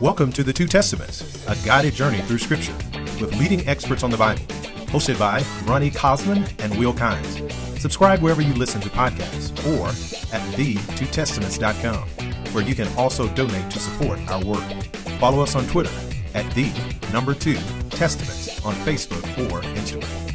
Welcome 0.00 0.30
to 0.34 0.44
the 0.44 0.52
Two 0.52 0.68
Testaments, 0.68 1.44
a 1.48 1.56
guided 1.66 1.92
journey 1.92 2.18
through 2.18 2.38
Scripture 2.38 2.72
with 3.20 3.36
leading 3.36 3.66
experts 3.66 4.04
on 4.04 4.12
the 4.12 4.16
Bible. 4.16 4.44
Hosted 4.92 5.18
by 5.18 5.42
Ronnie 5.64 5.90
Cosman 5.90 6.48
and 6.62 6.78
Will 6.78 6.92
Kynes. 6.92 7.50
Subscribe 7.80 8.20
wherever 8.20 8.40
you 8.40 8.54
listen 8.54 8.80
to 8.82 8.88
podcasts 8.90 9.50
or 9.66 9.88
at 10.32 10.54
the2testaments.com, 10.54 12.08
where 12.52 12.62
you 12.62 12.76
can 12.76 12.86
also 12.96 13.26
donate 13.34 13.68
to 13.72 13.80
support 13.80 14.20
our 14.28 14.44
work. 14.44 14.62
Follow 15.18 15.42
us 15.42 15.56
on 15.56 15.66
Twitter 15.66 15.90
at 16.32 16.48
the 16.54 16.70
number 17.12 17.34
two 17.34 17.58
testaments 17.90 18.64
on 18.64 18.74
Facebook 18.74 19.24
or 19.50 19.62
Instagram. 19.62 20.27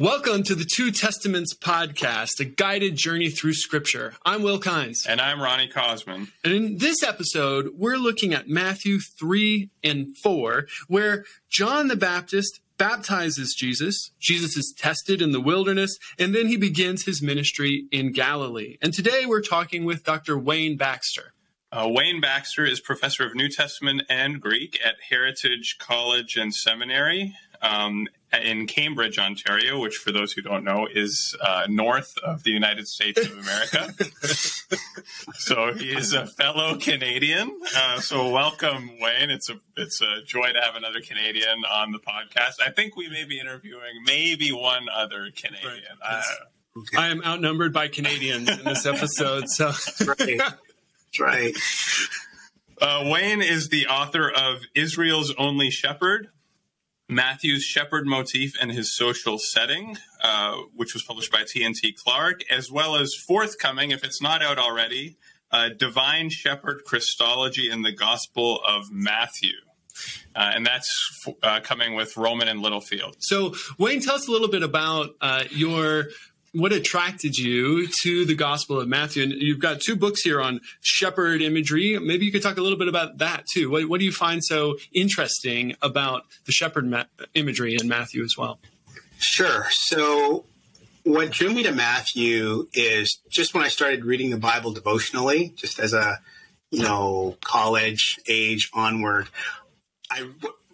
Welcome 0.00 0.44
to 0.44 0.54
the 0.54 0.64
Two 0.64 0.92
Testaments 0.92 1.56
podcast, 1.56 2.38
a 2.38 2.44
guided 2.44 2.94
journey 2.94 3.30
through 3.30 3.54
Scripture. 3.54 4.14
I'm 4.24 4.44
Will 4.44 4.60
Kynes. 4.60 5.04
And 5.08 5.20
I'm 5.20 5.42
Ronnie 5.42 5.66
Cosman. 5.66 6.28
And 6.44 6.52
in 6.52 6.78
this 6.78 7.02
episode, 7.02 7.72
we're 7.76 7.96
looking 7.96 8.32
at 8.32 8.48
Matthew 8.48 9.00
3 9.00 9.70
and 9.82 10.16
4, 10.16 10.68
where 10.86 11.24
John 11.50 11.88
the 11.88 11.96
Baptist 11.96 12.60
baptizes 12.76 13.56
Jesus. 13.58 14.12
Jesus 14.20 14.56
is 14.56 14.72
tested 14.78 15.20
in 15.20 15.32
the 15.32 15.40
wilderness, 15.40 15.98
and 16.16 16.32
then 16.32 16.46
he 16.46 16.56
begins 16.56 17.04
his 17.04 17.20
ministry 17.20 17.88
in 17.90 18.12
Galilee. 18.12 18.76
And 18.80 18.94
today 18.94 19.26
we're 19.26 19.42
talking 19.42 19.84
with 19.84 20.04
Dr. 20.04 20.38
Wayne 20.38 20.76
Baxter. 20.76 21.32
Uh, 21.72 21.88
Wayne 21.90 22.20
Baxter 22.20 22.64
is 22.64 22.78
professor 22.78 23.26
of 23.26 23.34
New 23.34 23.48
Testament 23.48 24.02
and 24.08 24.40
Greek 24.40 24.78
at 24.86 24.94
Heritage 25.08 25.78
College 25.80 26.36
and 26.36 26.54
Seminary. 26.54 27.34
Um, 27.60 28.06
in 28.32 28.66
Cambridge, 28.66 29.18
Ontario, 29.18 29.80
which, 29.80 29.96
for 29.96 30.12
those 30.12 30.32
who 30.32 30.42
don't 30.42 30.64
know, 30.64 30.86
is 30.92 31.36
uh, 31.40 31.66
north 31.68 32.16
of 32.18 32.42
the 32.42 32.50
United 32.50 32.86
States 32.86 33.24
of 33.24 33.32
America. 33.32 33.94
so 35.34 35.72
he 35.72 35.90
is 35.90 36.12
a 36.12 36.26
fellow 36.26 36.76
Canadian. 36.76 37.58
Uh, 37.74 38.00
so 38.00 38.30
welcome, 38.30 38.90
Wayne. 39.00 39.30
It's 39.30 39.48
a 39.48 39.58
it's 39.76 40.02
a 40.02 40.22
joy 40.24 40.52
to 40.52 40.60
have 40.60 40.74
another 40.76 41.00
Canadian 41.00 41.64
on 41.70 41.92
the 41.92 41.98
podcast. 41.98 42.56
I 42.64 42.70
think 42.70 42.96
we 42.96 43.08
may 43.08 43.24
be 43.24 43.40
interviewing 43.40 44.02
maybe 44.04 44.52
one 44.52 44.88
other 44.94 45.30
Canadian. 45.34 45.98
Right. 46.02 46.22
Uh, 46.22 46.82
I 46.96 47.08
am 47.08 47.22
outnumbered 47.24 47.72
by 47.72 47.88
Canadians 47.88 48.48
in 48.50 48.64
this 48.64 48.86
episode, 48.86 49.48
so 49.48 49.66
that's 49.66 50.06
right. 50.06 50.38
That's 50.38 51.20
right. 51.20 51.54
Uh, 52.80 53.04
Wayne 53.06 53.42
is 53.42 53.70
the 53.70 53.88
author 53.88 54.30
of 54.30 54.60
Israel's 54.74 55.34
Only 55.36 55.70
Shepherd, 55.70 56.28
Matthew's 57.08 57.64
shepherd 57.64 58.06
motif 58.06 58.52
and 58.60 58.70
his 58.70 58.94
social 58.94 59.38
setting, 59.38 59.96
uh, 60.22 60.56
which 60.74 60.92
was 60.92 61.02
published 61.02 61.32
by 61.32 61.44
T&T 61.46 61.92
Clark, 61.92 62.42
as 62.50 62.70
well 62.70 62.96
as 62.96 63.14
forthcoming, 63.14 63.90
if 63.90 64.04
it's 64.04 64.20
not 64.20 64.42
out 64.42 64.58
already, 64.58 65.16
uh, 65.50 65.70
Divine 65.70 66.28
Shepherd 66.28 66.84
Christology 66.84 67.70
in 67.70 67.82
the 67.82 67.92
Gospel 67.92 68.60
of 68.66 68.92
Matthew. 68.92 69.54
Uh, 70.36 70.52
and 70.54 70.66
that's 70.66 71.26
uh, 71.42 71.60
coming 71.60 71.94
with 71.94 72.16
Rowman 72.16 72.46
and 72.46 72.60
Littlefield. 72.60 73.16
So, 73.20 73.54
Wayne, 73.78 74.00
tell 74.00 74.14
us 74.14 74.28
a 74.28 74.30
little 74.30 74.48
bit 74.48 74.62
about 74.62 75.16
uh, 75.20 75.44
your 75.50 76.08
what 76.58 76.72
attracted 76.72 77.36
you 77.36 77.86
to 78.02 78.24
the 78.24 78.34
Gospel 78.34 78.80
of 78.80 78.88
Matthew? 78.88 79.22
And 79.22 79.32
you've 79.32 79.60
got 79.60 79.80
two 79.80 79.94
books 79.94 80.22
here 80.22 80.40
on 80.40 80.60
shepherd 80.80 81.40
imagery. 81.40 81.98
Maybe 81.98 82.26
you 82.26 82.32
could 82.32 82.42
talk 82.42 82.56
a 82.56 82.62
little 82.62 82.78
bit 82.78 82.88
about 82.88 83.18
that 83.18 83.44
too. 83.52 83.70
What, 83.70 83.88
what 83.88 84.00
do 84.00 84.04
you 84.04 84.12
find 84.12 84.44
so 84.44 84.76
interesting 84.92 85.76
about 85.82 86.24
the 86.46 86.52
shepherd 86.52 86.86
ma- 86.86 87.04
imagery 87.34 87.76
in 87.80 87.86
Matthew 87.86 88.24
as 88.24 88.36
well? 88.36 88.58
Sure. 89.18 89.66
So, 89.70 90.44
what 91.04 91.30
drew 91.30 91.52
me 91.52 91.62
to 91.62 91.72
Matthew 91.72 92.68
is 92.72 93.20
just 93.30 93.54
when 93.54 93.64
I 93.64 93.68
started 93.68 94.04
reading 94.04 94.30
the 94.30 94.36
Bible 94.36 94.72
devotionally, 94.72 95.52
just 95.56 95.78
as 95.78 95.92
a 95.92 96.20
you 96.70 96.82
know 96.82 97.36
college 97.44 98.18
age 98.28 98.70
onward. 98.74 99.28
I 100.10 100.28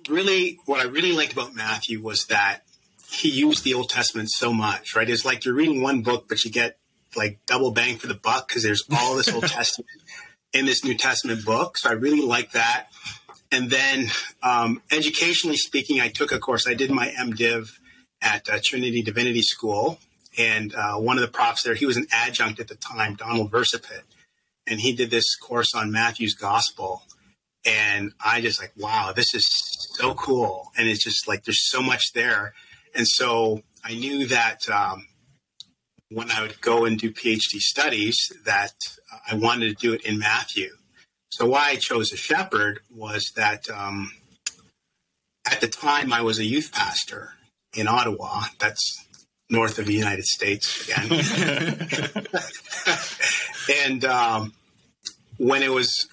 really 0.08 0.58
what 0.66 0.80
I 0.80 0.84
really 0.84 1.12
liked 1.12 1.32
about 1.32 1.54
Matthew 1.54 2.02
was 2.02 2.26
that 2.26 2.63
he 3.14 3.30
used 3.30 3.64
the 3.64 3.74
Old 3.74 3.88
Testament 3.88 4.30
so 4.30 4.52
much, 4.52 4.94
right? 4.94 5.08
It's 5.08 5.24
like 5.24 5.44
you're 5.44 5.54
reading 5.54 5.82
one 5.82 6.02
book, 6.02 6.26
but 6.28 6.44
you 6.44 6.50
get 6.50 6.78
like 7.16 7.38
double 7.46 7.70
bang 7.70 7.96
for 7.96 8.06
the 8.06 8.14
buck 8.14 8.48
because 8.48 8.62
there's 8.62 8.84
all 8.92 9.16
this 9.16 9.32
Old 9.32 9.44
Testament 9.44 9.90
in 10.52 10.66
this 10.66 10.84
New 10.84 10.96
Testament 10.96 11.44
book. 11.44 11.78
So 11.78 11.90
I 11.90 11.92
really 11.92 12.24
like 12.24 12.52
that. 12.52 12.88
And 13.52 13.70
then, 13.70 14.10
um, 14.42 14.82
educationally 14.90 15.56
speaking, 15.56 16.00
I 16.00 16.08
took 16.08 16.32
a 16.32 16.38
course. 16.38 16.66
I 16.66 16.74
did 16.74 16.90
my 16.90 17.08
MDiv 17.08 17.78
at 18.20 18.48
uh, 18.48 18.58
Trinity 18.62 19.02
Divinity 19.02 19.42
School, 19.42 19.98
and 20.36 20.74
uh, 20.74 20.94
one 20.94 21.18
of 21.18 21.22
the 21.22 21.28
profs 21.28 21.62
there, 21.62 21.74
he 21.74 21.86
was 21.86 21.96
an 21.96 22.06
adjunct 22.10 22.58
at 22.58 22.68
the 22.68 22.74
time, 22.74 23.14
Donald 23.14 23.52
Verseput, 23.52 24.02
and 24.66 24.80
he 24.80 24.92
did 24.92 25.10
this 25.10 25.36
course 25.36 25.74
on 25.74 25.92
Matthew's 25.92 26.34
Gospel. 26.34 27.02
And 27.66 28.12
I 28.24 28.40
just 28.40 28.60
like, 28.60 28.72
wow, 28.76 29.12
this 29.14 29.34
is 29.34 29.48
so 29.96 30.14
cool. 30.14 30.72
And 30.76 30.88
it's 30.88 31.02
just 31.02 31.28
like, 31.28 31.44
there's 31.44 31.70
so 31.70 31.80
much 31.80 32.12
there. 32.12 32.54
And 32.94 33.06
so 33.06 33.62
I 33.84 33.94
knew 33.94 34.26
that 34.28 34.68
um, 34.68 35.06
when 36.10 36.30
I 36.30 36.42
would 36.42 36.60
go 36.60 36.84
and 36.84 36.98
do 36.98 37.10
PhD 37.10 37.58
studies, 37.58 38.32
that 38.44 38.74
I 39.30 39.34
wanted 39.34 39.76
to 39.76 39.86
do 39.86 39.92
it 39.92 40.04
in 40.04 40.18
Matthew. 40.18 40.70
So 41.30 41.46
why 41.46 41.70
I 41.70 41.76
chose 41.76 42.12
a 42.12 42.16
shepherd 42.16 42.80
was 42.90 43.32
that 43.36 43.68
um, 43.68 44.12
at 45.44 45.60
the 45.60 45.68
time 45.68 46.12
I 46.12 46.22
was 46.22 46.38
a 46.38 46.44
youth 46.44 46.70
pastor 46.72 47.34
in 47.74 47.88
Ottawa. 47.88 48.42
That's 48.58 49.04
north 49.50 49.78
of 49.78 49.86
the 49.86 49.94
United 49.94 50.24
States 50.24 50.88
again. 50.88 51.10
and 53.84 54.04
um, 54.04 54.52
when 55.38 55.62
it 55.62 55.70
was, 55.70 56.08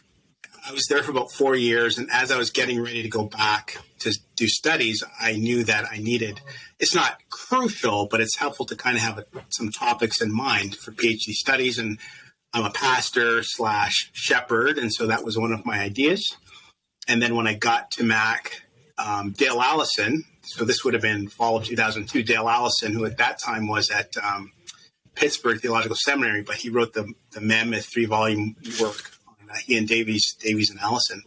I 0.68 0.72
was 0.72 0.86
there 0.90 1.04
for 1.04 1.12
about 1.12 1.32
four 1.32 1.56
years, 1.56 1.98
and 1.98 2.10
as 2.12 2.32
I 2.32 2.38
was 2.38 2.52
getting 2.52 2.82
ready 2.82 3.04
to 3.04 3.10
go 3.10 3.26
back 3.26 3.78
to 4.00 4.14
do 4.36 4.48
studies, 4.48 5.04
I 5.20 5.34
knew 5.34 5.64
that 5.64 5.86
I 5.92 5.98
needed 5.98 6.42
it's 6.82 6.96
not 6.96 7.22
crucial, 7.30 8.08
but 8.10 8.20
it's 8.20 8.36
helpful 8.38 8.66
to 8.66 8.76
kind 8.76 8.98
of 8.98 9.04
have 9.04 9.24
some 9.50 9.70
topics 9.70 10.20
in 10.20 10.36
mind 10.36 10.76
for 10.76 10.92
PhD 10.92 11.32
studies. 11.32 11.78
And 11.78 12.00
I'm 12.54 12.66
a 12.66 12.72
pastor 12.72 13.44
slash 13.44 14.10
shepherd, 14.14 14.80
and 14.80 14.92
so 14.92 15.08
that 15.08 15.24
was 15.24 15.38
one 15.38 15.54
of 15.54 15.64
my 15.64 15.80
ideas. 15.80 16.36
And 17.08 17.22
then 17.22 17.36
when 17.36 17.46
I 17.46 17.54
got 17.54 17.92
to 17.92 18.04
Mac, 18.04 18.64
um, 18.98 19.32
Dale 19.32 19.62
Allison, 19.62 20.24
so 20.42 20.66
this 20.66 20.84
would 20.84 20.96
have 20.96 21.04
been 21.04 21.28
fall 21.28 21.58
of 21.58 21.66
2002, 21.66 22.24
Dale 22.24 22.50
Allison, 22.50 22.94
who 22.94 23.06
at 23.06 23.18
that 23.18 23.40
time 23.40 23.68
was 23.68 23.92
at 23.92 24.18
um, 24.18 24.52
Pittsburgh 25.14 25.62
Theological 25.62 25.96
Seminary, 25.96 26.42
but 26.42 26.56
he 26.56 26.70
wrote 26.70 26.94
the, 26.94 27.14
the 27.32 27.42
mammoth 27.42 27.86
three 27.86 28.06
volume 28.06 28.56
work 28.82 29.12
on 29.28 29.50
uh, 29.52 29.56
he 29.56 29.78
and 29.78 29.88
Davies, 29.88 30.36
Davies 30.40 30.72
and 30.72 30.80
Allison 30.80 31.22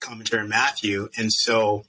commentary 0.00 0.42
on 0.42 0.48
Matthew. 0.48 1.08
And 1.16 1.32
so 1.32 1.84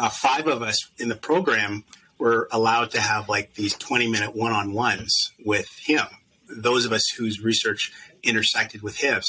uh, 0.00 0.08
five 0.08 0.46
of 0.46 0.62
us 0.62 0.76
in 0.98 1.10
the 1.10 1.14
program 1.14 1.84
were 2.18 2.48
allowed 2.50 2.90
to 2.92 3.00
have 3.00 3.28
like 3.28 3.54
these 3.54 3.74
20 3.74 4.08
minute 4.08 4.34
one 4.34 4.52
on 4.52 4.72
ones 4.72 5.14
with 5.44 5.68
him, 5.84 6.06
those 6.48 6.86
of 6.86 6.92
us 6.92 7.06
whose 7.18 7.40
research 7.40 7.92
intersected 8.22 8.82
with 8.82 8.96
his. 8.96 9.24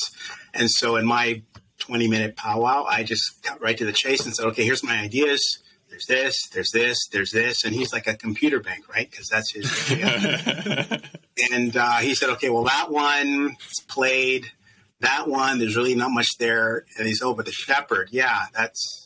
And 0.54 0.72
so 0.72 0.96
in 0.96 1.06
my 1.06 1.44
20 1.80 2.08
minute 2.08 2.38
powwow, 2.38 2.86
I 2.86 3.04
just 3.04 3.44
cut 3.44 3.62
right 3.62 3.78
to 3.78 3.86
the 3.86 3.92
chase 3.92 4.26
and 4.26 4.34
said, 4.34 4.46
okay, 4.48 4.64
here's 4.64 4.84
my 4.84 4.98
ideas. 5.00 5.60
There's 5.90 6.06
this, 6.06 6.48
there's 6.54 6.72
this, 6.72 6.98
there's 7.12 7.32
this. 7.32 7.66
And 7.66 7.76
he's 7.76 7.92
like 7.92 8.08
a 8.08 8.16
computer 8.16 8.62
bank, 8.62 8.88
right? 8.88 9.10
Because 9.12 9.28
that's 9.28 9.52
his 9.52 9.92
and 11.52 11.76
uh, 11.76 11.98
he 11.98 12.16
said, 12.16 12.30
okay, 12.32 12.50
well, 12.50 12.64
that 12.64 12.90
one 12.90 13.58
played. 13.90 14.46
That 15.02 15.28
one, 15.28 15.60
there's 15.60 15.76
really 15.76 15.96
not 15.96 16.12
much 16.12 16.30
there. 16.40 16.86
And 16.98 17.08
he's, 17.08 17.22
oh, 17.22 17.34
but 17.34 17.46
the 17.46 17.52
shepherd, 17.52 18.10
yeah, 18.12 18.46
that's 18.54 19.01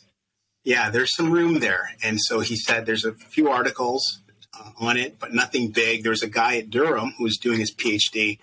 yeah, 0.66 0.90
there's 0.90 1.16
some 1.16 1.32
room 1.32 1.60
there. 1.60 1.92
And 2.04 2.20
so 2.20 2.42
he 2.42 2.58
said 2.58 2.86
there's 2.86 3.06
a 3.06 3.14
few 3.14 3.50
articles 3.50 4.20
uh, 4.60 4.72
on 4.80 4.98
it, 4.98 5.20
but 5.20 5.34
nothing 5.34 5.70
big. 5.70 6.04
There's 6.04 6.24
a 6.24 6.28
guy 6.28 6.58
at 6.58 6.72
Durham 6.72 7.14
who 7.18 7.24
was 7.24 7.38
doing 7.38 7.60
his 7.60 7.74
PhD 7.74 8.40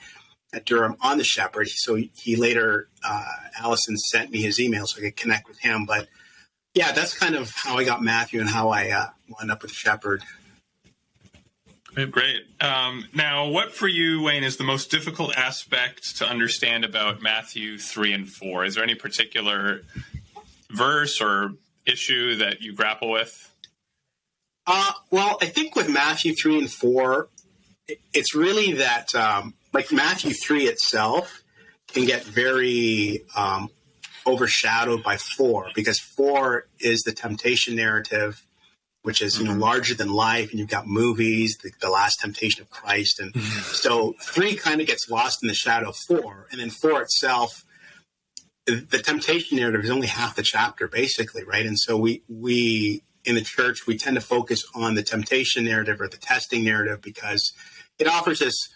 at 0.54 0.64
Durham 0.64 0.96
on 1.00 1.18
the 1.18 1.24
shepherd. 1.24 1.68
So 1.68 1.96
he 2.14 2.36
later, 2.36 2.88
uh, 3.04 3.24
Allison 3.58 3.96
sent 3.96 4.30
me 4.30 4.40
his 4.40 4.60
email 4.60 4.86
so 4.86 4.98
I 4.98 5.06
could 5.06 5.16
connect 5.16 5.48
with 5.48 5.58
him. 5.58 5.84
But 5.84 6.08
yeah, 6.74 6.92
that's 6.92 7.18
kind 7.18 7.34
of 7.34 7.50
how 7.50 7.76
I 7.76 7.84
got 7.84 8.02
Matthew 8.02 8.40
and 8.40 8.48
how 8.48 8.70
I 8.70 8.90
uh, 8.90 9.06
wound 9.28 9.50
up 9.50 9.62
with 9.62 9.72
shepherd. 9.72 10.22
Great. 11.94 12.44
Um, 12.60 13.04
now, 13.14 13.48
what 13.48 13.74
for 13.74 13.86
you, 13.86 14.22
Wayne, 14.22 14.44
is 14.44 14.56
the 14.56 14.64
most 14.64 14.90
difficult 14.90 15.36
aspect 15.36 16.16
to 16.18 16.26
understand 16.26 16.86
about 16.86 17.20
Matthew 17.20 17.76
3 17.76 18.14
and 18.14 18.28
4? 18.28 18.64
Is 18.64 18.76
there 18.76 18.84
any 18.84 18.94
particular 18.94 19.82
verse 20.70 21.20
or 21.20 21.52
issue 21.86 22.36
that 22.36 22.60
you 22.60 22.74
grapple 22.74 23.10
with? 23.10 23.54
Uh, 24.66 24.92
well, 25.10 25.38
I 25.40 25.46
think 25.46 25.74
with 25.74 25.88
Matthew 25.88 26.34
3 26.34 26.58
and 26.58 26.70
4, 26.70 27.28
it's 28.14 28.34
really 28.34 28.74
that, 28.74 29.14
um, 29.14 29.54
like 29.72 29.90
Matthew 29.90 30.32
3 30.32 30.66
itself 30.66 31.42
can 31.88 32.04
get 32.04 32.22
very 32.22 33.24
um, 33.36 33.70
overshadowed 34.26 35.02
by 35.02 35.16
4 35.16 35.70
because 35.74 35.98
4 35.98 36.66
is 36.78 37.02
the 37.02 37.12
temptation 37.12 37.74
narrative 37.74 38.44
which 39.02 39.20
is 39.20 39.38
you 39.38 39.44
know 39.44 39.50
mm-hmm. 39.52 39.60
larger 39.60 39.94
than 39.94 40.12
life, 40.12 40.50
and 40.50 40.58
you've 40.58 40.68
got 40.68 40.86
movies, 40.86 41.58
the, 41.62 41.70
the 41.80 41.90
Last 41.90 42.20
Temptation 42.20 42.62
of 42.62 42.70
Christ, 42.70 43.20
and 43.20 43.32
mm-hmm. 43.32 43.60
so 43.60 44.14
three 44.20 44.54
kind 44.54 44.80
of 44.80 44.86
gets 44.86 45.10
lost 45.10 45.42
in 45.42 45.48
the 45.48 45.54
shadow 45.54 45.90
of 45.90 45.96
four, 45.96 46.46
and 46.50 46.60
then 46.60 46.70
four 46.70 47.02
itself, 47.02 47.64
the 48.66 48.98
temptation 48.98 49.58
narrative 49.58 49.84
is 49.84 49.90
only 49.90 50.06
half 50.06 50.36
the 50.36 50.42
chapter, 50.42 50.86
basically, 50.86 51.44
right? 51.44 51.66
And 51.66 51.78
so 51.78 51.96
we 51.96 52.22
we 52.28 53.02
in 53.24 53.34
the 53.34 53.40
church 53.40 53.86
we 53.86 53.96
tend 53.96 54.16
to 54.16 54.20
focus 54.20 54.64
on 54.74 54.94
the 54.94 55.02
temptation 55.02 55.64
narrative 55.64 56.00
or 56.00 56.08
the 56.08 56.16
testing 56.16 56.64
narrative 56.64 57.00
because 57.00 57.52
it 57.98 58.06
offers 58.06 58.42
us 58.42 58.68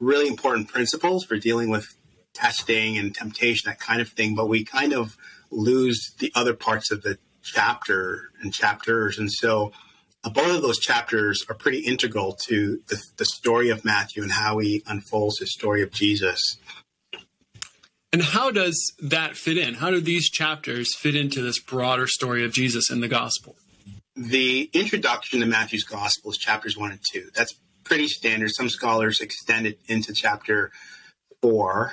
really 0.00 0.28
important 0.28 0.68
principles 0.68 1.24
for 1.24 1.36
dealing 1.36 1.70
with 1.70 1.96
testing 2.34 2.96
and 2.96 3.14
temptation, 3.14 3.68
that 3.68 3.80
kind 3.80 4.00
of 4.00 4.08
thing. 4.08 4.34
But 4.34 4.48
we 4.48 4.64
kind 4.64 4.92
of 4.92 5.16
lose 5.50 6.12
the 6.18 6.32
other 6.34 6.54
parts 6.54 6.90
of 6.90 7.02
the 7.02 7.18
chapter 7.42 8.30
and 8.40 8.52
chapters. 8.52 9.18
And 9.18 9.30
so 9.30 9.72
uh, 10.22 10.30
both 10.30 10.56
of 10.56 10.62
those 10.62 10.78
chapters 10.78 11.44
are 11.48 11.54
pretty 11.54 11.80
integral 11.80 12.32
to 12.46 12.80
the, 12.88 13.02
the 13.16 13.24
story 13.24 13.70
of 13.70 13.84
Matthew 13.84 14.22
and 14.22 14.32
how 14.32 14.58
he 14.58 14.82
unfolds 14.86 15.38
the 15.38 15.46
story 15.46 15.82
of 15.82 15.90
Jesus. 15.90 16.58
And 18.12 18.22
how 18.22 18.50
does 18.50 18.92
that 19.00 19.36
fit 19.36 19.56
in? 19.56 19.74
How 19.74 19.90
do 19.90 20.00
these 20.00 20.28
chapters 20.28 20.96
fit 20.96 21.14
into 21.14 21.42
this 21.42 21.60
broader 21.60 22.06
story 22.06 22.44
of 22.44 22.52
Jesus 22.52 22.90
in 22.90 23.00
the 23.00 23.08
gospel? 23.08 23.56
The 24.16 24.68
introduction 24.72 25.40
to 25.40 25.46
Matthew's 25.46 25.84
gospel 25.84 26.32
is 26.32 26.36
chapters 26.36 26.76
one 26.76 26.90
and 26.90 27.00
two. 27.12 27.30
That's 27.34 27.54
pretty 27.84 28.08
standard. 28.08 28.50
Some 28.50 28.68
scholars 28.68 29.20
extend 29.20 29.66
it 29.66 29.78
into 29.86 30.12
chapter 30.12 30.72
four, 31.40 31.92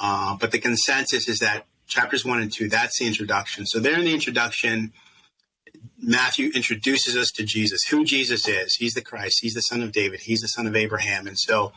uh, 0.00 0.36
but 0.40 0.50
the 0.50 0.58
consensus 0.58 1.28
is 1.28 1.38
that 1.40 1.66
chapters 1.86 2.24
one 2.24 2.40
and 2.40 2.52
two, 2.52 2.68
that's 2.68 2.98
the 2.98 3.06
introduction. 3.06 3.66
So 3.66 3.78
there 3.78 3.98
in 3.98 4.04
the 4.04 4.14
introduction, 4.14 4.92
Matthew 6.00 6.50
introduces 6.54 7.16
us 7.16 7.30
to 7.32 7.44
Jesus, 7.44 7.82
who 7.84 8.04
Jesus 8.04 8.46
is. 8.48 8.76
He's 8.76 8.94
the 8.94 9.02
Christ. 9.02 9.38
He's 9.42 9.54
the 9.54 9.60
son 9.60 9.82
of 9.82 9.92
David. 9.92 10.20
He's 10.20 10.40
the 10.40 10.48
son 10.48 10.66
of 10.66 10.76
Abraham. 10.76 11.26
And 11.26 11.38
so, 11.38 11.72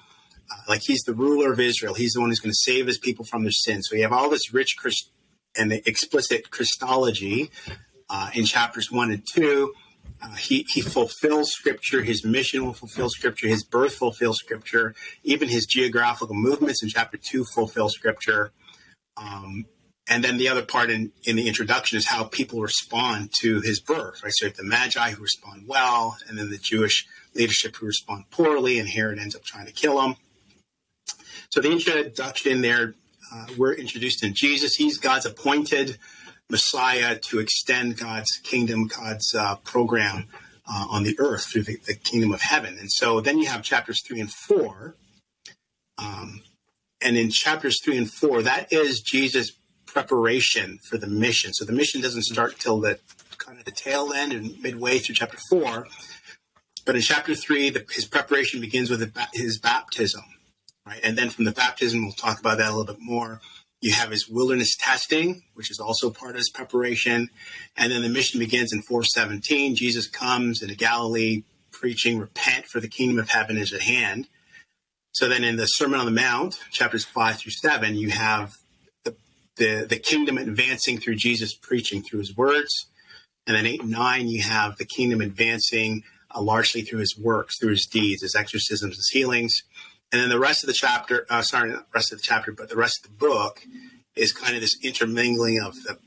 like, 0.68 0.82
he's 0.82 1.02
the 1.02 1.14
ruler 1.14 1.52
of 1.52 1.60
Israel. 1.60 1.94
He's 1.94 2.14
the 2.14 2.20
one 2.20 2.30
who's 2.30 2.40
going 2.40 2.52
to 2.52 2.56
save 2.56 2.88
his 2.88 2.98
people 2.98 3.26
from 3.26 3.44
their 3.44 3.52
sins. 3.52 3.88
So 3.90 3.96
you 3.96 4.04
have 4.04 4.14
all 4.14 4.30
this 4.30 4.54
rich 4.54 4.76
Christ- 4.78 5.12
and 5.58 5.74
explicit 5.74 6.50
Christology 6.50 7.52
uh, 8.10 8.30
in 8.34 8.46
chapters 8.46 8.92
one 8.92 9.12
and 9.12 9.24
two. 9.26 9.74
Uh, 10.22 10.36
he, 10.36 10.66
he 10.70 10.82
fulfills 10.82 11.52
scripture. 11.52 12.04
His 12.04 12.24
mission 12.24 12.66
will 12.66 12.74
fulfill 12.74 13.10
scripture. 13.10 13.48
His 13.48 13.64
birth 13.64 13.96
fulfills 13.96 14.38
scripture. 14.38 14.94
Even 15.24 15.50
his 15.50 15.66
geographical 15.66 16.36
movements 16.36 16.84
in 16.84 16.90
chapter 16.90 17.18
two 17.18 17.44
fulfill 17.44 17.90
scripture. 17.90 18.52
Um, 19.18 19.66
and 20.08 20.24
then 20.24 20.38
the 20.38 20.50
other 20.50 20.64
part 20.64 20.90
in, 20.90 21.12
in 21.24 21.36
the 21.36 21.48
introduction 21.48 21.98
is 21.98 22.08
how 22.08 22.24
people 22.26 22.60
respond 22.62 23.32
to 23.42 23.62
his 23.62 23.80
birth, 23.80 24.24
right? 24.24 24.34
So 24.34 24.50
the 24.50 24.64
Magi 24.64 25.12
who 25.12 25.22
respond 25.22 25.64
well, 25.68 26.18
and 26.28 26.38
then 26.38 26.50
the 26.50 26.58
Jewish 26.58 27.08
leadership 27.34 27.76
who 27.78 27.86
respond 27.86 28.26
poorly, 28.30 28.80
and 28.80 28.90
Herod 28.90 29.20
ends 29.20 29.36
up 29.36 29.44
trying 29.44 29.68
to 29.68 29.72
kill 29.72 30.02
him. 30.02 30.16
So 31.52 31.60
the 31.60 31.72
introduction 31.72 32.62
there, 32.62 32.94
uh, 33.34 33.46
we're 33.58 33.74
introduced 33.74 34.24
in 34.24 34.34
Jesus. 34.34 34.76
He's 34.76 34.98
God's 34.98 35.26
appointed 35.26 35.98
Messiah 36.50 37.18
to 37.20 37.40
extend 37.40 37.98
God's 37.98 38.38
kingdom, 38.38 38.88
God's 38.88 39.36
uh, 39.36 39.58
program 39.58 40.28
uh, 40.66 40.88
on 40.90 41.04
the 41.04 41.18
earth 41.20 41.46
through 41.46 41.64
the, 41.64 41.78
the, 41.86 41.94
kingdom 41.94 42.32
of 42.32 42.42
heaven. 42.42 42.78
And 42.80 42.90
so 42.90 43.20
then 43.20 43.38
you 43.38 43.48
have 43.48 43.64
chapters 43.64 44.02
three 44.02 44.22
and 44.22 44.32
four. 44.32 44.96
Um, 45.98 46.42
and 47.02 47.18
in 47.18 47.30
chapters 47.32 47.82
three 47.82 47.98
and 47.98 48.10
four, 48.10 48.42
that 48.44 48.72
is 48.72 49.02
Jesus 49.02 49.52
preparation 49.86 50.80
for 50.90 50.98
the 50.98 51.08
mission. 51.08 51.54
So 51.54 51.66
the 51.66 51.74
mission 51.74 52.00
doesn't 52.00 52.24
start 52.24 52.60
till 52.60 52.80
the 52.80 53.00
kind 53.38 53.60
of 53.60 53.66
the 53.66 53.72
tail 53.72 54.14
end 54.14 54.32
and 54.32 54.58
midway 54.62 55.00
through 55.00 55.16
chapter 55.16 55.38
four. 55.50 55.88
But 56.86 56.96
in 56.96 57.02
chapter 57.02 57.36
three, 57.36 57.70
the, 57.70 57.86
his 57.92 58.06
preparation 58.06 58.62
begins 58.62 58.90
with 58.90 59.14
his 59.34 59.58
baptism, 59.58 60.24
right? 60.86 61.00
And 61.04 61.18
then 61.18 61.30
from 61.30 61.46
the 61.46 61.52
baptism, 61.52 62.04
we'll 62.04 62.14
talk 62.14 62.40
about 62.40 62.58
that 62.58 62.70
a 62.70 62.76
little 62.76 62.94
bit 62.94 63.02
more. 63.02 63.42
You 63.82 63.94
have 63.94 64.12
his 64.12 64.30
wilderness 64.30 64.76
testing, 64.76 65.44
which 65.56 65.72
is 65.72 65.80
also 65.80 66.12
part 66.12 66.32
of 66.32 66.38
his 66.38 66.50
preparation. 66.50 67.30
And 67.76 67.92
then 67.92 68.04
the 68.04 68.10
mission 68.10 68.40
begins 68.40 68.74
in 68.74 68.82
417. 68.82 69.76
Jesus 69.76 70.08
comes 70.08 70.62
into 70.62 70.76
Galilee 70.76 71.44
preaching, 71.72 72.20
repent 72.20 72.66
for 72.66 72.80
the 72.80 72.88
kingdom 72.88 73.18
of 73.18 73.30
heaven 73.30 73.58
is 73.58 73.74
at 73.74 73.82
hand. 73.82 74.28
So 75.14 75.28
then 75.28 75.44
in 75.44 75.58
the 75.58 75.66
Sermon 75.66 76.00
on 76.00 76.06
the 76.06 76.12
Mount, 76.12 76.60
chapters 76.72 77.04
five 77.04 77.38
through 77.38 77.54
seven, 77.54 77.96
you 77.96 78.12
have 78.12 78.56
the, 79.62 79.86
the 79.88 80.00
kingdom 80.00 80.38
advancing 80.38 80.98
through 80.98 81.16
Jesus 81.16 81.54
preaching 81.54 82.02
through 82.02 82.20
his 82.20 82.36
words. 82.36 82.88
And 83.46 83.56
then 83.56 83.66
eight 83.66 83.82
and 83.82 83.92
nine, 83.92 84.28
you 84.28 84.42
have 84.42 84.78
the 84.78 84.86
kingdom 84.86 85.22
advancing 85.22 86.04
uh, 86.34 86.42
largely 86.42 86.82
through 86.82 87.00
his 87.00 87.18
works, 87.18 87.60
through 87.60 87.72
his 87.72 87.86
deeds, 87.86 88.22
his 88.22 88.36
exorcisms, 88.36 88.96
his 88.96 89.10
healings. 89.10 89.64
And 90.12 90.22
then 90.22 90.30
the 90.30 90.40
rest 90.40 90.64
of 90.64 90.68
the 90.68 90.74
chapter, 90.74 91.26
uh, 91.30 91.42
sorry, 91.42 91.72
not 91.72 91.92
the 91.92 91.96
rest 91.96 92.12
of 92.12 92.20
the 92.20 92.24
chapter, 92.24 92.52
but 92.52 92.70
the 92.70 92.76
rest 92.76 93.06
of 93.06 93.12
the 93.12 93.18
book 93.18 93.62
is 94.16 94.34
kind 94.34 94.56
of 94.56 94.62
this 94.62 94.78
intermingling 94.84 95.62
of 95.62 95.76
the, 95.84 95.98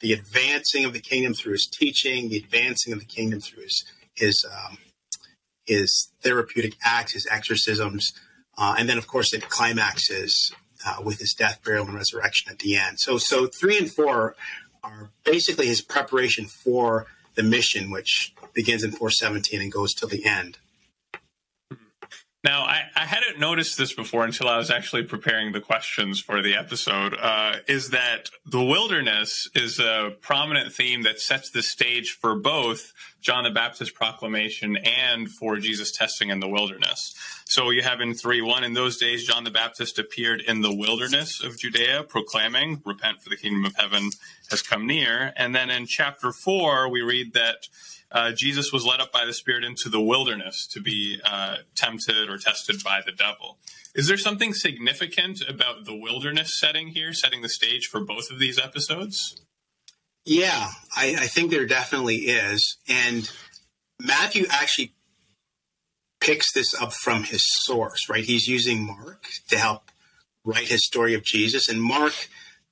the 0.00 0.12
advancing 0.12 0.84
of 0.84 0.92
the 0.92 1.00
kingdom 1.00 1.32
through 1.32 1.52
his 1.52 1.66
teaching, 1.66 2.28
the 2.28 2.36
advancing 2.36 2.92
of 2.92 2.98
the 2.98 3.06
kingdom 3.06 3.40
through 3.40 3.62
his, 3.62 3.84
his, 4.14 4.46
um, 4.50 4.76
his 5.64 6.10
therapeutic 6.22 6.74
acts, 6.84 7.12
his 7.12 7.26
exorcisms. 7.30 8.12
Uh, 8.58 8.74
and 8.78 8.88
then, 8.88 8.98
of 8.98 9.06
course, 9.06 9.32
it 9.32 9.48
climaxes 9.48 10.52
uh, 10.86 10.96
with 11.02 11.18
his 11.18 11.32
death, 11.32 11.60
burial, 11.64 11.86
and 11.86 11.94
resurrection 11.94 12.52
at 12.52 12.58
the 12.58 12.76
end. 12.76 13.00
So, 13.00 13.16
so 13.16 13.46
three 13.46 13.78
and 13.78 13.90
four 13.90 14.36
are 14.82 15.10
basically 15.24 15.66
his 15.66 15.80
preparation 15.80 16.44
for 16.44 17.06
the 17.34 17.42
mission, 17.42 17.90
which 17.90 18.34
begins 18.52 18.84
in 18.84 18.90
417 18.90 19.60
and 19.60 19.72
goes 19.72 19.94
till 19.94 20.08
the 20.08 20.26
end. 20.26 20.58
Now, 22.44 22.64
I, 22.64 22.82
I, 22.94 23.06
hadn't 23.06 23.40
noticed 23.40 23.78
this 23.78 23.94
before 23.94 24.26
until 24.26 24.48
I 24.48 24.58
was 24.58 24.70
actually 24.70 25.04
preparing 25.04 25.52
the 25.52 25.62
questions 25.62 26.20
for 26.20 26.42
the 26.42 26.54
episode. 26.54 27.16
Uh, 27.18 27.56
is 27.66 27.88
that 27.90 28.28
the 28.44 28.62
wilderness 28.62 29.48
is 29.54 29.80
a 29.80 30.12
prominent 30.20 30.70
theme 30.70 31.04
that 31.04 31.20
sets 31.20 31.48
the 31.50 31.62
stage 31.62 32.10
for 32.10 32.34
both 32.34 32.92
John 33.24 33.44
the 33.44 33.50
Baptist 33.50 33.94
proclamation 33.94 34.76
and 34.76 35.30
for 35.30 35.56
Jesus 35.56 35.90
testing 35.90 36.28
in 36.28 36.40
the 36.40 36.48
wilderness. 36.48 37.14
So 37.46 37.70
you 37.70 37.82
have 37.82 38.02
in 38.02 38.12
3 38.12 38.42
1, 38.42 38.64
in 38.64 38.74
those 38.74 38.98
days, 38.98 39.26
John 39.26 39.44
the 39.44 39.50
Baptist 39.50 39.98
appeared 39.98 40.42
in 40.42 40.60
the 40.60 40.74
wilderness 40.74 41.42
of 41.42 41.58
Judea, 41.58 42.04
proclaiming, 42.06 42.82
Repent, 42.84 43.22
for 43.22 43.30
the 43.30 43.38
kingdom 43.38 43.64
of 43.64 43.76
heaven 43.76 44.10
has 44.50 44.60
come 44.60 44.86
near. 44.86 45.32
And 45.38 45.54
then 45.54 45.70
in 45.70 45.86
chapter 45.86 46.32
4, 46.32 46.90
we 46.90 47.00
read 47.00 47.32
that 47.32 47.68
uh, 48.12 48.32
Jesus 48.32 48.74
was 48.74 48.84
led 48.84 49.00
up 49.00 49.10
by 49.10 49.24
the 49.24 49.32
Spirit 49.32 49.64
into 49.64 49.88
the 49.88 50.02
wilderness 50.02 50.66
to 50.72 50.80
be 50.82 51.18
uh, 51.24 51.56
tempted 51.74 52.28
or 52.28 52.36
tested 52.36 52.84
by 52.84 53.00
the 53.04 53.12
devil. 53.12 53.56
Is 53.94 54.06
there 54.06 54.18
something 54.18 54.52
significant 54.52 55.40
about 55.48 55.86
the 55.86 55.96
wilderness 55.96 56.60
setting 56.60 56.88
here, 56.88 57.14
setting 57.14 57.40
the 57.40 57.48
stage 57.48 57.86
for 57.86 58.00
both 58.00 58.30
of 58.30 58.38
these 58.38 58.58
episodes? 58.58 59.40
Yeah, 60.24 60.70
I, 60.96 61.16
I 61.18 61.26
think 61.26 61.50
there 61.50 61.66
definitely 61.66 62.16
is. 62.16 62.78
And 62.88 63.30
Matthew 64.00 64.46
actually 64.50 64.94
picks 66.20 66.52
this 66.52 66.74
up 66.80 66.92
from 66.94 67.24
his 67.24 67.42
source, 67.64 68.08
right? 68.08 68.24
He's 68.24 68.48
using 68.48 68.86
Mark 68.86 69.26
to 69.48 69.58
help 69.58 69.90
write 70.44 70.68
his 70.68 70.86
story 70.86 71.14
of 71.14 71.22
Jesus. 71.22 71.68
And 71.68 71.82
Mark 71.82 72.28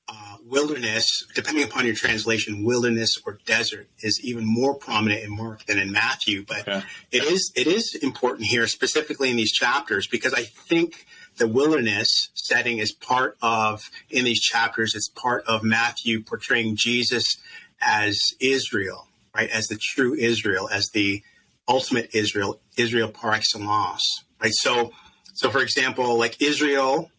uh, 0.09 0.37
wilderness, 0.45 1.25
depending 1.35 1.65
upon 1.65 1.87
your 1.87 1.95
translation, 1.95 2.65
wilderness 2.65 3.17
or 3.25 3.39
desert 3.47 3.89
is 4.01 4.21
even 4.23 4.45
more 4.45 4.75
prominent 4.75 5.23
in 5.23 5.37
Mark 5.37 5.67
than 5.67 5.79
in 5.79 5.93
Matthew. 5.93 6.45
But 6.47 6.67
it 7.11 7.25
is 7.25 7.53
it 7.55 7.67
is 7.67 7.95
important 7.95 8.47
here, 8.47 8.67
specifically 8.67 9.31
in 9.31 9.37
these 9.37 9.53
chapters, 9.53 10.07
because 10.07 10.35
I 10.35 10.43
think 10.43 11.07
the 11.37 11.49
wilderness 11.49 12.31
setting 12.35 12.79
is 12.79 12.93
part 12.93 13.37
of 13.43 13.91
in 14.11 14.25
these 14.25 14.41
chapters. 14.41 14.95
It's 14.95 15.09
part 15.09 15.45
of 15.47 15.63
Matthew 15.63 16.23
portraying 16.23 16.77
Jesus 16.77 17.39
as 17.81 18.21
Israel, 18.41 19.09
right, 19.35 19.51
as 19.51 19.69
the 19.69 19.77
true 19.77 20.15
Israel, 20.15 20.69
as 20.71 20.91
the 20.91 21.23
ultimate 21.69 22.15
Israel, 22.15 22.61
Israel 22.77 23.09
par 23.09 23.33
excellence, 23.33 24.25
right? 24.41 24.53
So, 24.53 24.93
so 25.35 25.51
for 25.51 25.63
example, 25.63 26.19
like 26.19 26.41
Israel 26.43 27.11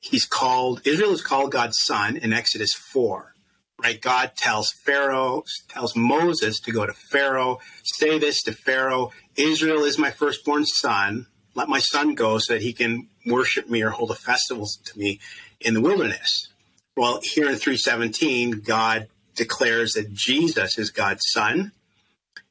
he's 0.00 0.26
called 0.26 0.80
Israel 0.86 1.12
is 1.12 1.22
called 1.22 1.52
God's 1.52 1.78
son 1.80 2.16
in 2.16 2.32
Exodus 2.32 2.74
4. 2.74 3.34
Right? 3.82 4.00
God 4.00 4.32
tells 4.36 4.72
Pharaoh, 4.72 5.44
tells 5.68 5.96
Moses 5.96 6.60
to 6.60 6.70
go 6.70 6.84
to 6.84 6.92
Pharaoh, 6.92 7.60
say 7.82 8.18
this 8.18 8.42
to 8.42 8.52
Pharaoh, 8.52 9.10
Israel 9.36 9.84
is 9.84 9.98
my 9.98 10.10
firstborn 10.10 10.66
son. 10.66 11.26
Let 11.54 11.68
my 11.68 11.78
son 11.78 12.14
go 12.14 12.38
so 12.38 12.52
that 12.54 12.62
he 12.62 12.74
can 12.74 13.08
worship 13.26 13.68
me 13.68 13.82
or 13.82 13.90
hold 13.90 14.10
a 14.10 14.14
festival 14.14 14.68
to 14.84 14.98
me 14.98 15.20
in 15.60 15.74
the 15.74 15.80
wilderness. 15.80 16.48
Well, 16.96 17.20
here 17.22 17.48
in 17.48 17.56
317, 17.56 18.60
God 18.60 19.08
declares 19.34 19.92
that 19.94 20.12
Jesus 20.12 20.78
is 20.78 20.90
God's 20.90 21.22
son. 21.28 21.72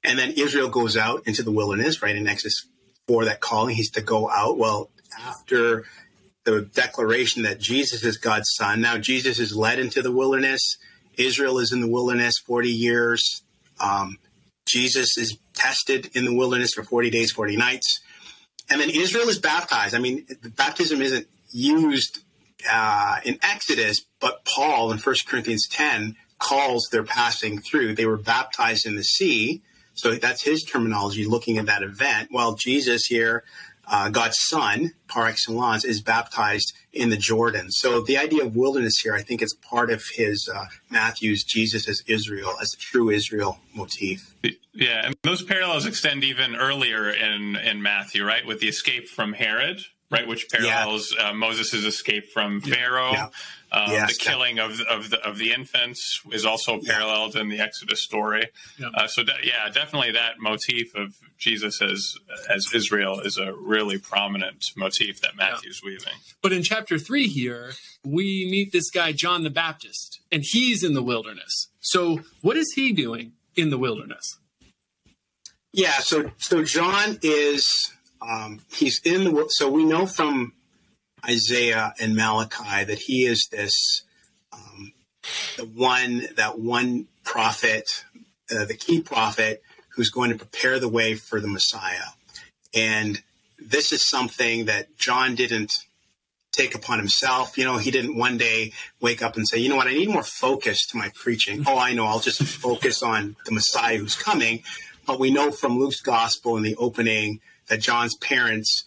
And 0.03 0.17
then 0.17 0.31
Israel 0.31 0.69
goes 0.69 0.95
out 0.95 1.23
into 1.25 1.43
the 1.43 1.51
wilderness, 1.51 2.01
right? 2.01 2.15
In 2.15 2.27
Exodus 2.27 2.65
4, 3.07 3.25
that 3.25 3.41
calling, 3.41 3.75
he's 3.75 3.91
to 3.91 4.01
go 4.01 4.29
out. 4.29 4.57
Well, 4.57 4.89
after 5.19 5.85
the 6.45 6.61
declaration 6.61 7.43
that 7.43 7.59
Jesus 7.59 8.03
is 8.03 8.17
God's 8.17 8.49
son. 8.55 8.81
Now 8.81 8.97
Jesus 8.97 9.39
is 9.39 9.55
led 9.55 9.77
into 9.77 10.01
the 10.01 10.11
wilderness. 10.11 10.77
Israel 11.15 11.59
is 11.59 11.71
in 11.71 11.81
the 11.81 11.87
wilderness 11.87 12.37
40 12.39 12.69
years 12.69 13.43
um, 13.79 14.17
Jesus 14.65 15.17
is 15.17 15.37
tested 15.53 16.09
in 16.13 16.25
the 16.25 16.35
wilderness 16.35 16.73
for 16.73 16.83
40 16.83 17.09
days, 17.09 17.31
40 17.31 17.57
nights. 17.57 18.01
And 18.69 18.79
then 18.79 18.89
Israel 18.89 19.29
is 19.29 19.39
baptized. 19.39 19.95
I 19.95 19.99
mean, 19.99 20.25
baptism 20.55 21.01
isn't 21.01 21.27
used 21.51 22.19
uh, 22.71 23.17
in 23.25 23.39
Exodus, 23.41 24.05
but 24.19 24.45
Paul 24.45 24.91
in 24.91 24.99
1 24.99 25.15
Corinthians 25.27 25.67
10 25.67 26.15
calls 26.37 26.89
their 26.91 27.03
passing 27.03 27.59
through. 27.59 27.95
They 27.95 28.05
were 28.05 28.17
baptized 28.17 28.85
in 28.85 28.95
the 28.95 29.03
sea. 29.03 29.61
So 29.93 30.15
that's 30.15 30.41
his 30.43 30.63
terminology 30.63 31.25
looking 31.25 31.57
at 31.57 31.65
that 31.65 31.83
event. 31.83 32.29
While 32.31 32.55
Jesus 32.55 33.05
here 33.05 33.43
uh, 33.89 34.09
God's 34.09 34.37
son, 34.39 34.91
par 35.07 35.27
excellence, 35.27 35.83
is 35.83 36.01
baptized 36.01 36.73
in 36.93 37.09
the 37.09 37.17
Jordan. 37.17 37.71
So 37.71 38.01
the 38.01 38.17
idea 38.17 38.43
of 38.43 38.55
wilderness 38.55 38.99
here, 39.01 39.15
I 39.15 39.21
think, 39.21 39.41
is 39.41 39.55
part 39.69 39.89
of 39.89 40.03
his 40.15 40.49
uh, 40.53 40.65
Matthew's 40.89 41.43
Jesus 41.43 41.87
as 41.87 42.03
Israel, 42.07 42.53
as 42.61 42.71
the 42.71 42.77
true 42.77 43.09
Israel 43.09 43.59
motif. 43.73 44.35
Yeah, 44.73 45.05
and 45.05 45.15
those 45.23 45.43
parallels 45.43 45.85
extend 45.85 46.23
even 46.23 46.55
earlier 46.55 47.09
in 47.09 47.55
in 47.55 47.81
Matthew, 47.81 48.23
right, 48.25 48.45
with 48.45 48.59
the 48.59 48.67
escape 48.67 49.07
from 49.09 49.33
Herod 49.33 49.81
right, 50.11 50.27
which 50.27 50.49
parallels 50.49 51.13
yeah. 51.17 51.29
uh, 51.29 51.33
Moses' 51.33 51.73
escape 51.73 52.31
from 52.31 52.61
Pharaoh. 52.61 53.11
Yeah. 53.11 53.29
Um, 53.71 53.91
yes, 53.91 54.17
the 54.17 54.23
killing 54.23 54.59
of 54.59 54.79
of 54.81 55.09
the 55.09 55.19
of 55.27 55.37
the 55.37 55.53
infants 55.53 56.21
is 56.31 56.45
also 56.45 56.79
paralleled 56.83 57.35
yeah. 57.35 57.41
in 57.41 57.49
the 57.49 57.59
Exodus 57.59 58.01
story. 58.01 58.47
Uh, 58.95 59.07
so 59.07 59.23
de- 59.23 59.31
yeah, 59.43 59.69
definitely 59.71 60.11
that 60.11 60.39
motif 60.39 60.95
of 60.95 61.15
Jesus 61.37 61.81
as 61.81 62.15
as 62.49 62.67
Israel 62.73 63.19
is 63.19 63.37
a 63.37 63.53
really 63.53 63.97
prominent 63.97 64.63
motif 64.75 65.21
that 65.21 65.35
Matthew's 65.35 65.81
weaving. 65.83 66.13
But 66.41 66.51
in 66.51 66.63
chapter 66.63 66.97
three 66.97 67.27
here, 67.27 67.73
we 68.03 68.47
meet 68.49 68.71
this 68.71 68.89
guy 68.89 69.11
John 69.11 69.43
the 69.43 69.49
Baptist, 69.49 70.19
and 70.31 70.43
he's 70.43 70.83
in 70.83 70.93
the 70.93 71.03
wilderness. 71.03 71.69
So 71.79 72.21
what 72.41 72.57
is 72.57 72.71
he 72.75 72.91
doing 72.91 73.33
in 73.55 73.69
the 73.69 73.77
wilderness? 73.77 74.39
Yeah, 75.71 75.99
so 75.99 76.31
so 76.37 76.63
John 76.63 77.19
is 77.21 77.91
um, 78.21 78.61
he's 78.71 78.99
in 79.03 79.23
the 79.25 79.45
so 79.49 79.69
we 79.69 79.85
know 79.85 80.07
from 80.07 80.53
Isaiah 81.27 81.93
and 81.99 82.15
Malachi 82.15 82.83
that 82.83 82.99
he 82.99 83.25
is 83.25 83.47
this 83.51 84.03
um, 84.53 84.93
the 85.57 85.65
one 85.65 86.27
that 86.35 86.59
one 86.59 87.07
prophet, 87.23 88.05
uh, 88.51 88.65
the 88.65 88.75
key 88.75 89.01
prophet 89.01 89.61
who's 89.95 90.09
going 90.09 90.31
to 90.31 90.37
prepare 90.37 90.79
the 90.79 90.89
way 90.89 91.15
for 91.15 91.39
the 91.39 91.47
Messiah, 91.47 92.11
and 92.73 93.21
this 93.57 93.91
is 93.91 94.01
something 94.01 94.65
that 94.65 94.97
John 94.97 95.35
didn't 95.35 95.73
take 96.51 96.75
upon 96.75 96.99
himself. 96.99 97.57
You 97.57 97.65
know, 97.65 97.77
he 97.77 97.91
didn't 97.91 98.17
one 98.17 98.37
day 98.37 98.73
wake 98.99 99.21
up 99.21 99.35
and 99.35 99.47
say, 99.47 99.57
you 99.57 99.69
know 99.69 99.75
what, 99.75 99.87
I 99.87 99.93
need 99.93 100.09
more 100.09 100.23
focus 100.23 100.85
to 100.87 100.97
my 100.97 101.11
preaching. 101.13 101.63
Oh, 101.67 101.77
I 101.77 101.93
know, 101.93 102.05
I'll 102.05 102.19
just 102.19 102.41
focus 102.61 103.03
on 103.03 103.35
the 103.45 103.51
Messiah 103.51 103.97
who's 103.97 104.15
coming. 104.15 104.63
But 105.05 105.19
we 105.19 105.31
know 105.31 105.51
from 105.51 105.79
Luke's 105.79 106.01
gospel 106.01 106.57
in 106.57 106.63
the 106.63 106.75
opening 106.75 107.39
that 107.67 107.81
John's 107.81 108.15
parents 108.15 108.85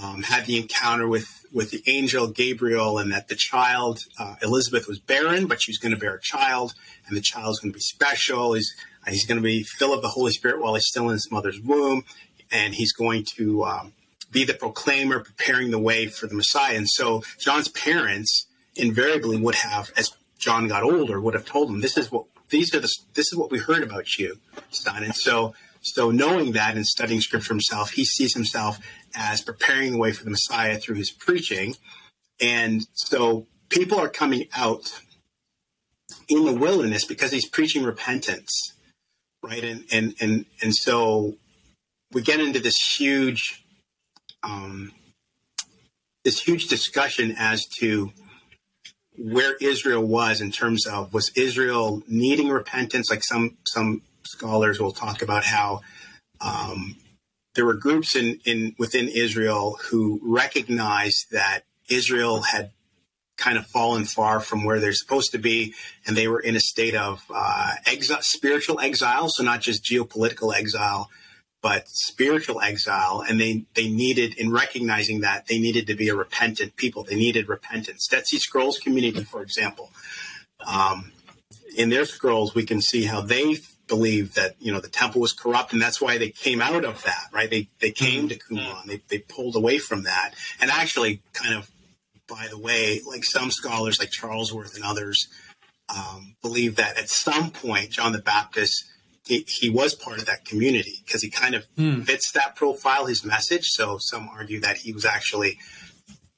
um, 0.00 0.22
had 0.22 0.46
the 0.46 0.58
encounter 0.58 1.06
with 1.06 1.41
with 1.52 1.70
the 1.70 1.82
angel 1.86 2.28
Gabriel, 2.28 2.98
and 2.98 3.12
that 3.12 3.28
the 3.28 3.34
child 3.34 4.00
uh, 4.18 4.36
Elizabeth 4.42 4.88
was 4.88 4.98
barren, 4.98 5.46
but 5.46 5.62
she 5.62 5.70
was 5.70 5.78
going 5.78 5.92
to 5.92 5.98
bear 5.98 6.14
a 6.14 6.20
child, 6.20 6.74
and 7.06 7.16
the 7.16 7.20
child's 7.20 7.60
going 7.60 7.72
to 7.72 7.76
be 7.76 7.80
special. 7.80 8.54
He's 8.54 8.74
he's 9.08 9.26
going 9.26 9.36
to 9.38 9.42
be 9.42 9.62
filled 9.62 9.92
with 9.92 10.02
the 10.02 10.08
Holy 10.08 10.32
Spirit 10.32 10.60
while 10.60 10.74
he's 10.74 10.86
still 10.86 11.06
in 11.08 11.12
his 11.12 11.30
mother's 11.30 11.60
womb, 11.60 12.04
and 12.50 12.74
he's 12.74 12.92
going 12.92 13.24
to 13.36 13.64
um, 13.64 13.92
be 14.30 14.44
the 14.44 14.54
proclaimer, 14.54 15.20
preparing 15.20 15.70
the 15.70 15.78
way 15.78 16.06
for 16.06 16.26
the 16.26 16.34
Messiah. 16.34 16.76
And 16.76 16.88
so 16.88 17.22
John's 17.38 17.68
parents 17.68 18.46
invariably 18.74 19.38
would 19.38 19.56
have, 19.56 19.90
as 19.96 20.10
John 20.38 20.68
got 20.68 20.82
older, 20.82 21.20
would 21.20 21.34
have 21.34 21.46
told 21.46 21.70
him, 21.70 21.80
"This 21.80 21.96
is 21.96 22.10
what 22.10 22.24
these 22.48 22.74
are 22.74 22.80
the 22.80 22.92
this 23.14 23.32
is 23.32 23.36
what 23.36 23.50
we 23.50 23.58
heard 23.58 23.82
about 23.82 24.18
you, 24.18 24.38
son." 24.70 25.02
And 25.02 25.14
so 25.14 25.54
so, 25.82 26.10
knowing 26.10 26.52
that 26.52 26.76
and 26.76 26.86
studying 26.86 27.20
scripture 27.20 27.52
himself, 27.52 27.90
he 27.90 28.04
sees 28.04 28.34
himself 28.34 28.78
as 29.14 29.40
preparing 29.40 29.92
the 29.92 29.98
way 29.98 30.12
for 30.12 30.24
the 30.24 30.30
Messiah 30.30 30.78
through 30.78 30.94
his 30.96 31.10
preaching. 31.10 31.74
And 32.40 32.86
so, 32.92 33.46
people 33.68 33.98
are 33.98 34.08
coming 34.08 34.46
out 34.56 35.00
in 36.28 36.44
the 36.44 36.52
wilderness 36.52 37.04
because 37.04 37.32
he's 37.32 37.48
preaching 37.48 37.82
repentance, 37.82 38.74
right? 39.42 39.64
And 39.64 39.84
and 39.90 40.14
and 40.20 40.46
and 40.62 40.74
so 40.74 41.34
we 42.12 42.22
get 42.22 42.40
into 42.40 42.60
this 42.60 42.76
huge, 42.76 43.64
um, 44.42 44.92
this 46.24 46.40
huge 46.40 46.68
discussion 46.68 47.34
as 47.36 47.66
to 47.78 48.12
where 49.16 49.56
Israel 49.60 50.06
was 50.06 50.40
in 50.40 50.52
terms 50.52 50.86
of 50.86 51.12
was 51.12 51.30
Israel 51.34 52.02
needing 52.06 52.48
repentance, 52.48 53.10
like 53.10 53.24
some 53.24 53.56
some 53.66 54.02
scholars 54.24 54.80
will 54.80 54.92
talk 54.92 55.22
about 55.22 55.44
how 55.44 55.80
um, 56.40 56.96
there 57.54 57.66
were 57.66 57.74
groups 57.74 58.16
in, 58.16 58.40
in 58.44 58.74
within 58.78 59.08
Israel 59.08 59.78
who 59.90 60.20
recognized 60.22 61.30
that 61.32 61.62
Israel 61.88 62.42
had 62.42 62.70
kind 63.36 63.58
of 63.58 63.66
fallen 63.66 64.04
far 64.04 64.40
from 64.40 64.64
where 64.64 64.78
they're 64.78 64.92
supposed 64.92 65.32
to 65.32 65.38
be, 65.38 65.74
and 66.06 66.16
they 66.16 66.28
were 66.28 66.40
in 66.40 66.54
a 66.56 66.60
state 66.60 66.94
of 66.94 67.24
uh, 67.34 67.72
exile, 67.86 68.22
spiritual 68.22 68.78
exile. 68.80 69.28
So 69.28 69.42
not 69.42 69.60
just 69.60 69.84
geopolitical 69.84 70.54
exile, 70.54 71.10
but 71.60 71.88
spiritual 71.88 72.60
exile. 72.60 73.24
And 73.26 73.40
they 73.40 73.64
they 73.74 73.88
needed, 73.88 74.34
in 74.38 74.52
recognizing 74.52 75.20
that, 75.20 75.46
they 75.46 75.58
needed 75.58 75.86
to 75.88 75.94
be 75.94 76.08
a 76.08 76.14
repentant 76.14 76.76
people. 76.76 77.02
They 77.04 77.16
needed 77.16 77.48
repentance. 77.48 78.06
Dead 78.06 78.26
Sea 78.26 78.38
Scrolls 78.38 78.78
community, 78.78 79.24
for 79.24 79.42
example. 79.42 79.90
Um, 80.66 81.12
in 81.76 81.88
their 81.88 82.04
scrolls, 82.04 82.54
we 82.54 82.64
can 82.64 82.80
see 82.80 83.04
how 83.04 83.20
they 83.22 83.56
believed 83.96 84.36
that 84.36 84.56
you 84.58 84.72
know 84.72 84.80
the 84.80 84.88
temple 84.88 85.20
was 85.20 85.34
corrupt, 85.34 85.74
and 85.74 85.82
that's 85.82 86.00
why 86.00 86.16
they 86.16 86.30
came 86.30 86.62
out 86.62 86.84
of 86.84 87.02
that. 87.04 87.26
Right? 87.32 87.50
They 87.50 87.68
they 87.80 87.90
came 87.90 88.28
to 88.30 88.36
mm-hmm. 88.36 88.56
Qumran. 88.56 88.86
They 88.86 89.02
they 89.08 89.18
pulled 89.18 89.54
away 89.54 89.78
from 89.78 90.04
that, 90.04 90.32
and 90.60 90.70
actually, 90.70 91.22
kind 91.34 91.54
of 91.54 91.70
by 92.26 92.46
the 92.48 92.58
way, 92.58 93.02
like 93.06 93.24
some 93.24 93.50
scholars, 93.50 93.98
like 93.98 94.10
Charlesworth 94.10 94.74
and 94.74 94.84
others, 94.84 95.28
um, 95.94 96.36
believe 96.40 96.76
that 96.76 96.96
at 96.96 97.10
some 97.10 97.50
point 97.50 97.90
John 97.90 98.12
the 98.12 98.22
Baptist 98.22 98.84
he, 99.24 99.44
he 99.46 99.70
was 99.70 99.94
part 99.94 100.18
of 100.18 100.26
that 100.26 100.44
community 100.44 101.02
because 101.04 101.22
he 101.22 101.30
kind 101.30 101.54
of 101.54 101.64
mm. 101.76 102.04
fits 102.04 102.32
that 102.32 102.56
profile, 102.56 103.06
his 103.06 103.24
message. 103.24 103.66
So 103.68 103.98
some 104.00 104.28
argue 104.28 104.60
that 104.60 104.78
he 104.78 104.92
was 104.92 105.04
actually 105.04 105.58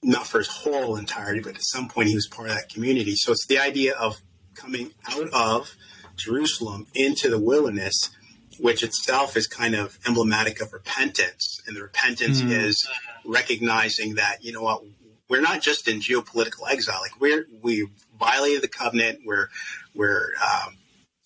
not 0.02 0.26
for 0.26 0.38
his 0.38 0.48
whole 0.48 0.96
entirety, 0.96 1.40
but 1.40 1.54
at 1.54 1.64
some 1.64 1.88
point 1.88 2.08
he 2.08 2.14
was 2.14 2.26
part 2.26 2.50
of 2.50 2.56
that 2.56 2.68
community. 2.68 3.14
So 3.14 3.32
it's 3.32 3.46
the 3.46 3.58
idea 3.58 3.94
of 3.94 4.20
coming 4.54 4.92
out 5.08 5.28
of 5.32 5.74
Jerusalem 6.16 6.86
into 6.94 7.28
the 7.28 7.38
wilderness, 7.38 8.10
which 8.58 8.82
itself 8.82 9.36
is 9.36 9.46
kind 9.46 9.74
of 9.74 9.98
emblematic 10.06 10.60
of 10.60 10.72
repentance. 10.72 11.60
And 11.66 11.76
the 11.76 11.82
repentance 11.82 12.40
mm. 12.40 12.50
is 12.50 12.88
recognizing 13.24 14.14
that, 14.14 14.44
you 14.44 14.52
know 14.52 14.62
what, 14.62 14.82
we're 15.28 15.40
not 15.40 15.62
just 15.62 15.88
in 15.88 16.00
geopolitical 16.00 16.70
exile. 16.70 17.00
Like 17.00 17.20
we're, 17.20 17.46
we 17.62 17.88
violated 18.18 18.62
the 18.62 18.68
covenant. 18.68 19.20
We're, 19.24 19.48
we're, 19.94 20.32
um, 20.42 20.76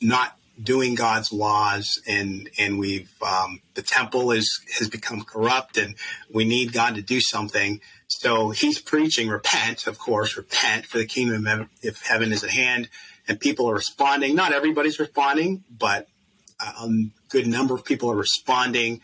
not 0.00 0.36
doing 0.62 0.94
God's 0.94 1.32
laws 1.32 2.00
and, 2.06 2.50
and 2.58 2.78
we've, 2.78 3.10
um, 3.22 3.60
the 3.74 3.82
temple 3.82 4.32
is, 4.32 4.60
has 4.76 4.88
become 4.88 5.22
corrupt 5.22 5.76
and 5.76 5.94
we 6.32 6.44
need 6.44 6.72
God 6.72 6.96
to 6.96 7.02
do 7.02 7.20
something. 7.20 7.80
So 8.08 8.50
he's 8.50 8.80
preaching, 8.80 9.28
repent, 9.28 9.86
of 9.86 9.98
course, 9.98 10.36
repent 10.36 10.86
for 10.86 10.98
the 10.98 11.06
kingdom 11.06 11.46
of 11.46 12.02
heaven 12.02 12.32
is 12.32 12.42
at 12.42 12.50
hand 12.50 12.88
and 13.28 13.38
people 13.38 13.70
are 13.70 13.74
responding. 13.74 14.34
Not 14.34 14.52
everybody's 14.52 14.98
responding, 14.98 15.64
but 15.70 16.08
a 16.60 16.88
good 17.28 17.46
number 17.46 17.74
of 17.74 17.84
people 17.84 18.10
are 18.10 18.16
responding, 18.16 19.00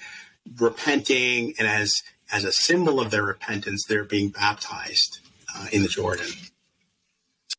repenting, 0.58 1.54
and 1.58 1.68
as 1.68 1.92
as 2.32 2.44
a 2.44 2.52
symbol 2.52 3.00
of 3.00 3.10
their 3.10 3.22
repentance, 3.22 3.84
they're 3.86 4.04
being 4.04 4.30
baptized 4.30 5.20
uh, 5.54 5.66
in 5.70 5.82
the 5.82 5.88
Jordan. 5.88 6.26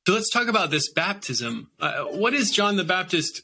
So 0.05 0.13
let's 0.13 0.29
talk 0.29 0.47
about 0.47 0.71
this 0.71 0.91
baptism. 0.91 1.69
Uh, 1.79 2.03
what 2.05 2.33
is 2.33 2.51
John 2.51 2.75
the 2.75 2.83
Baptist? 2.83 3.43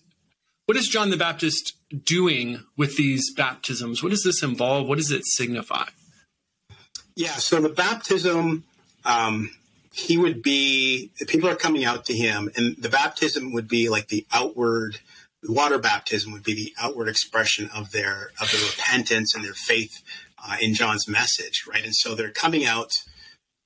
What 0.65 0.77
is 0.77 0.87
John 0.87 1.09
the 1.09 1.17
Baptist 1.17 1.73
doing 2.05 2.63
with 2.75 2.97
these 2.97 3.33
baptisms? 3.33 4.03
What 4.03 4.09
does 4.09 4.23
this 4.23 4.43
involve? 4.43 4.87
What 4.87 4.97
does 4.97 5.11
it 5.11 5.25
signify? 5.25 5.85
Yeah, 7.15 7.31
so 7.31 7.61
the 7.61 7.69
baptism 7.69 8.63
um, 9.05 9.51
he 9.93 10.17
would 10.17 10.41
be 10.41 11.11
people 11.27 11.49
are 11.49 11.55
coming 11.55 11.83
out 11.83 12.05
to 12.05 12.13
him 12.13 12.49
and 12.55 12.77
the 12.77 12.89
baptism 12.89 13.51
would 13.51 13.67
be 13.67 13.89
like 13.89 14.07
the 14.07 14.25
outward 14.31 14.99
water 15.43 15.77
baptism 15.77 16.31
would 16.31 16.43
be 16.43 16.53
the 16.53 16.73
outward 16.81 17.09
expression 17.09 17.69
of 17.75 17.91
their 17.91 18.31
of 18.39 18.51
their 18.51 18.61
repentance 18.61 19.35
and 19.35 19.43
their 19.43 19.53
faith 19.53 20.01
uh, 20.45 20.55
in 20.61 20.73
john's 20.73 21.07
message 21.07 21.65
right 21.69 21.83
and 21.83 21.95
so 21.95 22.15
they're 22.15 22.31
coming 22.31 22.65
out 22.65 22.91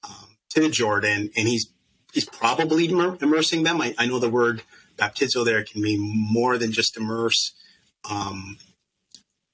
um, 0.03 0.35
to 0.49 0.61
the 0.61 0.69
jordan 0.69 1.29
and 1.37 1.47
he's 1.47 1.69
he's 2.11 2.25
probably 2.25 2.89
immersing 2.89 3.63
them 3.63 3.79
i, 3.79 3.93
I 3.97 4.07
know 4.07 4.19
the 4.19 4.29
word 4.29 4.63
baptizo 4.97 5.45
there 5.45 5.63
can 5.63 5.81
mean 5.81 5.99
more 6.01 6.57
than 6.57 6.71
just 6.71 6.97
immerse 6.97 7.53
um, 8.09 8.57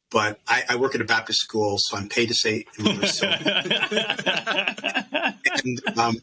but 0.09 0.39
I, 0.47 0.63
I, 0.69 0.75
work 0.75 0.93
at 0.93 0.99
a 0.99 1.05
Baptist 1.05 1.39
school, 1.39 1.77
so 1.77 1.95
I'm 1.95 2.09
paid 2.09 2.27
to 2.27 2.33
say 2.33 2.65
immerse. 2.77 3.21
and 5.63 5.97
um, 5.97 6.17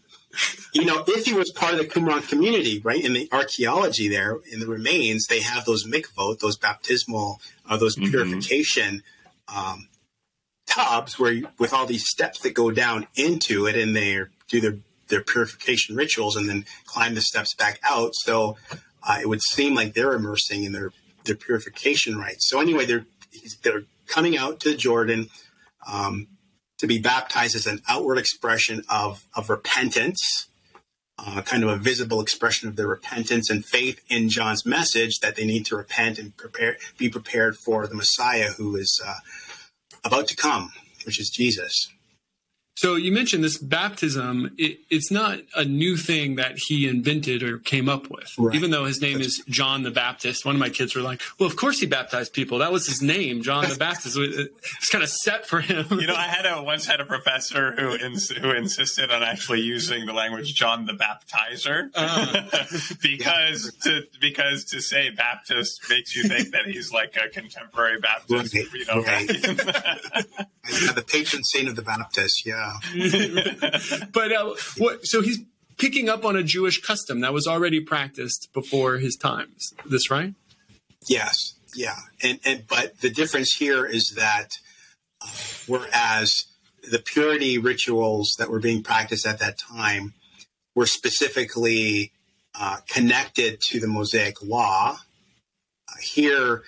you 0.72 0.84
know, 0.84 1.04
if 1.06 1.24
he 1.24 1.32
was 1.32 1.50
part 1.50 1.74
of 1.74 1.78
the 1.78 1.86
Qumran 1.86 2.26
community, 2.28 2.80
right, 2.80 3.02
in 3.02 3.12
the 3.12 3.28
archaeology 3.32 4.08
there, 4.08 4.36
in 4.52 4.60
the 4.60 4.66
remains, 4.66 5.26
they 5.26 5.40
have 5.40 5.64
those 5.64 5.86
mikvot, 5.86 6.40
those 6.40 6.56
baptismal, 6.56 7.40
uh, 7.68 7.76
those 7.76 7.96
mm-hmm. 7.96 8.10
purification 8.10 9.02
um, 9.54 9.88
tubs 10.66 11.18
where 11.18 11.32
you, 11.32 11.48
with 11.58 11.72
all 11.72 11.86
these 11.86 12.06
steps 12.06 12.40
that 12.40 12.54
go 12.54 12.70
down 12.70 13.06
into 13.16 13.66
it 13.66 13.76
and 13.76 13.96
they 13.96 14.20
do 14.48 14.60
their, 14.60 14.78
their 15.08 15.22
purification 15.22 15.96
rituals 15.96 16.36
and 16.36 16.48
then 16.48 16.64
climb 16.84 17.14
the 17.14 17.20
steps 17.20 17.54
back 17.54 17.80
out. 17.82 18.14
So 18.14 18.56
uh, 19.02 19.18
it 19.20 19.28
would 19.28 19.42
seem 19.42 19.74
like 19.74 19.94
they're 19.94 20.12
immersing 20.12 20.64
in 20.64 20.72
their, 20.72 20.92
their 21.24 21.36
purification 21.36 22.18
rites. 22.18 22.48
So 22.48 22.60
anyway, 22.60 22.84
they're, 22.84 23.06
they're 23.62 23.84
coming 24.06 24.36
out 24.36 24.60
to 24.60 24.76
Jordan. 24.76 25.28
Um, 25.90 26.28
to 26.78 26.86
be 26.86 26.98
baptized 26.98 27.54
as 27.56 27.66
an 27.66 27.82
outward 27.88 28.18
expression 28.18 28.82
of, 28.88 29.26
of 29.34 29.50
repentance, 29.50 30.48
uh, 31.18 31.42
kind 31.42 31.64
of 31.64 31.70
a 31.70 31.76
visible 31.76 32.20
expression 32.20 32.68
of 32.68 32.76
their 32.76 32.86
repentance 32.86 33.50
and 33.50 33.64
faith 33.64 34.00
in 34.08 34.28
John's 34.28 34.64
message 34.64 35.18
that 35.20 35.34
they 35.36 35.44
need 35.44 35.66
to 35.66 35.76
repent 35.76 36.18
and 36.18 36.36
prepare, 36.36 36.76
be 36.96 37.08
prepared 37.08 37.56
for 37.56 37.86
the 37.86 37.94
Messiah 37.94 38.50
who 38.56 38.76
is 38.76 39.02
uh, 39.04 39.14
about 40.04 40.28
to 40.28 40.36
come, 40.36 40.72
which 41.04 41.20
is 41.20 41.30
Jesus. 41.30 41.92
So 42.78 42.94
you 42.94 43.10
mentioned 43.10 43.42
this 43.42 43.58
baptism. 43.58 44.54
It, 44.56 44.78
it's 44.88 45.10
not 45.10 45.40
a 45.56 45.64
new 45.64 45.96
thing 45.96 46.36
that 46.36 46.58
he 46.58 46.86
invented 46.86 47.42
or 47.42 47.58
came 47.58 47.88
up 47.88 48.08
with. 48.08 48.32
Right. 48.38 48.54
Even 48.54 48.70
though 48.70 48.84
his 48.84 49.00
name 49.00 49.20
is 49.20 49.42
John 49.48 49.82
the 49.82 49.90
Baptist, 49.90 50.46
one 50.46 50.54
of 50.54 50.60
my 50.60 50.68
kids 50.68 50.94
were 50.94 51.02
like, 51.02 51.20
"Well, 51.40 51.48
of 51.48 51.56
course 51.56 51.80
he 51.80 51.86
baptized 51.86 52.34
people. 52.34 52.58
That 52.58 52.70
was 52.70 52.86
his 52.86 53.02
name, 53.02 53.42
John 53.42 53.68
the 53.68 53.74
Baptist. 53.74 54.16
It's 54.16 54.90
kind 54.90 55.02
of 55.02 55.10
set 55.10 55.44
for 55.44 55.58
him." 55.58 55.86
You 55.90 56.06
know, 56.06 56.14
I 56.14 56.28
had 56.28 56.46
a 56.46 56.62
once 56.62 56.86
had 56.86 57.00
a 57.00 57.04
professor 57.04 57.72
who 57.72 57.96
ins- 57.96 58.30
who 58.30 58.52
insisted 58.52 59.10
on 59.10 59.24
actually 59.24 59.62
using 59.62 60.06
the 60.06 60.12
language 60.12 60.54
John 60.54 60.86
the 60.86 60.92
Baptizer 60.92 61.90
uh, 61.96 62.94
because 63.02 63.74
to 63.82 64.02
because 64.20 64.66
to 64.66 64.80
say 64.80 65.10
Baptist 65.10 65.82
makes 65.90 66.14
you 66.14 66.28
think 66.28 66.52
that 66.52 66.66
he's 66.66 66.92
like 66.92 67.16
a 67.16 67.28
contemporary 67.28 67.98
Baptist. 67.98 68.54
Right. 68.54 68.72
You 68.72 68.86
know, 68.86 69.02
right. 69.02 69.26
the 70.94 71.04
patron 71.04 71.42
saint 71.42 71.68
of 71.68 71.74
the 71.74 71.82
Baptist. 71.82 72.46
Yeah. 72.46 72.67
but 74.12 74.32
uh, 74.32 74.54
what? 74.76 75.06
So 75.06 75.22
he's 75.22 75.38
picking 75.78 76.08
up 76.08 76.24
on 76.24 76.36
a 76.36 76.42
Jewish 76.42 76.80
custom 76.80 77.20
that 77.20 77.32
was 77.32 77.46
already 77.46 77.80
practiced 77.80 78.48
before 78.52 78.98
his 78.98 79.16
times. 79.16 79.72
This 79.86 80.10
right? 80.10 80.34
Yes. 81.08 81.54
Yeah. 81.74 81.96
And 82.22 82.40
and 82.44 82.64
but 82.68 83.00
the 83.00 83.10
difference 83.10 83.54
here 83.54 83.86
is 83.86 84.14
that 84.16 84.58
uh, 85.22 85.28
whereas 85.66 86.46
the 86.90 86.98
purity 86.98 87.58
rituals 87.58 88.34
that 88.38 88.50
were 88.50 88.60
being 88.60 88.82
practiced 88.82 89.26
at 89.26 89.38
that 89.40 89.58
time 89.58 90.14
were 90.74 90.86
specifically 90.86 92.12
uh, 92.58 92.78
connected 92.88 93.60
to 93.60 93.80
the 93.80 93.86
Mosaic 93.86 94.42
law. 94.42 94.98
Uh, 95.88 96.00
here, 96.00 96.62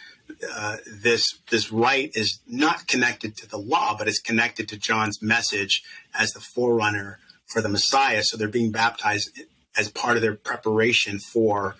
uh, 0.53 0.77
this 0.87 1.39
this 1.51 1.73
rite 1.73 2.13
is 2.15 2.41
not 2.47 2.87
connected 2.87 3.37
to 3.39 3.49
the 3.49 3.59
law, 3.59 3.97
but 3.97 4.09
it's 4.09 4.21
connected 4.21 4.69
to 4.69 4.79
John's 4.79 5.23
message 5.23 5.83
as 6.15 6.33
the 6.33 6.41
forerunner 6.41 7.19
for 7.47 7.61
the 7.61 7.69
Messiah. 7.69 8.23
So 8.23 8.37
they're 8.37 8.49
being 8.49 8.73
baptized 8.73 9.41
as 9.77 9.91
part 9.91 10.17
of 10.17 10.23
their 10.23 10.35
preparation 10.35 11.19
for 11.19 11.77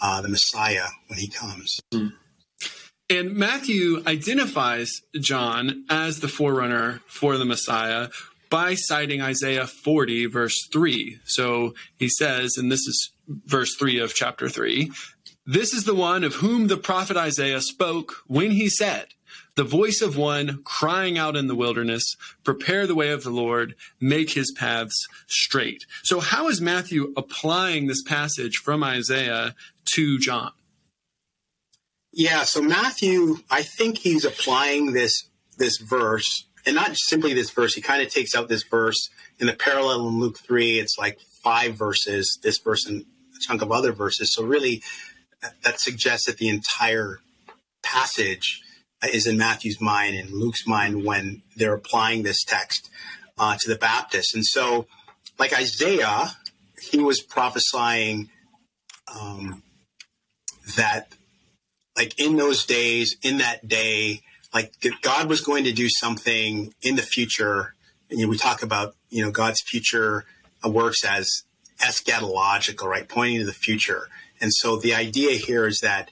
uh, 0.00 0.20
the 0.20 0.28
Messiah 0.28 0.86
when 1.08 1.18
he 1.18 1.28
comes. 1.28 1.80
And 3.10 3.34
Matthew 3.34 4.02
identifies 4.06 4.90
John 5.20 5.84
as 5.90 6.20
the 6.20 6.28
forerunner 6.28 7.00
for 7.06 7.36
the 7.36 7.44
Messiah 7.44 8.08
by 8.50 8.74
citing 8.74 9.20
Isaiah 9.20 9.66
40, 9.66 10.26
verse 10.26 10.66
3. 10.72 11.18
So 11.24 11.74
he 11.98 12.08
says, 12.08 12.56
and 12.56 12.70
this 12.70 12.80
is 12.80 13.12
verse 13.28 13.74
3 13.76 14.00
of 14.00 14.14
chapter 14.14 14.48
3 14.48 14.90
this 15.46 15.74
is 15.74 15.84
the 15.84 15.94
one 15.94 16.24
of 16.24 16.36
whom 16.36 16.68
the 16.68 16.76
prophet 16.76 17.16
Isaiah 17.18 17.60
spoke 17.60 18.14
when 18.26 18.52
he 18.52 18.70
said, 18.70 19.08
The 19.56 19.64
voice 19.64 20.00
of 20.00 20.16
one 20.16 20.62
crying 20.64 21.18
out 21.18 21.36
in 21.36 21.48
the 21.48 21.54
wilderness, 21.54 22.16
prepare 22.44 22.86
the 22.86 22.94
way 22.94 23.10
of 23.10 23.24
the 23.24 23.30
Lord, 23.30 23.74
make 24.00 24.30
his 24.30 24.50
paths 24.52 25.06
straight. 25.26 25.84
So, 26.02 26.20
how 26.20 26.48
is 26.48 26.62
Matthew 26.62 27.12
applying 27.14 27.86
this 27.86 28.02
passage 28.02 28.56
from 28.56 28.82
Isaiah 28.82 29.54
to 29.92 30.18
John? 30.18 30.52
Yeah, 32.10 32.44
so 32.44 32.62
Matthew, 32.62 33.38
I 33.50 33.62
think 33.62 33.98
he's 33.98 34.24
applying 34.24 34.92
this 34.92 35.28
this 35.58 35.76
verse, 35.76 36.46
and 36.64 36.74
not 36.74 36.96
simply 36.96 37.34
this 37.34 37.50
verse. 37.50 37.74
He 37.74 37.82
kind 37.82 38.02
of 38.02 38.10
takes 38.10 38.34
out 38.34 38.48
this 38.48 38.62
verse 38.62 39.10
in 39.38 39.46
the 39.46 39.52
parallel 39.52 40.08
in 40.08 40.20
Luke 40.20 40.38
three. 40.38 40.78
It's 40.78 40.96
like 40.96 41.20
five 41.42 41.74
verses, 41.74 42.38
this 42.42 42.58
verse 42.58 42.86
and 42.86 43.04
a 43.36 43.40
chunk 43.40 43.60
of 43.60 43.70
other 43.70 43.92
verses. 43.92 44.32
So 44.32 44.42
really, 44.42 44.82
that 45.62 45.80
suggests 45.80 46.26
that 46.26 46.38
the 46.38 46.48
entire 46.48 47.20
passage 47.82 48.62
is 49.12 49.26
in 49.26 49.36
Matthew's 49.36 49.80
mind 49.80 50.16
and 50.16 50.30
Luke's 50.30 50.66
mind 50.66 51.04
when 51.04 51.42
they're 51.56 51.74
applying 51.74 52.22
this 52.22 52.42
text 52.44 52.90
uh, 53.38 53.56
to 53.58 53.68
the 53.68 53.76
Baptist. 53.76 54.34
And 54.34 54.44
so, 54.44 54.86
like 55.38 55.52
Isaiah, 55.52 56.36
he 56.80 56.98
was 56.98 57.20
prophesying 57.20 58.30
um, 59.20 59.62
that, 60.76 61.12
like 61.96 62.18
in 62.18 62.36
those 62.36 62.64
days, 62.64 63.16
in 63.22 63.38
that 63.38 63.66
day, 63.66 64.20
like 64.52 64.72
God 65.02 65.28
was 65.28 65.40
going 65.40 65.64
to 65.64 65.72
do 65.72 65.88
something 65.88 66.72
in 66.82 66.96
the 66.96 67.02
future. 67.02 67.74
And 68.10 68.20
you 68.20 68.26
know, 68.26 68.30
we 68.30 68.38
talk 68.38 68.62
about 68.62 68.94
you 69.10 69.24
know 69.24 69.30
God's 69.30 69.60
future 69.60 70.24
works 70.64 71.04
as 71.04 71.42
eschatological, 71.80 72.84
right, 72.84 73.08
pointing 73.08 73.38
to 73.40 73.44
the 73.44 73.52
future. 73.52 74.08
And 74.40 74.52
so 74.52 74.76
the 74.76 74.94
idea 74.94 75.32
here 75.32 75.66
is 75.66 75.80
that 75.80 76.10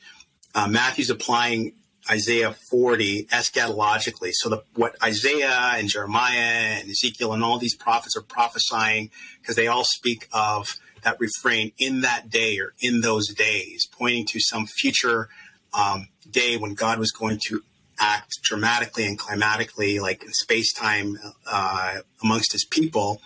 uh, 0.55 0.69
Matthew's 0.69 1.11
applying 1.11 1.75
Isaiah 2.11 2.55
40 2.71 3.27
eschatologically. 3.27 4.31
So 4.33 4.49
the, 4.49 4.65
what 4.75 4.97
Isaiah 5.03 5.73
and 5.77 5.89
Jeremiah 5.89 6.79
and 6.81 6.91
Ezekiel 6.91 7.33
and 7.33 7.45
all 7.45 7.59
these 7.59 7.77
prophets 7.77 8.17
are 8.17 8.23
prophesying, 8.23 9.11
because 9.41 9.57
they 9.57 9.69
all 9.69 9.85
speak 9.85 10.29
of 10.33 10.79
that 11.05 11.19
refrain 11.21 11.73
in 11.79 12.01
that 12.03 12.31
day 12.31 12.59
or 12.59 12.75
in 12.81 13.01
those 13.01 13.29
days, 13.29 13.87
pointing 13.87 14.27
to 14.27 14.41
some 14.41 14.67
future 14.67 15.29
um, 15.75 16.09
day 16.29 16.57
when 16.57 16.75
God 16.75 16.99
was 16.99 17.13
going 17.13 17.39
to 17.49 17.63
act 17.99 18.43
dramatically 18.43 19.07
and 19.07 19.19
climatically, 19.19 20.01
like 20.01 20.25
in 20.25 20.33
space 20.33 20.73
time 20.73 21.19
uh, 21.47 21.99
amongst 22.23 22.53
his 22.53 22.65
people 22.65 23.21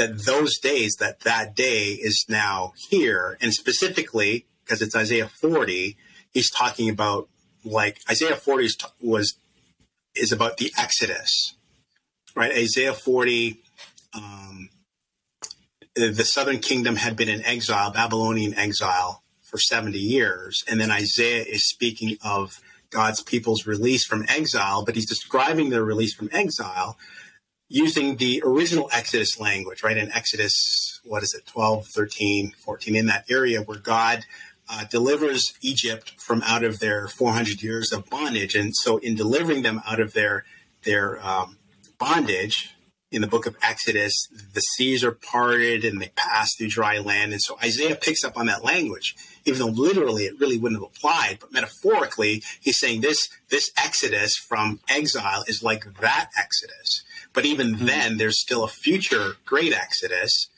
that 0.00 0.24
those 0.24 0.58
days, 0.58 0.96
that 0.98 1.20
that 1.20 1.54
day 1.54 1.88
is 1.88 2.24
now 2.26 2.72
here. 2.88 3.36
And 3.42 3.52
specifically, 3.52 4.46
because 4.64 4.80
it's 4.80 4.96
Isaiah 4.96 5.28
40, 5.28 5.94
he's 6.30 6.50
talking 6.50 6.88
about 6.88 7.28
like 7.66 7.98
Isaiah 8.10 8.36
40 8.36 8.64
is, 8.64 8.78
was 9.02 9.34
is 10.14 10.32
about 10.32 10.56
the 10.56 10.72
Exodus, 10.78 11.54
right? 12.34 12.50
Isaiah 12.50 12.94
40, 12.94 13.60
um, 14.14 14.70
the 15.94 16.24
southern 16.24 16.60
kingdom 16.60 16.96
had 16.96 17.14
been 17.14 17.28
in 17.28 17.44
exile, 17.44 17.90
Babylonian 17.92 18.54
exile, 18.54 19.22
for 19.42 19.58
70 19.58 19.98
years. 19.98 20.64
And 20.66 20.80
then 20.80 20.90
Isaiah 20.90 21.44
is 21.44 21.68
speaking 21.68 22.16
of 22.24 22.58
God's 22.88 23.22
people's 23.22 23.66
release 23.66 24.06
from 24.06 24.24
exile, 24.28 24.82
but 24.82 24.94
he's 24.94 25.08
describing 25.08 25.68
their 25.68 25.84
release 25.84 26.14
from 26.14 26.30
exile 26.32 26.96
using 27.70 28.16
the 28.16 28.42
original 28.44 28.90
Exodus 28.92 29.40
language, 29.40 29.82
right? 29.82 29.96
In 29.96 30.12
Exodus, 30.12 31.00
what 31.04 31.22
is 31.22 31.32
it, 31.32 31.46
12, 31.46 31.86
13, 31.86 32.52
14, 32.58 32.96
in 32.96 33.06
that 33.06 33.24
area 33.30 33.62
where 33.62 33.78
God 33.78 34.24
uh, 34.68 34.84
delivers 34.90 35.54
Egypt 35.62 36.12
from 36.18 36.42
out 36.42 36.64
of 36.64 36.80
their 36.80 37.08
400 37.08 37.62
years 37.62 37.92
of 37.92 38.10
bondage. 38.10 38.54
And 38.54 38.74
so, 38.76 38.98
in 38.98 39.14
delivering 39.14 39.62
them 39.62 39.80
out 39.86 40.00
of 40.00 40.12
their 40.12 40.44
their 40.82 41.24
um, 41.24 41.58
bondage, 41.98 42.74
in 43.10 43.22
the 43.22 43.28
book 43.28 43.46
of 43.46 43.56
Exodus, 43.62 44.28
the 44.54 44.60
seas 44.60 45.02
are 45.02 45.12
parted 45.12 45.84
and 45.84 46.00
they 46.00 46.12
pass 46.14 46.54
through 46.56 46.68
dry 46.68 46.98
land. 46.98 47.32
And 47.32 47.42
so 47.42 47.58
Isaiah 47.62 47.96
picks 47.96 48.24
up 48.24 48.36
on 48.36 48.46
that 48.46 48.64
language, 48.64 49.16
even 49.44 49.58
though 49.58 49.66
literally 49.66 50.24
it 50.24 50.38
really 50.38 50.58
wouldn't 50.58 50.80
have 50.80 50.90
applied. 50.90 51.38
But 51.40 51.52
metaphorically, 51.52 52.42
he's 52.60 52.78
saying 52.78 53.00
this 53.00 53.28
this 53.48 53.70
Exodus 53.76 54.36
from 54.36 54.80
exile 54.88 55.44
is 55.48 55.62
like 55.62 55.84
that 56.00 56.30
Exodus. 56.38 57.02
But 57.32 57.44
even 57.44 57.74
mm-hmm. 57.74 57.86
then, 57.86 58.16
there's 58.16 58.40
still 58.40 58.64
a 58.64 58.68
future 58.68 59.34
great 59.44 59.72
Exodus. 59.72 60.48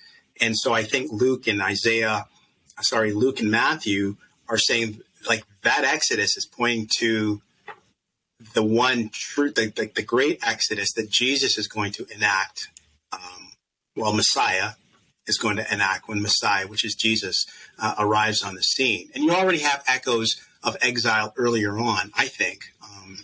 And 0.41 0.57
so 0.57 0.73
I 0.73 0.83
think 0.83 1.13
Luke 1.13 1.47
and 1.47 1.61
Isaiah 1.61 2.27
sorry, 2.81 3.13
Luke 3.13 3.41
and 3.41 3.51
Matthew 3.51 4.17
are 4.49 4.59
saying 4.59 5.01
like 5.29 5.45
that 5.63 5.85
Exodus 5.85 6.37
is 6.37 6.47
pointing 6.47 6.89
to 6.99 7.41
the 8.55 8.63
one 8.63 9.11
truth, 9.13 9.55
the, 9.55 9.67
the, 9.67 9.91
the, 9.95 10.03
great 10.03 10.41
Exodus 10.45 10.93
that 10.95 11.09
Jesus 11.09 11.57
is 11.57 11.69
going 11.69 11.93
to 11.93 12.07
enact. 12.13 12.69
Um, 13.13 13.53
well, 13.95 14.13
Messiah 14.13 14.71
is 15.29 15.39
going 15.39 15.57
to 15.57 15.73
enact 15.73 16.09
when 16.09 16.21
Messiah, 16.21 16.67
which 16.67 16.85
is 16.85 16.97
Jesus, 16.97 17.47
uh, 17.79 17.95
arrives 17.99 18.43
on 18.43 18.55
the 18.55 18.63
scene. 18.63 19.11
And 19.15 19.23
you 19.23 19.31
already 19.31 19.61
have 19.61 19.85
echoes 19.87 20.45
of 20.65 20.77
exile 20.81 21.33
earlier 21.37 21.79
on, 21.79 22.11
I 22.17 22.27
think, 22.27 22.65
um, 22.83 23.19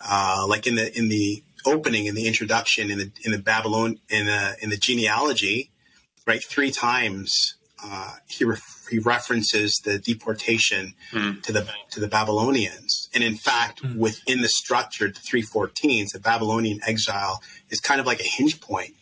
uh, 0.00 0.44
like 0.48 0.66
in 0.66 0.74
the 0.74 0.96
in 0.96 1.08
the 1.08 1.44
opening, 1.66 2.06
in 2.06 2.14
the 2.14 2.26
introduction, 2.26 2.90
in 2.90 2.98
the 2.98 3.12
in 3.24 3.32
the 3.32 3.38
Babylon, 3.38 3.98
in 4.08 4.26
the 4.26 4.56
in 4.60 4.70
the 4.70 4.76
genealogy 4.76 5.72
right? 6.26 6.42
Three 6.42 6.70
times 6.70 7.56
uh, 7.84 8.14
he 8.28 8.44
re- 8.44 8.56
he 8.90 8.98
references 8.98 9.80
the 9.84 9.98
deportation 9.98 10.94
mm. 11.10 11.42
to 11.42 11.52
the 11.52 11.66
to 11.90 12.00
the 12.00 12.08
Babylonians, 12.08 13.08
and 13.14 13.24
in 13.24 13.36
fact, 13.36 13.82
mm. 13.82 13.96
within 13.96 14.42
the 14.42 14.48
structure, 14.48 15.08
the 15.08 15.20
three 15.20 15.42
fourteens, 15.42 16.12
the 16.12 16.20
Babylonian 16.20 16.80
exile 16.86 17.42
is 17.70 17.80
kind 17.80 18.00
of 18.00 18.06
like 18.06 18.20
a 18.20 18.24
hinge 18.24 18.60
point. 18.60 18.94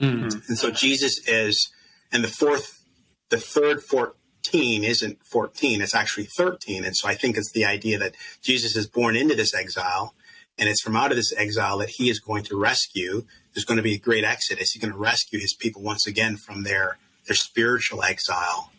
Mm. 0.00 0.48
And 0.48 0.58
so 0.58 0.70
Jesus 0.70 1.26
is, 1.26 1.70
and 2.12 2.22
the 2.22 2.28
fourth, 2.28 2.84
the 3.30 3.38
third 3.38 3.82
fourteen 3.82 4.84
isn't 4.84 5.18
fourteen; 5.24 5.82
it's 5.82 5.94
actually 5.94 6.28
thirteen. 6.36 6.84
And 6.84 6.96
so 6.96 7.08
I 7.08 7.14
think 7.14 7.36
it's 7.36 7.52
the 7.52 7.64
idea 7.64 7.98
that 7.98 8.14
Jesus 8.42 8.76
is 8.76 8.86
born 8.86 9.16
into 9.16 9.34
this 9.34 9.54
exile, 9.54 10.14
and 10.58 10.68
it's 10.68 10.82
from 10.82 10.96
out 10.96 11.10
of 11.10 11.16
this 11.16 11.32
exile 11.36 11.78
that 11.78 11.90
he 11.90 12.08
is 12.08 12.20
going 12.20 12.44
to 12.44 12.58
rescue. 12.58 13.24
There's 13.54 13.64
going 13.64 13.76
to 13.76 13.82
be 13.82 13.94
a 13.94 13.98
great 13.98 14.24
exodus. 14.24 14.72
He's 14.72 14.82
going 14.82 14.92
to 14.92 14.98
rescue 14.98 15.38
his 15.38 15.54
people 15.54 15.82
once 15.82 16.06
again 16.06 16.36
from 16.36 16.64
their 16.64 16.98
their 17.26 17.36
spiritual 17.36 18.02
exile. 18.02 18.70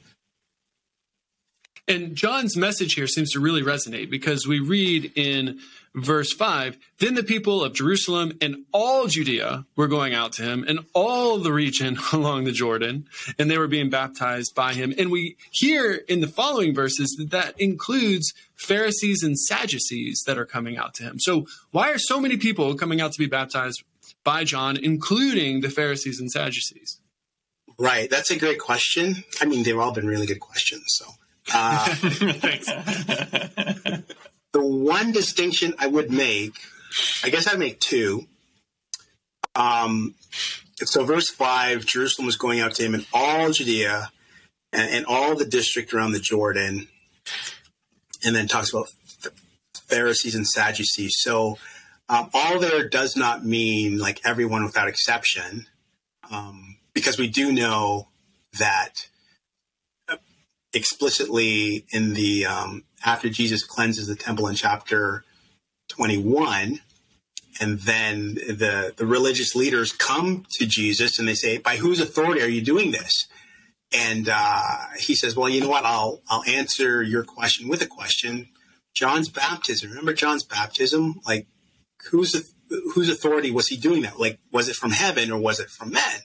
And 1.87 2.15
John's 2.15 2.57
message 2.57 2.95
here 2.95 3.07
seems 3.07 3.31
to 3.31 3.39
really 3.39 3.61
resonate 3.61 4.09
because 4.09 4.45
we 4.45 4.59
read 4.59 5.11
in 5.15 5.59
verse 5.95 6.33
5 6.33 6.77
Then 6.99 7.15
the 7.15 7.23
people 7.23 7.63
of 7.63 7.73
Jerusalem 7.73 8.33
and 8.41 8.65
all 8.73 9.07
Judea 9.07 9.65
were 9.75 9.87
going 9.87 10.13
out 10.13 10.33
to 10.33 10.43
him, 10.43 10.65
and 10.67 10.79
all 10.93 11.37
the 11.37 11.53
region 11.53 11.97
along 12.13 12.43
the 12.43 12.51
Jordan, 12.51 13.07
and 13.39 13.49
they 13.49 13.57
were 13.57 13.67
being 13.67 13.89
baptized 13.89 14.53
by 14.55 14.73
him. 14.73 14.93
And 14.97 15.11
we 15.11 15.37
hear 15.51 15.93
in 15.93 16.21
the 16.21 16.27
following 16.27 16.73
verses 16.73 17.15
that 17.17 17.31
that 17.31 17.59
includes 17.59 18.33
Pharisees 18.55 19.23
and 19.23 19.37
Sadducees 19.37 20.23
that 20.27 20.37
are 20.37 20.45
coming 20.45 20.77
out 20.77 20.93
to 20.95 21.03
him. 21.03 21.19
So, 21.19 21.47
why 21.71 21.91
are 21.91 21.99
so 21.99 22.19
many 22.19 22.37
people 22.37 22.75
coming 22.75 23.01
out 23.01 23.13
to 23.13 23.19
be 23.19 23.27
baptized 23.27 23.83
by 24.23 24.43
John, 24.43 24.77
including 24.77 25.61
the 25.61 25.69
Pharisees 25.69 26.19
and 26.19 26.29
Sadducees? 26.29 26.99
Right. 27.79 28.09
That's 28.09 28.31
a 28.31 28.37
great 28.37 28.59
question. 28.59 29.23
I 29.39 29.45
mean, 29.45 29.63
they've 29.63 29.77
all 29.77 29.91
been 29.91 30.07
really 30.07 30.25
good 30.25 30.39
questions. 30.39 30.83
So, 30.87 31.05
uh, 31.53 31.95
the 34.53 34.61
one 34.61 35.11
distinction 35.11 35.73
I 35.79 35.87
would 35.87 36.11
make, 36.11 36.53
I 37.23 37.29
guess 37.29 37.47
I'd 37.47 37.59
make 37.59 37.79
two. 37.79 38.27
Um, 39.55 40.15
so, 40.83 41.03
verse 41.05 41.29
five, 41.29 41.85
Jerusalem 41.85 42.25
was 42.25 42.37
going 42.37 42.59
out 42.59 42.75
to 42.75 42.83
him 42.83 42.93
in 42.93 43.05
all 43.13 43.51
Judea 43.51 44.11
and, 44.71 44.89
and 44.91 45.05
all 45.05 45.35
the 45.35 45.45
district 45.45 45.93
around 45.93 46.11
the 46.11 46.19
Jordan, 46.19 46.87
and 48.23 48.35
then 48.35 48.47
talks 48.47 48.71
about 48.71 48.87
Pharisees 49.87 50.35
and 50.35 50.47
Sadducees. 50.47 51.15
So, 51.19 51.57
um, 52.09 52.29
all 52.33 52.59
there 52.59 52.87
does 52.87 53.15
not 53.15 53.45
mean 53.45 53.97
like 53.97 54.21
everyone 54.23 54.63
without 54.63 54.87
exception. 54.87 55.67
Um, 56.29 56.77
because 56.93 57.17
we 57.17 57.27
do 57.27 57.51
know 57.51 58.07
that 58.59 59.07
explicitly 60.77 61.85
in 61.89 62.13
the 62.13 62.45
um, 62.45 62.83
after 63.05 63.29
Jesus 63.29 63.63
cleanses 63.63 64.07
the 64.07 64.15
temple 64.15 64.47
in 64.47 64.55
chapter 64.55 65.23
21 65.89 66.79
and 67.59 67.79
then 67.79 68.35
the 68.35 68.93
the 68.95 69.05
religious 69.05 69.55
leaders 69.55 69.91
come 69.91 70.45
to 70.51 70.65
Jesus 70.65 71.19
and 71.19 71.27
they 71.27 71.33
say 71.33 71.57
by 71.57 71.77
whose 71.77 71.99
authority 71.99 72.41
are 72.41 72.47
you 72.47 72.61
doing 72.61 72.91
this? 72.91 73.27
And 73.93 74.29
uh, 74.31 74.77
he 74.99 75.15
says 75.15 75.35
well 75.35 75.49
you 75.49 75.61
know 75.61 75.69
what? 75.69 75.85
I'll 75.85 76.21
I'll 76.29 76.43
answer 76.47 77.01
your 77.01 77.23
question 77.23 77.67
with 77.67 77.81
a 77.81 77.87
question. 77.87 78.47
John's 78.93 79.29
baptism 79.29 79.89
remember 79.89 80.13
John's 80.13 80.43
baptism? 80.43 81.19
Like 81.25 81.47
whose 82.11 82.53
whose 82.93 83.09
authority 83.09 83.51
was 83.51 83.67
he 83.67 83.77
doing 83.77 84.03
that? 84.03 84.19
Like 84.19 84.39
was 84.51 84.69
it 84.69 84.75
from 84.75 84.91
heaven 84.91 85.31
or 85.31 85.39
was 85.39 85.59
it 85.59 85.69
from 85.69 85.91
men 85.91 86.21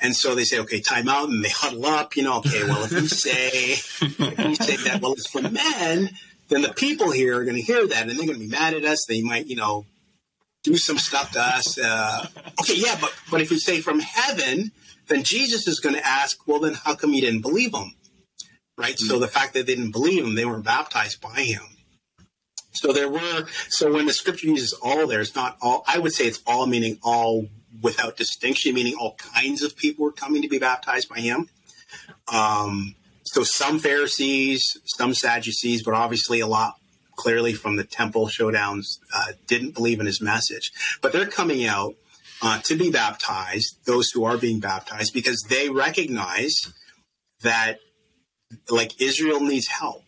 and 0.00 0.14
so 0.14 0.34
they 0.34 0.44
say, 0.44 0.60
okay, 0.60 0.80
time 0.80 1.08
out, 1.08 1.28
and 1.28 1.44
they 1.44 1.48
huddle 1.48 1.86
up. 1.86 2.16
You 2.16 2.22
know, 2.24 2.38
okay, 2.38 2.64
well, 2.64 2.84
if 2.84 2.92
we 2.92 3.06
say, 3.08 3.72
if 3.72 4.18
we 4.18 4.54
say 4.54 4.76
that, 4.76 5.00
well, 5.02 5.12
it's 5.12 5.28
for 5.28 5.42
men, 5.42 6.10
then 6.48 6.62
the 6.62 6.72
people 6.74 7.10
here 7.10 7.38
are 7.38 7.44
going 7.44 7.56
to 7.56 7.62
hear 7.62 7.86
that, 7.86 8.08
and 8.08 8.10
they're 8.10 8.26
going 8.26 8.38
to 8.38 8.44
be 8.44 8.48
mad 8.48 8.74
at 8.74 8.84
us. 8.84 9.06
They 9.06 9.22
might, 9.22 9.46
you 9.46 9.56
know, 9.56 9.86
do 10.62 10.76
some 10.76 10.98
stuff 10.98 11.32
to 11.32 11.40
us. 11.40 11.78
Uh, 11.78 12.26
okay, 12.60 12.74
yeah, 12.76 12.96
but 13.00 13.14
but 13.30 13.40
if 13.40 13.50
we 13.50 13.58
say 13.58 13.80
from 13.80 14.00
heaven, 14.00 14.70
then 15.08 15.22
Jesus 15.24 15.66
is 15.66 15.80
going 15.80 15.94
to 15.94 16.06
ask, 16.06 16.46
well, 16.46 16.60
then 16.60 16.74
how 16.74 16.94
come 16.94 17.12
you 17.12 17.20
didn't 17.20 17.42
believe 17.42 17.74
him? 17.74 17.94
Right. 18.76 18.94
Mm-hmm. 18.94 19.06
So 19.06 19.14
hmm. 19.16 19.20
the 19.20 19.28
fact 19.28 19.54
that 19.54 19.66
they 19.66 19.74
didn't 19.74 19.92
believe 19.92 20.24
him, 20.24 20.34
they 20.34 20.44
weren't 20.44 20.64
baptized 20.64 21.20
by 21.20 21.40
him. 21.40 21.62
So 22.72 22.92
there 22.92 23.08
were. 23.08 23.46
So 23.68 23.92
when 23.92 24.06
the 24.06 24.12
scripture 24.12 24.46
uses 24.46 24.72
all, 24.72 25.06
there, 25.06 25.20
it's 25.20 25.34
not 25.34 25.56
all. 25.60 25.84
I 25.88 25.98
would 25.98 26.12
say 26.12 26.26
it's 26.26 26.40
all, 26.46 26.66
meaning 26.66 26.98
all 27.02 27.48
without 27.82 28.16
distinction, 28.16 28.74
meaning 28.74 28.94
all 28.98 29.14
kinds 29.14 29.62
of 29.62 29.76
people 29.76 30.04
were 30.04 30.12
coming 30.12 30.42
to 30.42 30.48
be 30.48 30.58
baptized 30.58 31.08
by 31.08 31.20
him. 31.20 31.48
Um, 32.32 32.94
so 33.24 33.42
some 33.42 33.78
Pharisees, 33.78 34.78
some 34.84 35.14
Sadducees, 35.14 35.82
but 35.82 35.94
obviously 35.94 36.40
a 36.40 36.46
lot 36.46 36.74
clearly 37.16 37.52
from 37.52 37.76
the 37.76 37.84
temple 37.84 38.28
showdowns 38.28 38.98
uh, 39.14 39.32
didn't 39.46 39.74
believe 39.74 40.00
in 40.00 40.06
his 40.06 40.20
message. 40.20 40.70
But 41.02 41.12
they're 41.12 41.26
coming 41.26 41.66
out 41.66 41.94
uh, 42.40 42.60
to 42.60 42.76
be 42.76 42.90
baptized, 42.90 43.76
those 43.84 44.10
who 44.10 44.24
are 44.24 44.38
being 44.38 44.60
baptized, 44.60 45.12
because 45.12 45.44
they 45.48 45.68
recognize 45.68 46.54
that 47.42 47.80
like 48.70 49.00
Israel 49.00 49.40
needs 49.40 49.68
help. 49.68 50.04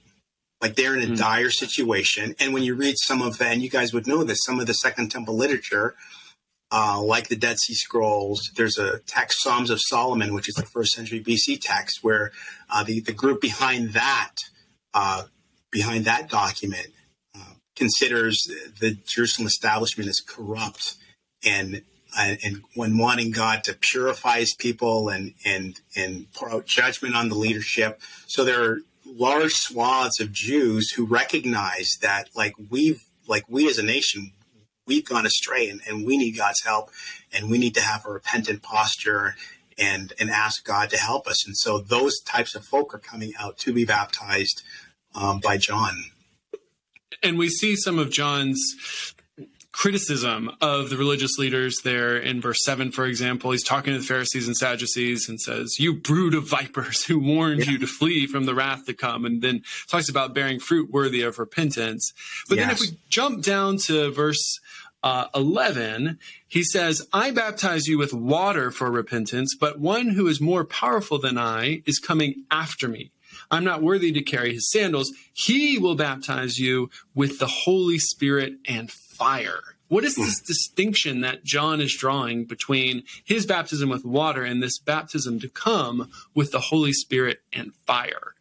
Like 0.60 0.76
they're 0.76 0.96
in 0.96 1.02
a 1.02 1.14
mm. 1.14 1.18
dire 1.18 1.50
situation. 1.50 2.34
And 2.38 2.52
when 2.52 2.62
you 2.62 2.74
read 2.74 2.96
some 2.98 3.22
of 3.22 3.38
that, 3.38 3.52
and 3.52 3.62
you 3.62 3.70
guys 3.70 3.92
would 3.92 4.06
know 4.06 4.24
this, 4.24 4.44
some 4.44 4.60
of 4.60 4.66
the 4.66 4.74
Second 4.74 5.10
Temple 5.10 5.36
literature 5.36 5.94
uh, 6.72 7.00
like 7.02 7.28
the 7.28 7.36
Dead 7.36 7.58
Sea 7.58 7.74
Scrolls. 7.74 8.50
There's 8.56 8.78
a 8.78 8.98
text, 9.00 9.42
Psalms 9.42 9.70
of 9.70 9.80
Solomon, 9.80 10.34
which 10.34 10.48
is 10.48 10.54
the 10.54 10.66
first 10.66 10.92
century 10.92 11.22
BC 11.22 11.58
text, 11.60 12.02
where 12.02 12.32
uh, 12.68 12.84
the, 12.84 13.00
the 13.00 13.12
group 13.12 13.40
behind 13.40 13.92
that 13.92 14.34
uh, 14.94 15.24
behind 15.70 16.04
that 16.04 16.28
document 16.28 16.88
uh, 17.36 17.54
considers 17.76 18.50
the 18.80 18.96
Jerusalem 19.06 19.46
establishment 19.46 20.08
as 20.08 20.20
corrupt 20.20 20.96
and 21.44 21.82
and 22.18 22.62
when 22.74 22.98
wanting 22.98 23.30
God 23.30 23.62
to 23.64 23.74
purify 23.74 24.40
His 24.40 24.54
people 24.54 25.08
and 25.08 25.34
and 25.44 25.80
and 25.96 26.32
pour 26.32 26.50
out 26.50 26.66
judgment 26.66 27.14
on 27.14 27.28
the 27.28 27.36
leadership. 27.36 28.00
So 28.26 28.44
there 28.44 28.62
are 28.64 28.78
large 29.04 29.54
swaths 29.54 30.20
of 30.20 30.32
Jews 30.32 30.90
who 30.92 31.06
recognize 31.06 31.98
that, 32.02 32.30
like 32.34 32.54
we've 32.68 33.04
like 33.26 33.44
we 33.48 33.68
as 33.68 33.78
a 33.78 33.82
nation 33.82 34.32
we've 34.90 35.08
gone 35.08 35.24
astray 35.24 35.68
and, 35.68 35.80
and 35.86 36.04
we 36.04 36.18
need 36.18 36.32
God's 36.32 36.62
help 36.64 36.90
and 37.32 37.48
we 37.48 37.58
need 37.58 37.74
to 37.74 37.80
have 37.80 38.04
a 38.04 38.10
repentant 38.10 38.60
posture 38.60 39.36
and 39.78 40.12
and 40.18 40.30
ask 40.30 40.64
God 40.64 40.90
to 40.90 40.98
help 40.98 41.28
us. 41.28 41.46
And 41.46 41.56
so 41.56 41.78
those 41.78 42.20
types 42.20 42.56
of 42.56 42.64
folk 42.64 42.92
are 42.92 42.98
coming 42.98 43.32
out 43.38 43.56
to 43.58 43.72
be 43.72 43.84
baptized 43.84 44.62
um, 45.14 45.38
by 45.38 45.56
John. 45.56 46.06
And 47.22 47.38
we 47.38 47.48
see 47.48 47.76
some 47.76 47.98
of 47.98 48.10
John's 48.10 49.14
criticism 49.72 50.50
of 50.60 50.90
the 50.90 50.96
religious 50.96 51.38
leaders 51.38 51.76
there 51.84 52.16
in 52.16 52.40
verse 52.40 52.58
7 52.64 52.90
for 52.90 53.06
example 53.06 53.52
he's 53.52 53.62
talking 53.62 53.92
to 53.92 54.00
the 54.00 54.04
pharisees 54.04 54.48
and 54.48 54.56
sadducees 54.56 55.28
and 55.28 55.40
says 55.40 55.78
you 55.78 55.94
brood 55.94 56.34
of 56.34 56.42
vipers 56.42 57.04
who 57.04 57.20
warned 57.20 57.64
yeah. 57.64 57.72
you 57.72 57.78
to 57.78 57.86
flee 57.86 58.26
from 58.26 58.46
the 58.46 58.54
wrath 58.54 58.84
to 58.86 58.92
come 58.92 59.24
and 59.24 59.42
then 59.42 59.62
talks 59.88 60.08
about 60.08 60.34
bearing 60.34 60.58
fruit 60.58 60.90
worthy 60.90 61.22
of 61.22 61.38
repentance 61.38 62.12
but 62.48 62.58
yes. 62.58 62.66
then 62.66 62.74
if 62.74 62.80
we 62.80 62.98
jump 63.08 63.44
down 63.44 63.76
to 63.76 64.10
verse 64.10 64.58
uh, 65.02 65.26
11, 65.34 66.18
he 66.46 66.62
says, 66.62 67.06
I 67.12 67.30
baptize 67.30 67.86
you 67.86 67.98
with 67.98 68.12
water 68.12 68.70
for 68.70 68.90
repentance, 68.90 69.56
but 69.58 69.80
one 69.80 70.10
who 70.10 70.26
is 70.26 70.40
more 70.40 70.64
powerful 70.64 71.18
than 71.18 71.38
I 71.38 71.82
is 71.86 71.98
coming 71.98 72.44
after 72.50 72.88
me. 72.88 73.12
I'm 73.50 73.64
not 73.64 73.82
worthy 73.82 74.12
to 74.12 74.22
carry 74.22 74.54
his 74.54 74.70
sandals. 74.70 75.12
He 75.32 75.78
will 75.78 75.94
baptize 75.94 76.58
you 76.58 76.90
with 77.14 77.38
the 77.38 77.46
Holy 77.46 77.98
Spirit 77.98 78.54
and 78.66 78.90
fire. 78.90 79.60
What 79.88 80.04
is 80.04 80.14
this 80.14 80.40
distinction 80.40 81.20
that 81.22 81.42
John 81.42 81.80
is 81.80 81.96
drawing 81.96 82.44
between 82.44 83.02
his 83.24 83.44
baptism 83.44 83.88
with 83.88 84.04
water 84.04 84.44
and 84.44 84.62
this 84.62 84.78
baptism 84.78 85.40
to 85.40 85.48
come 85.48 86.10
with 86.32 86.52
the 86.52 86.60
Holy 86.60 86.92
Spirit 86.92 87.40
and 87.52 87.74
fire? 87.86 88.34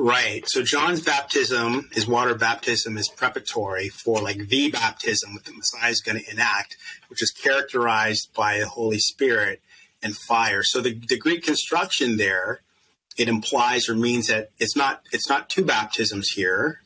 Right. 0.00 0.44
So 0.46 0.62
John's 0.62 1.02
baptism, 1.02 1.90
his 1.92 2.06
water 2.06 2.36
baptism, 2.36 2.96
is 2.96 3.08
preparatory 3.08 3.88
for 3.88 4.22
like 4.22 4.46
the 4.46 4.70
baptism 4.70 5.34
that 5.34 5.44
the 5.44 5.52
Messiah 5.52 5.90
is 5.90 6.00
going 6.00 6.20
to 6.20 6.30
enact, 6.30 6.76
which 7.08 7.20
is 7.20 7.32
characterized 7.32 8.32
by 8.32 8.60
the 8.60 8.68
Holy 8.68 8.98
Spirit 8.98 9.60
and 10.00 10.16
fire. 10.16 10.62
So 10.62 10.80
the, 10.80 10.94
the 10.94 11.18
Greek 11.18 11.42
construction 11.42 12.16
there, 12.16 12.60
it 13.16 13.28
implies 13.28 13.88
or 13.88 13.96
means 13.96 14.28
that 14.28 14.50
it's 14.60 14.76
not 14.76 15.02
it's 15.10 15.28
not 15.28 15.50
two 15.50 15.64
baptisms 15.64 16.28
here, 16.28 16.80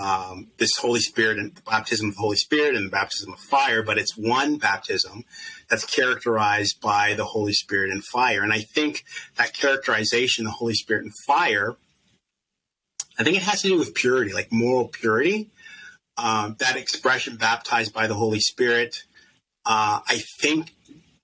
um, 0.00 0.46
this 0.58 0.76
Holy 0.78 1.00
Spirit 1.00 1.38
and 1.38 1.56
the 1.56 1.62
baptism 1.62 2.10
of 2.10 2.14
the 2.14 2.20
Holy 2.20 2.36
Spirit 2.36 2.76
and 2.76 2.86
the 2.86 2.90
baptism 2.90 3.32
of 3.32 3.40
fire, 3.40 3.82
but 3.82 3.98
it's 3.98 4.16
one 4.16 4.58
baptism 4.58 5.24
that's 5.68 5.84
characterized 5.84 6.80
by 6.80 7.14
the 7.14 7.24
Holy 7.24 7.52
Spirit 7.52 7.90
and 7.90 8.04
fire. 8.04 8.44
And 8.44 8.52
I 8.52 8.60
think 8.60 9.04
that 9.36 9.54
characterization, 9.54 10.44
the 10.44 10.52
Holy 10.52 10.74
Spirit 10.74 11.02
and 11.02 11.12
fire, 11.26 11.76
I 13.18 13.24
think 13.24 13.36
it 13.36 13.42
has 13.42 13.62
to 13.62 13.68
do 13.68 13.78
with 13.78 13.94
purity, 13.94 14.32
like 14.32 14.52
moral 14.52 14.88
purity. 14.88 15.50
Um, 16.16 16.56
that 16.58 16.76
expression, 16.76 17.36
baptized 17.36 17.92
by 17.92 18.06
the 18.06 18.14
Holy 18.14 18.40
Spirit, 18.40 19.04
uh, 19.66 20.00
I 20.06 20.22
think 20.40 20.74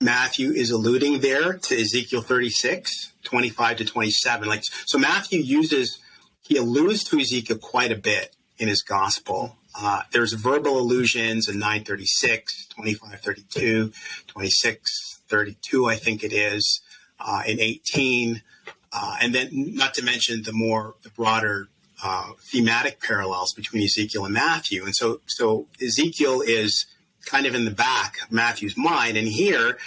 Matthew 0.01 0.51
is 0.51 0.71
alluding 0.71 1.19
there 1.19 1.53
to 1.53 1.79
Ezekiel 1.79 2.21
36, 2.21 3.13
25 3.23 3.77
to 3.77 3.85
27. 3.85 4.47
Like, 4.47 4.63
so 4.85 4.97
Matthew 4.97 5.41
uses, 5.41 5.99
he 6.41 6.57
alludes 6.57 7.03
to 7.05 7.19
Ezekiel 7.19 7.57
quite 7.57 7.91
a 7.91 7.95
bit 7.95 8.35
in 8.57 8.67
his 8.67 8.81
gospel. 8.81 9.57
Uh, 9.79 10.01
there's 10.11 10.33
verbal 10.33 10.77
allusions 10.77 11.47
in 11.47 11.59
936, 11.59 12.67
25, 12.67 13.19
32, 13.21 13.91
26, 14.27 15.21
32, 15.27 15.85
I 15.85 15.95
think 15.95 16.23
it 16.23 16.33
is, 16.33 16.81
uh, 17.19 17.43
in 17.47 17.59
18. 17.59 18.41
Uh, 18.91 19.15
and 19.21 19.33
then 19.33 19.49
not 19.51 19.93
to 19.93 20.03
mention 20.03 20.43
the 20.43 20.51
more, 20.51 20.95
the 21.03 21.09
broader 21.09 21.69
uh, 22.03 22.31
thematic 22.39 23.01
parallels 23.01 23.53
between 23.53 23.83
Ezekiel 23.83 24.25
and 24.25 24.33
Matthew. 24.33 24.85
And 24.85 24.95
so, 24.95 25.21
so 25.27 25.67
Ezekiel 25.81 26.41
is 26.41 26.85
kind 27.25 27.45
of 27.45 27.53
in 27.53 27.65
the 27.65 27.71
back 27.71 28.17
of 28.23 28.31
Matthew's 28.31 28.75
mind. 28.75 29.17
And 29.17 29.27
here, 29.27 29.77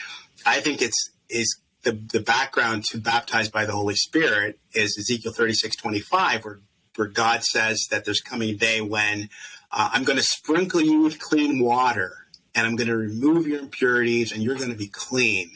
I 0.47 0.61
think 0.61 0.81
it's 0.81 1.11
is 1.29 1.59
the, 1.83 1.93
the 1.93 2.21
background 2.21 2.85
to 2.85 2.99
baptized 2.99 3.53
by 3.53 3.67
the 3.67 3.73
Holy 3.73 3.95
Spirit 3.95 4.59
is 4.73 4.97
Ezekiel 4.99 5.33
36, 5.33 5.77
25, 5.77 6.45
where, 6.45 6.61
where 6.97 7.09
God 7.09 7.43
says 7.43 7.87
that 7.91 8.05
there's 8.05 8.21
coming 8.21 8.51
a 8.51 8.55
day 8.55 8.81
when 8.81 9.29
uh, 9.71 9.91
I'm 9.93 10.05
going 10.05 10.17
to 10.17 10.23
sprinkle 10.23 10.81
you 10.81 11.03
with 11.03 11.19
clean 11.19 11.61
water 11.61 12.27
and 12.55 12.67
I'm 12.67 12.77
going 12.77 12.89
to 12.89 12.97
remove 12.97 13.47
your 13.47 13.59
impurities 13.59 14.33
and 14.33 14.43
you're 14.43 14.57
going 14.57 14.71
to 14.71 14.77
be 14.77 14.89
clean. 14.89 15.51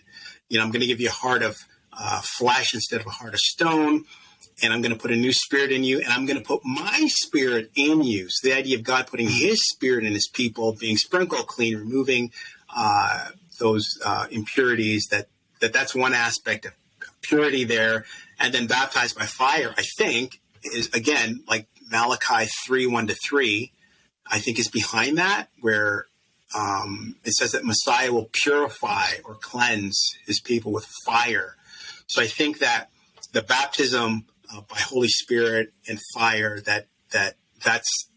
You 0.49 0.59
know, 0.59 0.65
I'm 0.65 0.71
going 0.71 0.81
to 0.81 0.87
give 0.87 1.01
you 1.01 1.09
a 1.09 1.13
heart 1.13 1.43
of 1.43 1.57
uh, 1.93 2.21
flesh 2.23 2.75
instead 2.75 3.01
of 3.01 3.07
a 3.07 3.11
heart 3.11 3.35
of 3.35 3.41
stone 3.41 4.05
and 4.63 4.73
I'm 4.73 4.83
going 4.83 4.93
to 4.93 4.99
put 4.99 5.11
a 5.11 5.17
new 5.17 5.33
spirit 5.33 5.71
in 5.73 5.85
you, 5.85 6.01
and 6.01 6.09
I'm 6.09 6.27
going 6.27 6.39
to 6.39 6.45
put 6.45 6.65
my 6.65 7.07
spirit 7.09 7.71
in 7.75 8.03
you. 8.03 8.29
So 8.29 8.49
the 8.49 8.57
idea 8.57 8.77
of 8.77 8.83
God 8.83 9.07
putting 9.07 9.29
His 9.29 9.63
spirit 9.69 10.05
in 10.05 10.13
His 10.13 10.29
people, 10.29 10.73
being 10.73 10.97
sprinkled 10.97 11.47
clean, 11.47 11.77
removing 11.77 12.33
uh, 12.75 13.29
those 13.59 13.99
uh, 14.05 14.27
impurities. 14.31 15.07
That 15.11 15.29
that 15.61 15.73
that's 15.73 15.95
one 15.95 16.15
aspect 16.15 16.67
of 16.67 16.73
purity 17.23 17.65
there, 17.65 18.05
and 18.39 18.53
then 18.53 18.67
baptized 18.67 19.17
by 19.19 19.27
fire. 19.27 19.75
I 19.77 19.85
think 19.97 20.41
is 20.63 20.89
again 20.95 21.45
like 21.49 21.69
Malachi 21.91 22.51
three 22.67 22.87
one 22.87 23.07
to 23.07 23.15
three. 23.15 23.73
I 24.31 24.41
think 24.41 24.59
is 24.59 24.69
behind 24.69 25.19
that 25.19 25.49
where 25.61 26.07
um, 26.55 27.17
it 27.25 27.33
says 27.33 27.53
that 27.53 27.65
Messiah 27.65 28.13
will 28.13 28.29
purify 28.33 29.07
or 29.25 29.35
cleanse 29.35 30.17
His 30.27 30.41
people 30.41 30.73
with 30.73 30.87
fire. 31.05 31.57
So 32.07 32.23
I 32.23 32.27
think 32.27 32.59
that 32.59 32.91
the 33.33 33.43
baptism 33.43 34.27
uh, 34.53 34.61
by 34.63 34.79
Holy 34.79 35.09
Spirit 35.09 35.73
and 35.89 35.99
fire 36.15 36.61
that 36.61 36.87
that 37.13 37.37
that's 37.65 38.11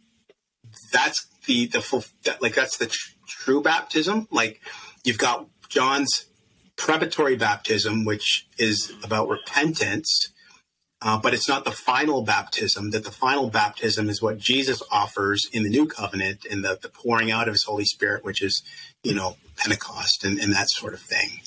that's 0.91 1.26
the 1.46 1.67
the 1.67 1.82
full 1.82 2.04
that, 2.24 2.41
like 2.41 2.56
that's 2.56 2.78
the 2.78 2.88
tr- 2.88 3.12
true 3.28 3.62
baptism. 3.62 4.28
Like 4.32 4.62
you've 5.04 5.17
got 5.17 5.48
John's 5.70 6.26
preparatory 6.76 7.36
baptism, 7.36 8.06
which 8.06 8.48
is 8.58 8.94
about 9.04 9.30
repentance. 9.30 10.32
Uh, 11.04 11.17
but 11.20 11.34
it's 11.34 11.50
not 11.50 11.65
the 11.65 11.72
final 11.72 12.22
baptism. 12.22 12.91
That 12.91 13.04
the 13.04 13.12
final 13.12 13.50
baptism 13.50 14.08
is 14.08 14.22
what 14.22 14.38
Jesus 14.38 14.84
offers 14.91 15.50
in 15.52 15.63
the 15.63 15.70
new 15.70 15.88
covenant, 15.88 16.46
in 16.46 16.62
the, 16.62 16.78
the 16.80 16.89
pouring 16.89 17.32
out 17.32 17.48
of 17.48 17.56
His 17.56 17.63
Holy 17.63 17.86
Spirit, 17.86 18.24
which 18.24 18.44
is, 18.44 18.62
you 19.02 19.15
know, 19.15 19.36
Pentecost 19.58 20.24
and, 20.24 20.38
and 20.38 20.54
that 20.54 20.70
sort 20.70 20.94
of 20.94 21.00
thing. 21.00 21.41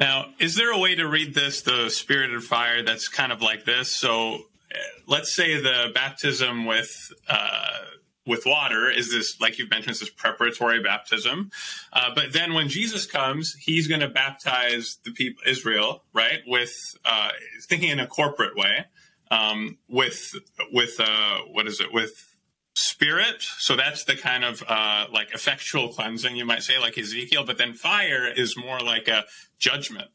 Now, 0.00 0.30
is 0.38 0.56
there 0.56 0.72
a 0.72 0.78
way 0.78 0.94
to 0.94 1.06
read 1.06 1.34
this, 1.34 1.60
the 1.60 1.90
Spirit 1.90 2.32
of 2.32 2.42
Fire, 2.42 2.82
that's 2.82 3.06
kind 3.08 3.30
of 3.30 3.42
like 3.42 3.66
this? 3.66 3.94
So, 3.94 4.34
uh, 4.34 4.78
let's 5.06 5.32
say 5.32 5.60
the 5.60 5.92
baptism 5.94 6.64
with 6.64 7.12
uh, 7.28 7.80
with 8.26 8.44
water 8.46 8.88
is 8.90 9.10
this, 9.10 9.40
like 9.40 9.58
you've 9.58 9.70
mentioned, 9.70 9.96
this 9.96 10.08
preparatory 10.08 10.82
baptism. 10.82 11.50
Uh, 11.92 12.14
but 12.14 12.32
then 12.32 12.54
when 12.54 12.68
Jesus 12.68 13.04
comes, 13.04 13.54
he's 13.54 13.88
going 13.88 14.00
to 14.00 14.08
baptize 14.08 14.98
the 15.04 15.10
people, 15.10 15.42
Israel, 15.46 16.04
right? 16.14 16.40
With 16.46 16.74
uh, 17.04 17.30
thinking 17.62 17.90
in 17.90 18.00
a 18.00 18.06
corporate 18.06 18.56
way, 18.56 18.86
um, 19.30 19.78
with 19.88 20.34
with 20.72 20.98
uh, 20.98 21.38
what 21.50 21.66
is 21.66 21.80
it? 21.80 21.92
With 21.92 22.29
spirit. 22.74 23.42
So 23.58 23.76
that's 23.76 24.04
the 24.04 24.16
kind 24.16 24.44
of 24.44 24.62
uh, 24.66 25.06
like 25.12 25.34
effectual 25.34 25.88
cleansing, 25.88 26.36
you 26.36 26.44
might 26.44 26.62
say, 26.62 26.78
like 26.78 26.96
Ezekiel. 26.98 27.44
But 27.44 27.58
then 27.58 27.74
fire 27.74 28.26
is 28.26 28.56
more 28.56 28.80
like 28.80 29.08
a 29.08 29.24
judgment. 29.58 30.10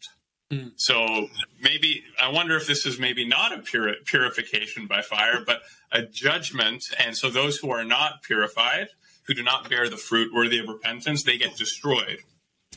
Mm. 0.52 0.72
So 0.76 1.28
maybe 1.62 2.04
I 2.22 2.30
wonder 2.30 2.56
if 2.56 2.68
this 2.68 2.86
is 2.86 3.00
maybe 3.00 3.28
not 3.28 3.58
a 3.58 3.62
puri- 3.62 3.98
purification 4.06 4.88
by 4.88 5.02
fire, 5.02 5.44
but 5.46 5.62
a 5.92 6.04
judgment. 6.04 6.84
And 7.04 7.18
so 7.18 7.30
those 7.30 7.58
who 7.58 7.72
are 7.72 7.86
not 7.86 8.22
purified, 8.24 8.90
who 9.28 9.34
do 9.34 9.44
not 9.44 9.70
bear 9.70 9.90
the 9.90 9.98
fruit 9.98 10.32
worthy 10.34 10.60
of 10.60 10.68
repentance, 10.68 11.24
they 11.24 11.38
get 11.38 11.58
destroyed. 11.58 12.20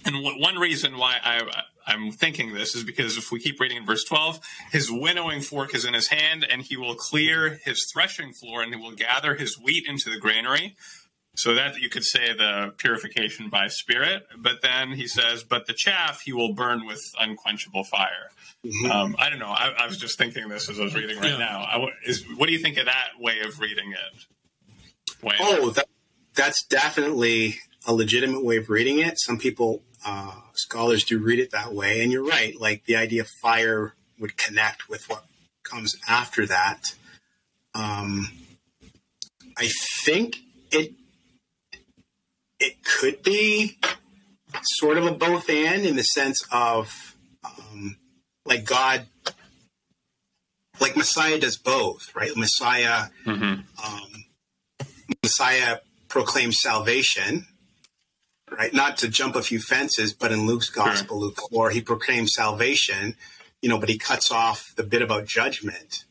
And 0.05 0.15
w- 0.17 0.41
one 0.41 0.57
reason 0.57 0.99
why 0.99 1.17
I, 1.23 1.43
I'm 1.87 2.13
thinking 2.13 2.53
this 2.53 2.75
is 2.75 2.85
because 2.85 3.17
if 3.17 3.33
we 3.33 3.41
keep 3.41 3.61
reading 3.61 3.79
in 3.79 3.87
verse 3.87 4.05
12, 4.05 4.41
his 4.71 4.91
winnowing 4.91 5.41
fork 5.41 5.75
is 5.75 5.85
in 5.85 5.95
his 5.95 6.09
hand, 6.09 6.47
and 6.49 6.63
he 6.63 6.77
will 6.77 6.95
clear 6.95 7.59
his 7.65 7.91
threshing 7.93 8.33
floor, 8.33 8.63
and 8.63 8.75
he 8.75 8.81
will 8.81 8.95
gather 8.95 9.35
his 9.35 9.59
wheat 9.59 9.87
into 9.87 10.11
the 10.11 10.19
granary. 10.19 10.77
So 11.35 11.55
that 11.55 11.79
you 11.79 11.89
could 11.89 12.05
say 12.05 12.33
the 12.33 12.75
purification 12.79 13.49
by 13.49 13.69
spirit. 13.69 14.27
But 14.37 14.61
then 14.61 14.91
he 14.91 15.07
says, 15.07 15.45
but 15.45 15.69
the 15.69 15.73
chaff 15.73 16.23
he 16.23 16.33
will 16.33 16.53
burn 16.53 16.85
with 16.85 17.15
unquenchable 17.21 17.85
fire. 17.85 18.33
Mm-hmm. 18.67 18.91
Um, 18.91 19.17
I 19.21 19.31
don't 19.31 19.39
know. 19.39 19.47
I, 19.47 19.73
I, 19.79 19.87
was 19.87 19.99
just 19.99 20.19
thinking 20.19 20.49
this 20.49 20.69
as 20.69 20.81
I 20.81 20.83
was 20.83 20.97
reading 20.97 21.17
right 21.17 21.31
yeah. 21.31 21.39
now. 21.39 21.61
I, 21.61 21.87
is, 22.05 22.25
what 22.37 22.47
do 22.47 22.53
you 22.53 22.59
think 22.59 22.77
of 22.77 22.87
that 22.87 23.11
way 23.21 23.39
of 23.47 23.61
reading 23.61 23.93
it? 23.93 24.27
Wayne? 25.23 25.37
Oh, 25.39 25.71
that, 25.71 25.87
that's 26.35 26.65
definitely 26.65 27.61
a 27.87 27.95
legitimate 27.95 28.45
way 28.45 28.57
of 28.57 28.69
reading 28.69 28.99
it. 28.99 29.21
Some 29.21 29.39
people 29.39 29.83
uh, 30.05 30.33
scholars 30.55 31.05
do 31.05 31.19
read 31.19 31.39
it 31.39 31.51
that 31.51 31.73
way. 31.73 32.03
And 32.03 32.13
you're 32.13 32.25
right, 32.25 32.59
like 32.59 32.85
the 32.85 32.97
idea 32.97 33.23
of 33.23 33.29
fire 33.43 33.95
would 34.19 34.37
connect 34.37 34.89
with 34.89 35.09
what 35.09 35.25
comes 35.63 35.97
after 36.09 36.47
that. 36.47 36.95
Um, 37.75 38.29
I 39.57 39.69
think 40.05 40.39
it 40.71 40.93
it 42.61 42.85
could 42.85 43.23
be 43.23 43.79
sort 44.63 44.97
of 44.97 45.07
a 45.07 45.13
both 45.13 45.49
and 45.49 45.85
in 45.85 45.97
the 45.97 46.03
sense 46.03 46.43
of 46.51 47.17
um, 47.45 47.97
like 48.45 48.65
God, 48.65 49.07
like 50.81 50.97
Messiah 50.97 51.39
does 51.39 51.57
both, 51.57 52.15
right? 52.15 52.35
Messiah, 52.37 53.09
mm-hmm. 53.25 53.61
um, 53.85 54.25
Messiah 55.23 55.79
proclaims 56.09 56.61
salvation, 56.61 57.47
right? 58.57 58.73
Not 58.73 58.97
to 58.99 59.09
jump 59.09 59.37
a 59.37 59.43
few 59.43 59.61
fences, 59.61 60.13
but 60.13 60.33
in 60.33 60.47
Luke's 60.47 60.71
gospel, 60.71 61.21
sure. 61.21 61.29
Luke 61.29 61.41
4, 61.51 61.71
he 61.71 61.81
proclaims 61.81 62.35
salvation, 62.35 63.17
you 63.63 63.69
know, 63.69 63.79
but 63.79 63.89
he 63.89 63.99
cuts 63.99 64.31
off 64.31 64.73
the 64.77 64.83
bit 64.83 65.03
about 65.03 65.27
judgment. 65.27 66.05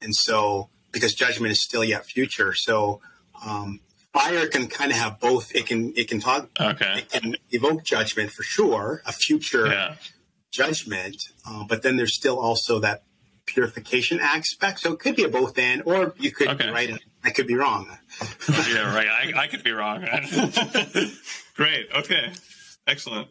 And 0.00 0.14
so, 0.14 0.68
because 0.90 1.14
judgment 1.14 1.52
is 1.52 1.62
still 1.62 1.84
yet 1.84 2.04
future. 2.06 2.54
So, 2.54 3.00
um, 3.44 3.80
fire 4.12 4.46
can 4.46 4.68
kind 4.68 4.90
of 4.90 4.98
have 4.98 5.20
both. 5.20 5.54
It 5.54 5.66
can, 5.66 5.92
it 5.96 6.08
can 6.08 6.20
talk, 6.20 6.48
okay. 6.60 6.98
it 6.98 7.10
can 7.10 7.36
evoke 7.50 7.84
judgment 7.84 8.30
for 8.30 8.42
sure, 8.42 9.02
a 9.06 9.12
future 9.12 9.66
yeah. 9.66 9.94
judgment. 10.50 11.16
Uh, 11.48 11.64
but 11.64 11.82
then 11.82 11.96
there's 11.96 12.14
still 12.14 12.38
also 12.38 12.78
that 12.80 13.04
purification 13.46 14.20
aspect. 14.20 14.80
So 14.80 14.92
it 14.92 14.98
could 14.98 15.16
be 15.16 15.24
a 15.24 15.28
both 15.28 15.58
and, 15.58 15.82
or 15.86 16.14
you 16.18 16.30
could 16.30 16.48
okay. 16.48 16.70
write 16.70 16.90
it. 16.90 17.02
I 17.24 17.30
could 17.30 17.46
be 17.46 17.54
wrong. 17.54 17.86
yeah, 18.68 18.94
right. 18.94 19.08
I, 19.08 19.42
I 19.42 19.46
could 19.46 19.62
be 19.62 19.72
wrong. 19.72 20.02
Great. 21.54 21.88
Okay. 21.94 22.32
Excellent. 22.86 23.28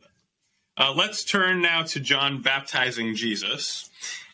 Uh, 0.77 0.93
let's 0.95 1.23
turn 1.23 1.61
now 1.61 1.83
to 1.83 1.99
John 1.99 2.41
baptizing 2.41 3.15
Jesus. 3.15 3.89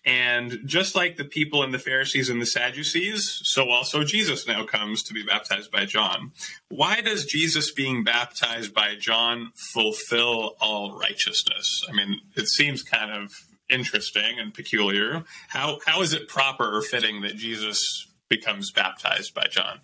And 0.05 0.59
just 0.63 0.95
like 0.95 1.17
the 1.17 1.25
people 1.25 1.63
and 1.63 1.73
the 1.73 1.79
Pharisees 1.79 2.29
and 2.29 2.41
the 2.41 2.45
Sadducees, 2.45 3.41
so 3.43 3.69
also 3.69 4.05
Jesus 4.05 4.47
now 4.47 4.65
comes 4.65 5.03
to 5.03 5.13
be 5.13 5.21
baptized 5.21 5.69
by 5.69 5.83
John. 5.83 6.31
Why 6.69 7.01
does 7.01 7.25
Jesus 7.25 7.71
being 7.71 8.05
baptized 8.05 8.73
by 8.73 8.95
John 8.95 9.51
fulfill 9.73 10.55
all 10.61 10.97
righteousness? 10.97 11.83
I 11.89 11.91
mean, 11.91 12.21
it 12.35 12.47
seems 12.47 12.83
kind 12.83 13.11
of 13.11 13.33
interesting 13.69 14.39
and 14.39 14.53
peculiar. 14.53 15.25
How 15.49 15.79
how 15.85 16.01
is 16.01 16.13
it 16.13 16.29
proper 16.29 16.77
or 16.77 16.81
fitting 16.81 17.21
that 17.23 17.35
Jesus 17.35 18.06
becomes 18.29 18.71
baptized 18.71 19.33
by 19.33 19.47
John? 19.49 19.79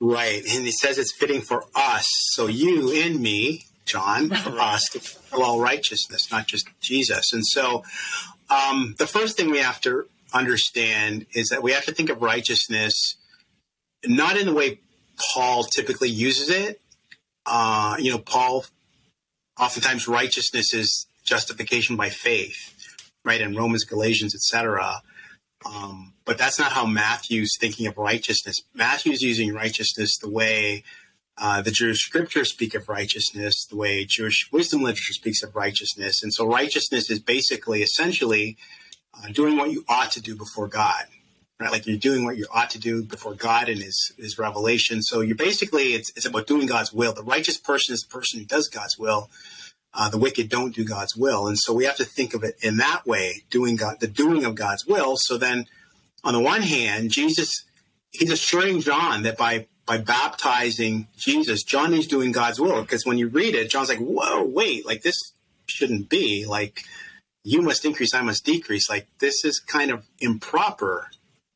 Right. 0.00 0.42
And 0.42 0.64
he 0.64 0.72
says 0.72 0.98
it's 0.98 1.12
fitting 1.12 1.40
for 1.40 1.64
us. 1.74 2.06
So 2.32 2.46
you 2.46 2.92
and 2.92 3.20
me, 3.20 3.66
John, 3.84 4.30
for 4.44 4.58
us 4.60 4.84
to 4.92 5.00
fulfill 5.00 5.42
all 5.42 5.60
righteousness, 5.60 6.30
not 6.30 6.46
just 6.46 6.68
Jesus. 6.80 7.32
And 7.32 7.44
so 7.46 7.82
um, 8.50 8.94
the 8.98 9.06
first 9.06 9.36
thing 9.36 9.50
we 9.50 9.58
have 9.58 9.80
to 9.82 10.04
understand 10.32 11.26
is 11.34 11.48
that 11.48 11.62
we 11.62 11.72
have 11.72 11.84
to 11.86 11.92
think 11.92 12.10
of 12.10 12.22
righteousness 12.22 13.16
not 14.06 14.36
in 14.36 14.46
the 14.46 14.54
way 14.54 14.80
Paul 15.34 15.64
typically 15.64 16.10
uses 16.10 16.50
it. 16.50 16.80
Uh, 17.46 17.96
you 17.98 18.10
know, 18.10 18.18
Paul 18.18 18.64
oftentimes 19.58 20.06
righteousness 20.06 20.72
is 20.72 21.06
justification 21.24 21.96
by 21.96 22.10
faith, 22.10 22.74
right? 23.24 23.40
In 23.40 23.56
Romans, 23.56 23.84
Galatians, 23.84 24.34
etc. 24.34 25.02
Um, 25.66 26.14
but 26.24 26.38
that's 26.38 26.58
not 26.58 26.72
how 26.72 26.86
Matthew's 26.86 27.56
thinking 27.58 27.86
of 27.86 27.98
righteousness. 27.98 28.62
Matthew's 28.74 29.22
using 29.22 29.52
righteousness 29.52 30.16
the 30.18 30.30
way 30.30 30.84
uh, 31.36 31.62
the 31.62 31.70
Jewish 31.70 32.04
scriptures 32.04 32.50
speak 32.50 32.74
of 32.74 32.88
righteousness 32.88 33.64
the 33.64 33.76
way 33.76 34.04
Jewish 34.04 34.50
wisdom 34.52 34.82
literature 34.82 35.12
speaks 35.12 35.42
of 35.42 35.54
righteousness. 35.54 36.22
And 36.22 36.34
so 36.34 36.46
righteousness 36.46 37.10
is 37.10 37.20
basically, 37.20 37.82
essentially, 37.82 38.56
uh, 39.14 39.28
doing 39.28 39.56
what 39.56 39.70
you 39.70 39.84
ought 39.88 40.10
to 40.12 40.20
do 40.20 40.34
before 40.34 40.68
God, 40.68 41.04
right? 41.60 41.70
Like 41.70 41.86
you're 41.86 41.96
doing 41.96 42.24
what 42.24 42.36
you 42.36 42.46
ought 42.52 42.70
to 42.70 42.78
do 42.78 43.02
before 43.02 43.34
God 43.34 43.68
and 43.68 43.80
His 43.80 44.12
His 44.18 44.38
revelation. 44.38 45.02
So 45.02 45.20
you're 45.20 45.36
basically 45.36 45.94
it's 45.94 46.10
it's 46.16 46.26
about 46.26 46.46
doing 46.46 46.66
God's 46.66 46.92
will. 46.92 47.12
The 47.12 47.22
righteous 47.22 47.56
person 47.56 47.94
is 47.94 48.02
the 48.02 48.12
person 48.12 48.40
who 48.40 48.46
does 48.46 48.68
God's 48.68 48.98
will. 48.98 49.30
Uh, 49.94 50.08
the 50.08 50.18
wicked 50.18 50.48
don't 50.48 50.74
do 50.74 50.84
God's 50.84 51.16
will, 51.16 51.46
and 51.48 51.58
so 51.58 51.72
we 51.72 51.84
have 51.84 51.96
to 51.96 52.04
think 52.04 52.34
of 52.34 52.44
it 52.44 52.56
in 52.60 52.76
that 52.76 53.06
way, 53.06 53.42
doing 53.50 53.76
God, 53.76 53.96
the 54.00 54.06
doing 54.06 54.44
of 54.44 54.54
God's 54.54 54.86
will. 54.86 55.16
So 55.16 55.38
then, 55.38 55.66
on 56.22 56.34
the 56.34 56.40
one 56.40 56.62
hand, 56.62 57.10
Jesus, 57.10 57.64
he's 58.10 58.30
assuring 58.30 58.80
John 58.80 59.22
that 59.22 59.38
by 59.38 59.66
by 59.88 59.96
baptizing 59.96 61.08
Jesus, 61.16 61.62
John 61.64 61.94
is 61.94 62.06
doing 62.06 62.30
God's 62.30 62.60
will. 62.60 62.82
Because 62.82 63.06
when 63.06 63.16
you 63.16 63.28
read 63.28 63.54
it, 63.54 63.70
John's 63.70 63.88
like, 63.88 63.98
whoa, 63.98 64.44
wait, 64.44 64.86
like 64.86 65.02
this 65.02 65.32
shouldn't 65.66 66.10
be. 66.10 66.44
Like, 66.46 66.84
you 67.42 67.62
must 67.62 67.86
increase, 67.86 68.14
I 68.14 68.20
must 68.20 68.44
decrease. 68.44 68.90
Like, 68.90 69.06
this 69.18 69.44
is 69.44 69.58
kind 69.58 69.90
of 69.90 70.04
improper. 70.20 71.08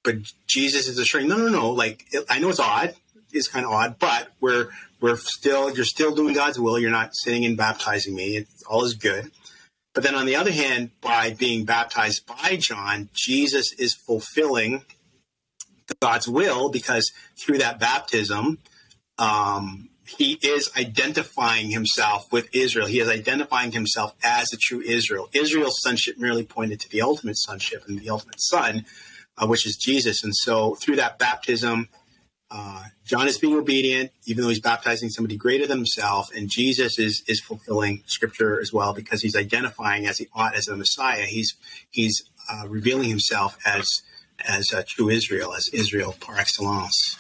But 0.03 0.17
Jesus 0.47 0.89
is 0.89 0.99
assuring, 0.99 1.29
no, 1.29 1.37
no, 1.37 1.49
no. 1.49 1.71
Like, 1.71 2.07
I 2.29 2.39
know 2.39 2.49
it's 2.49 2.59
odd. 2.59 2.95
It's 3.33 3.49
kind 3.49 3.65
of 3.65 3.73
odd, 3.73 3.99
but 3.99 4.29
we're 4.41 4.69
we're 5.01 5.17
still 5.17 5.75
you're 5.75 5.85
still 5.85 6.15
doing 6.15 6.35
God's 6.35 6.59
will. 6.59 6.79
You're 6.79 6.91
not 6.91 7.11
sitting 7.15 7.45
and 7.45 7.57
baptizing 7.57 8.15
me. 8.15 8.37
It's, 8.37 8.63
all 8.65 8.85
is 8.85 8.95
good. 8.95 9.31
But 9.95 10.05
then 10.05 10.15
on 10.15 10.27
the 10.27 10.37
other 10.37 10.53
hand, 10.53 10.91
by 11.01 11.33
being 11.33 11.65
baptized 11.65 12.27
by 12.27 12.57
John, 12.57 13.11
Jesus 13.13 13.73
is 13.75 13.95
fulfilling 13.95 14.85
God's 16.01 16.29
will 16.29 16.71
because 16.71 17.13
through 17.39 17.59
that 17.59 17.79
baptism, 17.79 18.59
um, 19.19 19.91
he 20.07 20.39
is 20.43 20.71
identifying 20.77 21.71
himself 21.71 22.33
with 22.33 22.49
Israel. 22.53 22.87
He 22.87 23.01
is 23.01 23.09
identifying 23.09 23.73
himself 23.73 24.15
as 24.23 24.53
a 24.53 24.57
true 24.57 24.81
Israel. 24.81 25.29
Israel's 25.33 25.81
sonship 25.83 26.19
merely 26.19 26.45
pointed 26.45 26.81
to 26.81 26.89
the 26.89 27.03
ultimate 27.03 27.39
sonship 27.39 27.85
and 27.87 27.99
the 27.99 28.11
ultimate 28.11 28.41
son, 28.41 28.85
uh, 29.39 29.47
which 29.47 29.67
is 29.67 29.77
Jesus. 29.77 30.25
And 30.25 30.35
so 30.35 30.75
through 30.75 30.97
that 30.97 31.19
baptism, 31.19 31.89
uh, 32.55 32.85
John 33.05 33.29
is 33.29 33.39
being 33.39 33.57
obedient, 33.57 34.13
even 34.27 34.43
though 34.43 34.51
he's 34.51 34.61
baptizing 34.61 35.09
somebody 35.09 35.37
greater 35.37 35.67
than 35.67 35.79
himself, 35.79 36.31
and 36.35 36.51
Jesus 36.51 36.99
is 36.99 37.23
is 37.27 37.41
fulfilling 37.41 38.03
Scripture 38.07 38.61
as 38.61 38.73
well 38.73 38.93
because 38.93 39.23
he's 39.23 39.35
identifying 39.35 40.07
as 40.07 40.19
he 40.19 40.29
ought 40.35 40.55
as 40.55 40.67
the 40.67 40.77
Messiah. 40.77 41.25
He's 41.25 41.55
he's 41.91 42.23
uh, 42.51 42.69
revealing 42.69 43.09
himself 43.09 43.57
as 43.65 44.03
as 44.47 44.73
uh, 44.73 44.83
true 44.87 45.09
Israel, 45.09 45.55
as 45.55 45.69
Israel 45.69 46.15
par 46.21 46.37
excellence. 46.39 47.17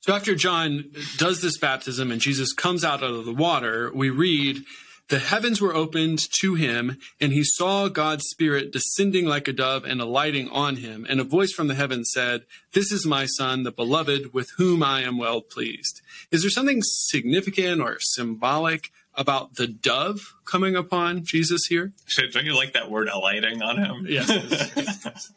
So 0.00 0.14
after 0.14 0.34
John 0.34 0.92
does 1.16 1.40
this 1.40 1.58
baptism 1.58 2.12
and 2.12 2.20
Jesus 2.20 2.52
comes 2.52 2.84
out 2.84 3.02
of 3.02 3.24
the 3.24 3.32
water, 3.32 3.90
we 3.92 4.10
read, 4.10 4.62
the 5.08 5.18
heavens 5.18 5.60
were 5.60 5.74
opened 5.74 6.20
to 6.40 6.54
him, 6.54 6.98
and 7.20 7.32
he 7.32 7.44
saw 7.44 7.88
God's 7.88 8.24
Spirit 8.28 8.72
descending 8.72 9.26
like 9.26 9.46
a 9.48 9.52
dove 9.52 9.84
and 9.84 10.00
alighting 10.00 10.48
on 10.50 10.76
him. 10.76 11.06
And 11.08 11.20
a 11.20 11.24
voice 11.24 11.52
from 11.52 11.68
the 11.68 11.74
heavens 11.74 12.10
said, 12.12 12.42
This 12.72 12.90
is 12.90 13.06
my 13.06 13.26
Son, 13.26 13.62
the 13.62 13.70
beloved, 13.70 14.32
with 14.32 14.50
whom 14.56 14.82
I 14.82 15.02
am 15.02 15.18
well 15.18 15.40
pleased. 15.40 16.00
Is 16.30 16.42
there 16.42 16.50
something 16.50 16.80
significant 16.82 17.80
or 17.80 17.98
symbolic 18.00 18.90
about 19.14 19.54
the 19.54 19.66
dove 19.66 20.34
coming 20.44 20.76
upon 20.76 21.24
Jesus 21.24 21.66
here? 21.66 21.92
Don't 22.32 22.44
you 22.44 22.54
like 22.54 22.72
that 22.72 22.90
word 22.90 23.08
alighting 23.08 23.62
on 23.62 23.78
him? 23.78 24.06
Yes. 24.08 25.30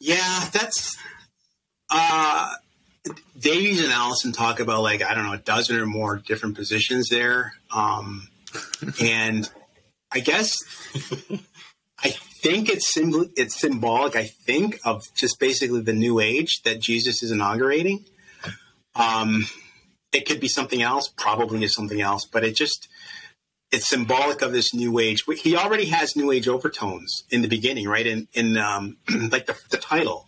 Yeah, 0.00 0.48
that's. 0.50 0.96
Uh, 1.90 2.54
Davies 3.38 3.82
and 3.82 3.92
Allison 3.92 4.32
talk 4.32 4.60
about 4.60 4.82
like 4.82 5.02
I 5.02 5.14
don't 5.14 5.24
know 5.24 5.32
a 5.32 5.38
dozen 5.38 5.78
or 5.78 5.86
more 5.86 6.16
different 6.16 6.56
positions 6.56 7.08
there, 7.08 7.54
um, 7.74 8.28
and 9.00 9.48
I 10.12 10.20
guess 10.20 10.58
I 12.02 12.10
think 12.42 12.68
it's 12.68 12.92
symbol 12.92 13.26
it's 13.36 13.58
symbolic. 13.58 14.16
I 14.16 14.26
think 14.26 14.78
of 14.84 15.02
just 15.14 15.40
basically 15.40 15.80
the 15.80 15.94
new 15.94 16.20
age 16.20 16.62
that 16.64 16.80
Jesus 16.80 17.22
is 17.22 17.30
inaugurating. 17.30 18.04
Um, 18.94 19.46
it 20.12 20.26
could 20.26 20.40
be 20.40 20.48
something 20.48 20.82
else, 20.82 21.08
probably 21.08 21.64
is 21.64 21.74
something 21.74 22.00
else, 22.00 22.26
but 22.26 22.44
it 22.44 22.54
just 22.54 22.88
it's 23.72 23.88
symbolic 23.88 24.42
of 24.42 24.52
this 24.52 24.74
new 24.74 24.98
age. 24.98 25.24
He 25.38 25.56
already 25.56 25.86
has 25.86 26.16
new 26.16 26.32
age 26.32 26.48
overtones 26.48 27.24
in 27.30 27.40
the 27.40 27.48
beginning, 27.48 27.88
right? 27.88 28.06
In 28.06 28.28
in 28.34 28.58
um, 28.58 28.98
like 29.30 29.46
the, 29.46 29.56
the 29.70 29.78
title 29.78 30.26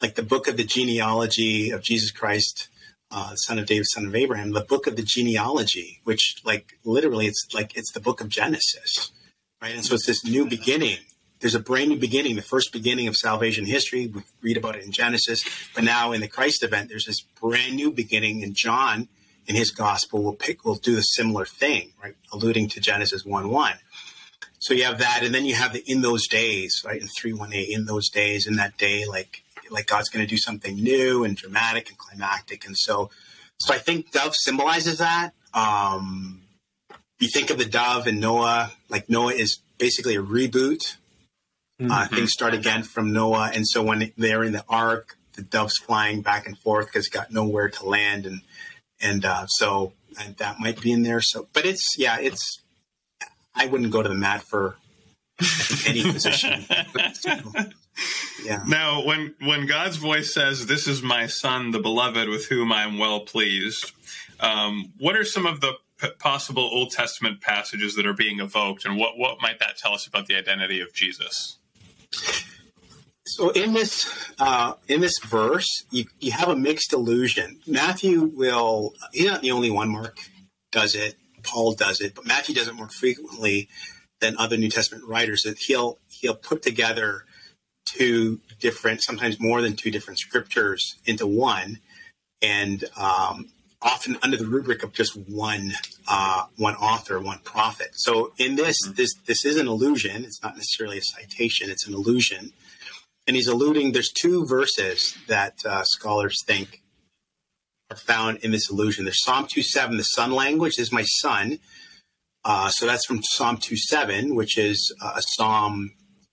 like 0.00 0.14
the 0.14 0.22
book 0.22 0.48
of 0.48 0.56
the 0.56 0.64
genealogy 0.64 1.70
of 1.70 1.82
Jesus 1.82 2.10
Christ, 2.10 2.68
uh, 3.10 3.34
son 3.34 3.58
of 3.58 3.66
David, 3.66 3.86
son 3.86 4.06
of 4.06 4.14
Abraham, 4.14 4.52
the 4.52 4.60
book 4.60 4.86
of 4.86 4.96
the 4.96 5.02
genealogy, 5.02 6.00
which 6.04 6.36
like 6.44 6.78
literally 6.84 7.26
it's 7.26 7.46
like 7.52 7.76
it's 7.76 7.92
the 7.92 8.00
book 8.00 8.20
of 8.20 8.28
Genesis, 8.28 9.12
right? 9.60 9.74
And 9.74 9.84
so 9.84 9.94
it's 9.94 10.06
this 10.06 10.24
new 10.24 10.48
beginning. 10.48 10.98
There's 11.40 11.54
a 11.54 11.60
brand 11.60 11.88
new 11.88 11.98
beginning, 11.98 12.36
the 12.36 12.42
first 12.42 12.70
beginning 12.72 13.08
of 13.08 13.16
salvation 13.16 13.64
history. 13.64 14.06
We 14.06 14.22
read 14.42 14.56
about 14.58 14.76
it 14.76 14.84
in 14.84 14.92
Genesis, 14.92 15.42
but 15.74 15.84
now 15.84 16.12
in 16.12 16.20
the 16.20 16.28
Christ 16.28 16.62
event, 16.62 16.90
there's 16.90 17.06
this 17.06 17.20
brand 17.20 17.76
new 17.76 17.90
beginning. 17.90 18.42
And 18.42 18.54
John, 18.54 19.08
in 19.46 19.56
his 19.56 19.70
gospel, 19.70 20.22
will 20.22 20.34
pick 20.34 20.64
will 20.64 20.74
do 20.74 20.98
a 20.98 21.02
similar 21.02 21.46
thing, 21.46 21.92
right? 22.02 22.14
Alluding 22.32 22.68
to 22.70 22.80
Genesis 22.80 23.24
one 23.24 23.48
one. 23.48 23.76
So 24.58 24.74
you 24.74 24.84
have 24.84 24.98
that, 24.98 25.22
and 25.24 25.34
then 25.34 25.46
you 25.46 25.54
have 25.54 25.72
the 25.72 25.82
in 25.90 26.02
those 26.02 26.28
days, 26.28 26.82
right? 26.84 27.00
In 27.00 27.08
three 27.08 27.32
one 27.32 27.54
eight, 27.54 27.70
in 27.70 27.86
those 27.86 28.10
days, 28.10 28.46
in 28.46 28.56
that 28.56 28.76
day, 28.76 29.06
like 29.06 29.42
like 29.70 29.86
God's 29.86 30.08
going 30.08 30.24
to 30.24 30.28
do 30.28 30.36
something 30.36 30.76
new 30.76 31.24
and 31.24 31.36
dramatic 31.36 31.88
and 31.88 31.98
climactic. 31.98 32.66
And 32.66 32.76
so, 32.76 33.10
so 33.58 33.74
I 33.74 33.78
think 33.78 34.10
dove 34.10 34.34
symbolizes 34.34 34.98
that. 34.98 35.32
Um, 35.54 36.42
you 37.18 37.28
think 37.28 37.50
of 37.50 37.58
the 37.58 37.66
dove 37.66 38.06
and 38.06 38.20
Noah, 38.20 38.72
like 38.88 39.08
Noah 39.08 39.34
is 39.34 39.58
basically 39.78 40.16
a 40.16 40.22
reboot. 40.22 40.96
Uh, 41.78 41.82
mm-hmm. 41.82 41.92
Uh, 41.92 42.06
things 42.08 42.32
start 42.32 42.54
again 42.54 42.82
from 42.82 43.12
Noah. 43.12 43.50
And 43.54 43.66
so 43.66 43.82
when 43.82 44.12
they're 44.16 44.44
in 44.44 44.52
the 44.52 44.64
ark, 44.68 45.16
the 45.34 45.42
dove's 45.42 45.78
flying 45.78 46.22
back 46.22 46.46
and 46.46 46.58
forth 46.58 46.86
because 46.86 47.06
it 47.06 47.12
got 47.12 47.32
nowhere 47.32 47.68
to 47.68 47.86
land. 47.86 48.26
And, 48.26 48.40
and, 49.00 49.24
uh, 49.24 49.46
so 49.46 49.92
and 50.20 50.36
that 50.38 50.58
might 50.58 50.80
be 50.80 50.92
in 50.92 51.02
there. 51.02 51.20
So, 51.20 51.46
but 51.52 51.64
it's, 51.64 51.94
yeah, 51.96 52.18
it's, 52.18 52.60
I 53.54 53.66
wouldn't 53.66 53.90
go 53.90 54.02
to 54.02 54.08
the 54.08 54.14
mat 54.14 54.42
for 54.42 54.76
any 55.86 56.02
position. 56.02 56.64
Yeah. 58.44 58.62
Now, 58.66 59.04
when 59.04 59.34
when 59.40 59.66
God's 59.66 59.96
voice 59.96 60.32
says, 60.32 60.66
"This 60.66 60.86
is 60.86 61.02
my 61.02 61.26
son, 61.26 61.70
the 61.70 61.78
beloved, 61.78 62.28
with 62.28 62.46
whom 62.46 62.72
I 62.72 62.84
am 62.84 62.98
well 62.98 63.20
pleased," 63.20 63.92
um, 64.40 64.92
what 64.98 65.16
are 65.16 65.24
some 65.24 65.46
of 65.46 65.60
the 65.60 65.74
p- 65.98 66.10
possible 66.18 66.62
Old 66.62 66.92
Testament 66.92 67.40
passages 67.40 67.94
that 67.96 68.06
are 68.06 68.14
being 68.14 68.40
evoked, 68.40 68.84
and 68.84 68.96
what 68.96 69.18
what 69.18 69.40
might 69.40 69.58
that 69.58 69.76
tell 69.76 69.92
us 69.92 70.06
about 70.06 70.26
the 70.26 70.36
identity 70.36 70.80
of 70.80 70.92
Jesus? 70.92 71.58
So 73.26 73.50
in 73.50 73.74
this 73.74 74.12
uh, 74.38 74.74
in 74.88 75.00
this 75.00 75.18
verse, 75.20 75.84
you, 75.90 76.06
you 76.18 76.32
have 76.32 76.48
a 76.48 76.56
mixed 76.56 76.92
allusion. 76.92 77.60
Matthew 77.66 78.22
will 78.22 78.94
he's 79.12 79.26
not 79.26 79.42
the 79.42 79.52
only 79.52 79.70
one. 79.70 79.90
Mark 79.90 80.18
does 80.72 80.94
it. 80.94 81.16
Paul 81.42 81.72
does 81.72 82.00
it, 82.00 82.14
but 82.14 82.26
Matthew 82.26 82.54
does 82.54 82.68
it 82.68 82.74
more 82.74 82.88
frequently 82.88 83.68
than 84.20 84.36
other 84.36 84.56
New 84.56 84.68
Testament 84.68 85.04
writers. 85.06 85.42
That 85.42 85.58
he'll 85.58 85.98
he'll 86.08 86.34
put 86.34 86.62
together 86.62 87.24
two 87.86 88.40
different, 88.60 89.02
sometimes 89.02 89.40
more 89.40 89.62
than 89.62 89.74
two 89.74 89.90
different 89.90 90.18
scriptures 90.18 90.96
into 91.04 91.26
one, 91.26 91.78
and 92.42 92.84
um, 92.96 93.48
often 93.82 94.18
under 94.22 94.36
the 94.36 94.46
rubric 94.46 94.82
of 94.82 94.92
just 94.92 95.16
one 95.16 95.72
uh, 96.08 96.44
one 96.56 96.74
author, 96.76 97.18
one 97.20 97.40
prophet. 97.44 97.90
So 97.94 98.32
in 98.38 98.56
this, 98.56 98.76
mm-hmm. 98.84 98.94
this 98.94 99.14
this 99.26 99.44
is 99.44 99.56
an 99.56 99.66
allusion. 99.66 100.24
It's 100.24 100.42
not 100.42 100.56
necessarily 100.56 100.98
a 100.98 101.02
citation. 101.02 101.70
It's 101.70 101.86
an 101.86 101.94
allusion, 101.94 102.52
and 103.26 103.36
he's 103.36 103.48
alluding. 103.48 103.92
There's 103.92 104.12
two 104.12 104.46
verses 104.46 105.16
that 105.28 105.54
uh, 105.64 105.84
scholars 105.84 106.36
think 106.46 106.82
are 107.90 107.96
found 107.96 108.38
in 108.38 108.52
this 108.52 108.70
allusion. 108.70 109.04
There's 109.04 109.22
Psalm 109.22 109.46
2:7, 109.46 109.96
the 109.96 110.04
son 110.04 110.32
language 110.32 110.78
is 110.78 110.92
my 110.92 111.02
son. 111.02 111.58
Uh, 112.42 112.70
so 112.70 112.86
that's 112.86 113.04
from 113.04 113.22
Psalm 113.22 113.58
2:7, 113.58 114.34
which 114.34 114.56
is 114.56 114.94
a 115.02 115.22
psalm 115.22 115.92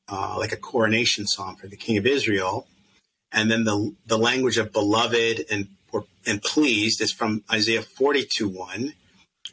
uh, 0.10 0.36
like 0.38 0.52
a 0.52 0.58
coronation 0.58 1.28
psalm 1.28 1.56
for 1.56 1.68
the 1.68 1.76
king 1.76 1.98
of 1.98 2.06
Israel. 2.06 2.68
And 3.32 3.52
then 3.52 3.66
the, 3.66 3.94
the 4.06 4.18
language 4.18 4.58
of 4.58 4.72
beloved 4.72 5.46
and, 5.52 5.68
or, 5.92 6.06
and 6.26 6.42
pleased 6.42 7.02
is 7.02 7.12
from 7.12 7.44
Isaiah 7.52 7.82
42 7.82 8.48
1, 8.48 8.94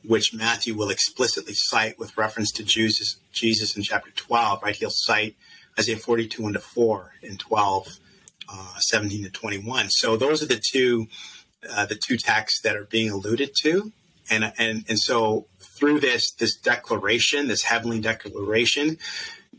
which 0.05 0.33
Matthew 0.33 0.77
will 0.77 0.91
explicitly 0.91 1.55
cite 1.55 1.99
with 1.99 2.17
reference 2.17 2.53
to 2.53 2.65
Jesus, 2.65 3.17
Jesus 3.33 3.77
in 3.77 3.83
chapter 3.83 4.11
12, 4.13 4.63
right? 4.63 4.77
He'll 4.77 4.91
cite 4.91 5.37
Isaiah 5.79 5.97
42 5.97 6.43
1 6.43 6.53
to 6.53 6.61
4 6.61 7.13
and 7.23 7.39
12, 7.39 7.99
uh, 8.49 8.79
17 8.79 9.25
to 9.25 9.31
21. 9.31 9.91
So 9.91 10.17
those 10.17 10.43
are 10.43 10.47
the 10.47 10.63
two, 10.65 11.09
uh, 11.69 11.87
the 11.87 11.97
two 11.97 12.17
texts 12.17 12.61
that 12.63 12.77
are 12.77 12.85
being 12.85 13.11
alluded 13.11 13.51
to. 13.63 13.93
And, 14.31 14.53
and, 14.57 14.85
and 14.89 14.99
so 14.99 15.47
through 15.59 16.01
this, 16.01 16.33
this 16.33 16.57
declaration, 16.57 17.49
this 17.49 17.63
heavenly 17.65 18.01
declaration, 18.01 18.99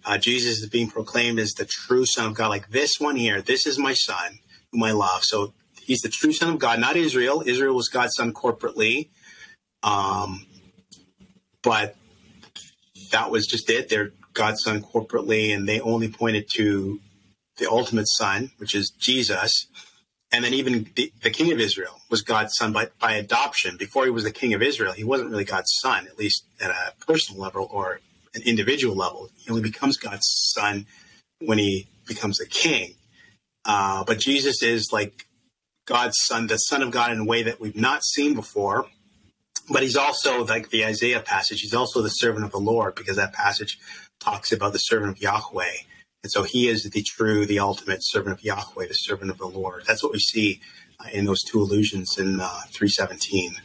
uh, 0.05 0.17
Jesus 0.17 0.61
is 0.61 0.69
being 0.69 0.89
proclaimed 0.89 1.39
as 1.39 1.53
the 1.53 1.65
true 1.65 2.05
Son 2.05 2.27
of 2.27 2.35
God, 2.35 2.49
like 2.49 2.69
this 2.69 2.99
one 2.99 3.15
here. 3.15 3.41
This 3.41 3.65
is 3.65 3.77
my 3.77 3.93
Son, 3.93 4.39
whom 4.71 4.83
I 4.83 4.91
love. 4.91 5.23
So 5.23 5.53
he's 5.85 6.01
the 6.01 6.09
true 6.09 6.33
son 6.33 6.49
of 6.49 6.59
God, 6.59 6.79
not 6.79 6.95
Israel. 6.95 7.43
Israel 7.45 7.75
was 7.75 7.87
God's 7.87 8.15
son 8.15 8.33
corporately. 8.33 9.09
Um, 9.83 10.45
but 11.61 11.95
that 13.11 13.31
was 13.31 13.47
just 13.47 13.69
it. 13.69 13.89
They're 13.89 14.11
God's 14.33 14.63
son 14.63 14.81
corporately, 14.81 15.55
and 15.55 15.67
they 15.67 15.79
only 15.79 16.09
pointed 16.09 16.49
to 16.55 16.99
the 17.57 17.69
ultimate 17.69 18.07
son, 18.07 18.51
which 18.57 18.75
is 18.75 18.89
Jesus. 18.89 19.67
And 20.31 20.43
then 20.43 20.53
even 20.53 20.89
the, 20.95 21.13
the, 21.21 21.29
king 21.29 21.51
of 21.53 21.59
Israel 21.59 22.01
was 22.09 22.21
God's 22.21 22.55
son 22.57 22.73
by, 22.73 22.89
by 22.99 23.13
adoption. 23.13 23.77
Before 23.77 24.03
he 24.03 24.09
was 24.09 24.25
the 24.25 24.31
king 24.31 24.53
of 24.53 24.61
Israel, 24.61 24.91
he 24.91 25.03
wasn't 25.03 25.29
really 25.29 25.45
God's 25.45 25.73
son, 25.81 26.07
at 26.07 26.17
least 26.17 26.45
at 26.59 26.71
a 26.71 26.93
personal 27.05 27.41
level 27.41 27.69
or 27.71 28.01
an 28.35 28.41
individual 28.43 28.95
level. 28.95 29.29
He 29.37 29.49
only 29.49 29.63
becomes 29.63 29.97
God's 29.97 30.27
son 30.53 30.85
when 31.39 31.57
he 31.57 31.87
becomes 32.07 32.39
a 32.39 32.47
king. 32.47 32.95
Uh, 33.63 34.03
but 34.03 34.19
Jesus 34.19 34.61
is 34.61 34.89
like 34.91 35.25
God's 35.85 36.17
son, 36.25 36.47
the 36.47 36.57
son 36.57 36.81
of 36.81 36.91
God 36.91 37.11
in 37.11 37.19
a 37.19 37.25
way 37.25 37.43
that 37.43 37.59
we've 37.59 37.75
not 37.75 38.03
seen 38.03 38.35
before. 38.35 38.87
But 39.69 39.81
he's 39.81 39.95
also 39.95 40.45
like 40.45 40.69
the 40.69 40.85
Isaiah 40.85 41.21
passage. 41.21 41.61
He's 41.61 41.73
also 41.73 42.01
the 42.01 42.09
servant 42.09 42.45
of 42.45 42.51
the 42.51 42.59
Lord 42.59 42.93
because 42.93 43.15
that 43.15 43.33
passage 43.33 43.79
talks 44.19 44.51
about 44.51 44.73
the 44.73 44.79
servant 44.79 45.11
of 45.11 45.21
Yahweh. 45.21 45.77
And 46.23 46.31
so 46.31 46.43
he 46.43 46.67
is 46.67 46.83
the 46.83 47.01
true, 47.01 47.45
the 47.45 47.59
ultimate 47.59 47.99
servant 48.01 48.37
of 48.37 48.43
Yahweh, 48.43 48.87
the 48.87 48.93
servant 48.93 49.31
of 49.31 49.37
the 49.37 49.47
Lord. 49.47 49.83
That's 49.87 50.03
what 50.03 50.11
we 50.11 50.19
see 50.19 50.59
uh, 50.99 51.09
in 51.11 51.25
those 51.25 51.41
two 51.43 51.59
allusions 51.59 52.17
in 52.17 52.39
uh, 52.39 52.61
317. 52.71 53.55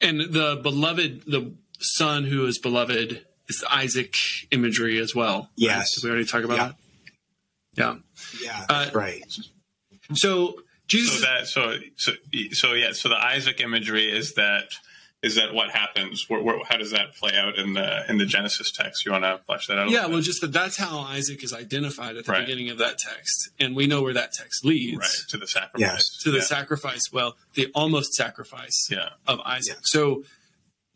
And 0.00 0.20
the 0.20 0.58
beloved, 0.62 1.22
the 1.26 1.52
son 1.82 2.24
who 2.24 2.46
is 2.46 2.58
beloved 2.58 3.24
is 3.48 3.60
the 3.60 3.72
Isaac 3.72 4.14
imagery 4.50 4.98
as 4.98 5.14
well. 5.14 5.50
Yes. 5.56 5.76
Right? 5.76 5.86
Did 5.94 6.04
we 6.04 6.10
already 6.10 6.26
talk 6.26 6.44
about 6.44 6.56
yeah. 6.56 6.66
that? 6.68 6.76
Yeah. 7.74 7.94
Yeah, 8.42 8.66
Uh, 8.68 8.90
right. 8.94 9.24
So 10.14 10.62
Jesus. 10.88 11.20
So 11.20 11.26
that 11.26 11.46
so 11.46 11.76
so 11.96 12.12
so 12.52 12.72
yeah. 12.74 12.92
So 12.92 13.08
the 13.08 13.16
Isaac 13.16 13.60
imagery 13.60 14.10
is 14.10 14.34
that 14.34 14.64
is 15.22 15.36
that 15.36 15.54
what 15.54 15.70
happens? 15.70 16.28
Where, 16.28 16.42
where, 16.42 16.58
how 16.68 16.76
does 16.76 16.90
that 16.90 17.14
play 17.14 17.30
out 17.36 17.56
in 17.56 17.74
the 17.74 18.04
in 18.10 18.18
the 18.18 18.26
Genesis 18.26 18.72
text? 18.72 19.06
You 19.06 19.12
want 19.12 19.24
to 19.24 19.40
flesh 19.46 19.68
that 19.68 19.78
out? 19.78 19.88
yeah, 19.88 20.06
well, 20.06 20.20
just 20.20 20.40
that 20.40 20.52
that's 20.52 20.76
how 20.76 20.98
Isaac 20.98 21.42
is 21.44 21.52
identified 21.54 22.16
at 22.16 22.26
the 22.26 22.32
Right. 22.32 22.40
beginning 22.44 22.70
of 22.70 22.78
that 22.78 22.98
text. 22.98 23.50
And 23.60 23.76
we 23.76 23.86
know 23.86 24.02
where 24.02 24.12
that 24.14 24.32
text 24.32 24.64
leads 24.64 24.98
right 24.98 25.28
to 25.28 25.36
the 25.38 25.46
sacrifice. 25.46 25.80
Yes. 25.80 26.18
to 26.24 26.30
the 26.32 26.38
yeah. 26.38 26.44
sacrifice, 26.44 27.02
well, 27.12 27.36
the 27.54 27.68
almost 27.74 28.12
sacrifice 28.14 28.88
Yeah. 28.90 29.10
of 29.26 29.40
Isaac. 29.40 29.76
Yeah. 29.76 29.80
So, 29.84 30.24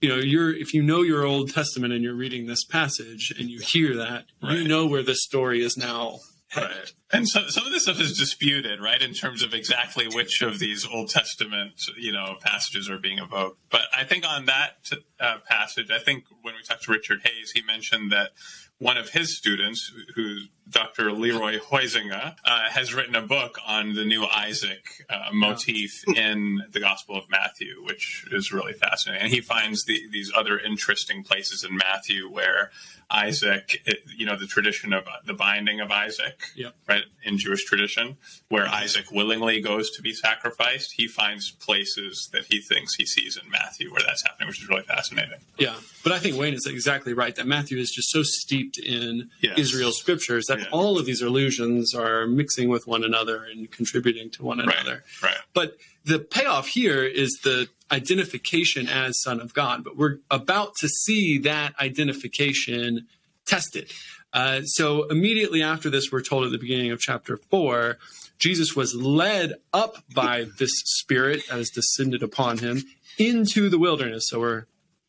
you 0.00 0.08
know, 0.08 0.16
you're 0.16 0.54
if 0.54 0.74
you 0.74 0.82
know 0.82 1.02
your 1.02 1.24
Old 1.24 1.52
Testament 1.52 1.92
and 1.92 2.02
you're 2.02 2.14
reading 2.14 2.46
this 2.46 2.64
passage 2.64 3.32
and 3.38 3.48
you 3.48 3.60
hear 3.60 3.96
that, 3.96 4.26
you 4.42 4.66
know 4.66 4.86
where 4.86 5.02
this 5.02 5.22
story 5.22 5.64
is 5.64 5.76
now. 5.76 6.18
Right. 6.56 6.92
And 7.12 7.28
so 7.28 7.48
some 7.48 7.66
of 7.66 7.72
this 7.72 7.82
stuff 7.82 8.00
is 8.00 8.16
disputed, 8.16 8.80
right, 8.80 9.02
in 9.02 9.12
terms 9.12 9.42
of 9.42 9.52
exactly 9.52 10.06
which 10.06 10.42
of 10.42 10.58
these 10.58 10.86
Old 10.86 11.10
Testament, 11.10 11.72
you 11.98 12.12
know, 12.12 12.36
passages 12.40 12.88
are 12.88 12.98
being 12.98 13.18
evoked. 13.18 13.58
But 13.70 13.82
I 13.96 14.04
think 14.04 14.26
on 14.26 14.46
that 14.46 14.90
uh, 15.20 15.38
passage, 15.48 15.90
I 15.90 15.98
think 15.98 16.24
when 16.42 16.54
we 16.54 16.62
talked 16.62 16.84
to 16.84 16.92
Richard 16.92 17.20
Hays, 17.24 17.50
he 17.52 17.62
mentioned 17.62 18.12
that 18.12 18.30
one 18.78 18.96
of 18.96 19.10
his 19.10 19.36
students, 19.36 19.92
who's 20.14 20.48
Dr. 20.68 21.12
Leroy 21.12 21.58
Huizenga, 21.58 22.34
uh, 22.44 22.60
has 22.70 22.92
written 22.92 23.14
a 23.14 23.22
book 23.22 23.58
on 23.66 23.94
the 23.94 24.04
new 24.04 24.24
Isaac 24.24 24.84
uh, 25.08 25.30
motif 25.32 26.02
in 26.08 26.62
the 26.72 26.80
Gospel 26.80 27.16
of 27.16 27.30
Matthew, 27.30 27.82
which 27.84 28.26
is 28.32 28.52
really 28.52 28.72
fascinating. 28.72 29.22
And 29.26 29.32
he 29.32 29.40
finds 29.40 29.84
the, 29.84 30.00
these 30.10 30.32
other 30.36 30.58
interesting 30.58 31.22
places 31.22 31.64
in 31.64 31.76
Matthew 31.76 32.28
where 32.30 32.70
Isaac, 33.08 33.80
it- 33.86 34.02
you 34.16 34.26
know, 34.26 34.36
the 34.36 34.46
tradition 34.48 34.92
of 34.92 35.04
the 35.24 35.34
binding 35.34 35.80
of 35.80 35.90
Isaac, 35.92 36.40
Yep. 36.56 36.74
right, 36.88 37.04
in 37.22 37.38
Jewish 37.38 37.64
tradition, 37.64 38.16
where 38.48 38.66
Isaac 38.66 39.12
willingly 39.12 39.60
goes 39.60 39.90
to 39.92 40.02
be 40.02 40.12
sacrificed. 40.12 40.94
He 40.96 41.06
finds 41.06 41.52
places 41.52 42.28
that 42.32 42.46
he 42.46 42.60
thinks 42.60 42.94
he 42.96 43.06
sees 43.06 43.36
in 43.36 43.48
Matthew 43.50 43.92
where 43.92 44.02
that's 44.04 44.22
happening, 44.22 44.48
which 44.48 44.60
is 44.60 44.68
really 44.68 44.82
fascinating. 44.82 45.38
Yeah, 45.58 45.76
but 46.02 46.12
I 46.12 46.18
think 46.18 46.36
Wayne 46.36 46.54
is 46.54 46.66
exactly 46.66 47.12
right 47.12 47.34
that 47.36 47.46
Matthew 47.46 47.78
is 47.78 47.92
just 47.92 48.10
so 48.10 48.22
steeped 48.24 48.78
in 48.78 49.30
Yes. 49.40 49.58
Israel's 49.58 49.98
scriptures 50.00 50.46
that 50.46 50.55
Yeah. 50.58 50.66
all 50.70 50.98
of 50.98 51.06
these 51.06 51.22
illusions 51.22 51.94
are 51.94 52.26
mixing 52.26 52.68
with 52.68 52.86
one 52.86 53.04
another 53.04 53.44
and 53.44 53.70
contributing 53.70 54.30
to 54.30 54.42
one 54.42 54.60
another. 54.60 55.04
Right. 55.22 55.30
right. 55.30 55.38
But 55.54 55.76
the 56.04 56.18
payoff 56.18 56.68
here 56.68 57.04
is 57.04 57.40
the 57.42 57.68
identification 57.90 58.88
as 58.88 59.20
Son 59.20 59.40
of 59.40 59.54
God. 59.54 59.84
But 59.84 59.96
we're 59.96 60.18
about 60.30 60.74
to 60.80 60.88
see 60.88 61.38
that 61.38 61.74
identification 61.80 63.06
tested. 63.46 63.92
Uh, 64.32 64.62
so 64.62 65.04
immediately 65.04 65.62
after 65.62 65.88
this, 65.88 66.10
we're 66.10 66.22
told 66.22 66.44
at 66.44 66.52
the 66.52 66.58
beginning 66.58 66.90
of 66.90 67.00
chapter 67.00 67.36
four, 67.36 67.98
Jesus 68.38 68.76
was 68.76 68.94
led 68.94 69.54
up 69.72 70.04
by 70.12 70.46
this 70.58 70.72
Spirit 70.84 71.42
as 71.50 71.70
descended 71.70 72.22
upon 72.22 72.58
him 72.58 72.82
into 73.18 73.68
the 73.68 73.78
wilderness. 73.78 74.28
So 74.28 74.40
we're 74.40 74.66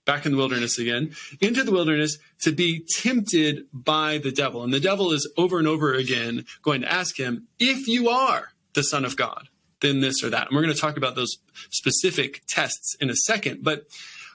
back 0.08 0.26
in 0.26 0.32
the 0.32 0.38
wilderness 0.38 0.80
again, 0.80 1.14
into 1.39 1.64
the 1.64 1.72
wilderness 1.72 2.18
to 2.41 2.51
be 2.51 2.84
tempted 2.95 3.68
by 3.72 4.18
the 4.18 4.32
devil. 4.32 4.64
And 4.64 4.74
the 4.74 4.80
devil 4.80 5.12
is 5.12 5.32
over 5.38 5.60
and 5.60 5.68
over 5.68 5.93
again 5.93 6.45
going 6.64 6.82
to 6.82 6.91
ask 6.91 7.20
him, 7.20 7.47
if 7.60 7.88
you 7.88 8.10
are 8.10 8.53
the 8.74 8.84
Son 8.84 9.05
of 9.05 9.16
God, 9.16 9.49
then 9.82 9.99
this 9.99 10.24
or 10.24 10.32
that. 10.32 10.47
And 10.47 10.55
we're 10.55 10.64
going 10.64 10.74
to 10.74 10.80
talk 10.80 10.97
about 10.97 11.16
those 11.16 11.38
specific 11.70 12.41
tests 12.47 12.95
in 12.99 13.12
a 13.12 13.16
second. 13.16 13.64
But 13.64 13.84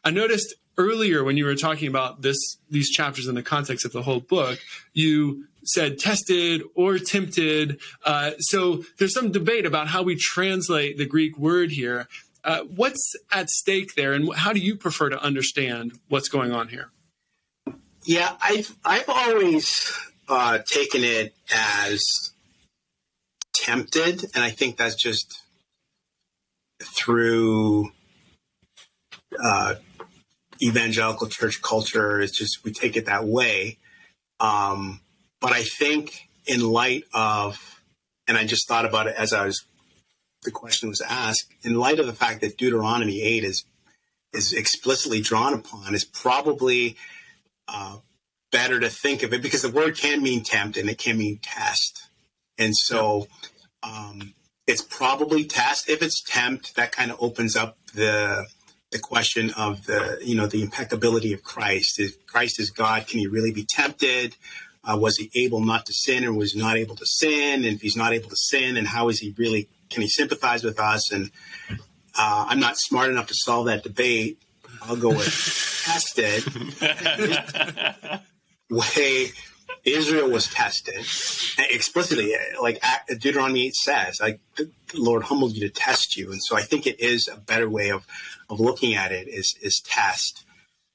I 0.05 0.11
noticed 0.11 0.55
earlier 0.79 1.25
when 1.25 1.37
you 1.37 1.47
were 1.47 1.57
talking 1.57 1.89
about 1.89 2.23
this 2.23 2.59
these 2.71 2.91
chapters 2.91 3.27
in 3.27 3.35
the 3.35 3.43
context 3.43 3.85
of 3.85 3.93
the 3.93 4.03
whole 4.03 4.21
book, 4.21 4.59
you 4.93 5.47
said 5.65 5.99
tested 5.99 6.63
or 6.75 6.99
tempted. 6.99 7.81
Uh, 8.05 8.33
so 8.39 8.85
there's 8.99 9.15
some 9.15 9.33
debate 9.33 9.65
about 9.65 9.89
how 9.89 10.03
we 10.03 10.17
translate 10.17 10.99
the 10.99 11.07
Greek 11.07 11.39
word 11.39 11.71
here. 11.71 12.09
Uh, 12.45 12.63
what's 12.63 13.15
at 13.31 13.49
stake 13.49 13.95
there, 13.95 14.13
and 14.13 14.35
how 14.35 14.53
do 14.53 14.59
you 14.59 14.77
prefer 14.77 15.09
to 15.09 15.23
understand 15.23 15.93
what's 16.09 16.29
going 16.29 16.53
on 16.53 16.69
here? 16.69 16.91
Yeah, 18.05 18.37
I've 18.43 18.77
I've 18.85 19.09
always 19.09 19.93
uh, 20.29 20.59
taken 20.59 21.05
it 21.05 21.35
as 21.55 22.03
tempted, 23.55 24.25
and 24.35 24.43
I 24.43 24.51
think 24.51 24.77
that's 24.77 24.97
just 24.97 25.41
through 26.83 27.93
uh, 29.43 29.77
evangelical 30.61 31.29
church 31.29 31.63
culture. 31.63 32.21
It's 32.21 32.37
just 32.37 32.65
we 32.65 32.73
take 32.73 32.97
it 32.97 33.07
that 33.07 33.25
way. 33.25 33.79
Um, 34.41 35.01
but 35.41 35.53
I 35.53 35.63
think 35.63 36.29
in 36.47 36.61
light 36.61 37.05
of, 37.15 37.81
and 38.27 38.37
I 38.37 38.45
just 38.45 38.67
thought 38.69 38.85
about 38.85 39.07
it 39.07 39.15
as 39.17 39.33
I 39.33 39.47
was 39.47 39.65
the 40.43 40.51
question 40.51 40.89
was 40.89 41.01
asked, 41.01 41.49
in 41.63 41.75
light 41.75 41.99
of 41.99 42.07
the 42.07 42.13
fact 42.13 42.41
that 42.41 42.57
Deuteronomy 42.57 43.23
eight 43.23 43.45
is 43.45 43.65
is 44.33 44.53
explicitly 44.53 45.21
drawn 45.21 45.53
upon, 45.53 45.95
is 45.95 46.05
probably 46.05 46.97
uh, 47.69 47.99
better 48.51 48.81
to 48.81 48.89
think 48.89 49.23
of 49.23 49.33
it 49.33 49.43
because 49.43 49.63
the 49.63 49.71
word 49.71 49.97
can 49.97 50.23
mean 50.23 50.43
tempt 50.43 50.77
and 50.77 50.89
it 50.89 50.99
can 50.99 51.19
mean 51.19 51.39
test. 51.43 52.09
And 52.59 52.75
so 52.77 53.27
um, 53.83 54.35
it's 54.67 54.83
probably 54.83 55.45
test. 55.45 55.89
If 55.89 56.03
it's 56.03 56.23
tempt, 56.23 56.77
that 56.77 56.93
kind 56.93 57.11
of 57.11 57.19
opens 57.21 57.57
up 57.57 57.79
the 57.95 58.47
the 58.91 58.99
question 58.99 59.51
of 59.57 59.87
the 59.87 60.19
you 60.23 60.37
know 60.37 60.47
the 60.47 60.63
impeccability 60.63 61.33
of 61.33 61.43
Christ. 61.43 61.99
If 61.99 62.27
Christ 62.27 62.61
is 62.61 62.71
God, 62.71 63.07
can 63.07 63.21
he 63.21 63.27
really 63.27 63.53
be 63.53 63.67
tempted? 63.69 64.37
Uh, 64.85 64.99
was 65.01 65.17
he 65.17 65.31
able 65.35 65.65
not 65.65 65.87
to 65.87 65.93
sin 65.93 66.25
or 66.25 66.33
was 66.33 66.57
not 66.57 66.77
able 66.77 66.97
to 66.97 67.07
sin? 67.07 67.65
And 67.65 67.77
if 67.77 67.83
he's 67.83 67.97
not 67.97 68.13
able 68.13 68.29
to 68.31 68.37
sin, 68.37 68.77
and 68.77 68.89
how 68.89 69.09
is 69.09 69.21
he 69.21 69.35
really 69.39 69.69
can 69.93 70.03
he 70.03 70.09
sympathize 70.09 70.65
with 70.65 70.81
us? 70.81 71.13
And 71.13 71.31
uh, 72.19 72.47
I'm 72.49 72.61
not 72.61 72.77
smart 72.79 73.11
enough 73.11 73.29
to 73.29 73.35
solve 73.35 73.67
that 73.67 73.83
debate. 73.83 74.43
I'll 74.83 74.97
go 74.97 75.11
with 75.11 75.83
tested 75.85 76.45
way 78.71 79.33
Israel 79.85 80.31
was 80.31 80.47
tested 80.47 81.07
explicitly, 81.59 82.35
like 82.61 82.83
Deuteronomy 83.09 83.67
8 83.67 83.75
says, 83.75 84.21
like 84.21 84.41
the 84.57 84.71
Lord 84.95 85.25
humbled 85.25 85.55
you 85.55 85.69
to 85.69 85.75
test 85.75 86.17
you. 86.17 86.31
And 86.31 86.41
so 86.43 86.57
I 86.57 86.63
think 86.63 86.87
it 86.87 87.01
is 87.01 87.29
a 87.29 87.37
better 87.37 87.69
way 87.69 87.91
of, 87.91 88.07
of 88.49 88.61
looking 88.61 88.95
at 88.95 89.11
it 89.11 89.29
is, 89.29 89.57
is 89.61 89.81
test. 89.85 90.45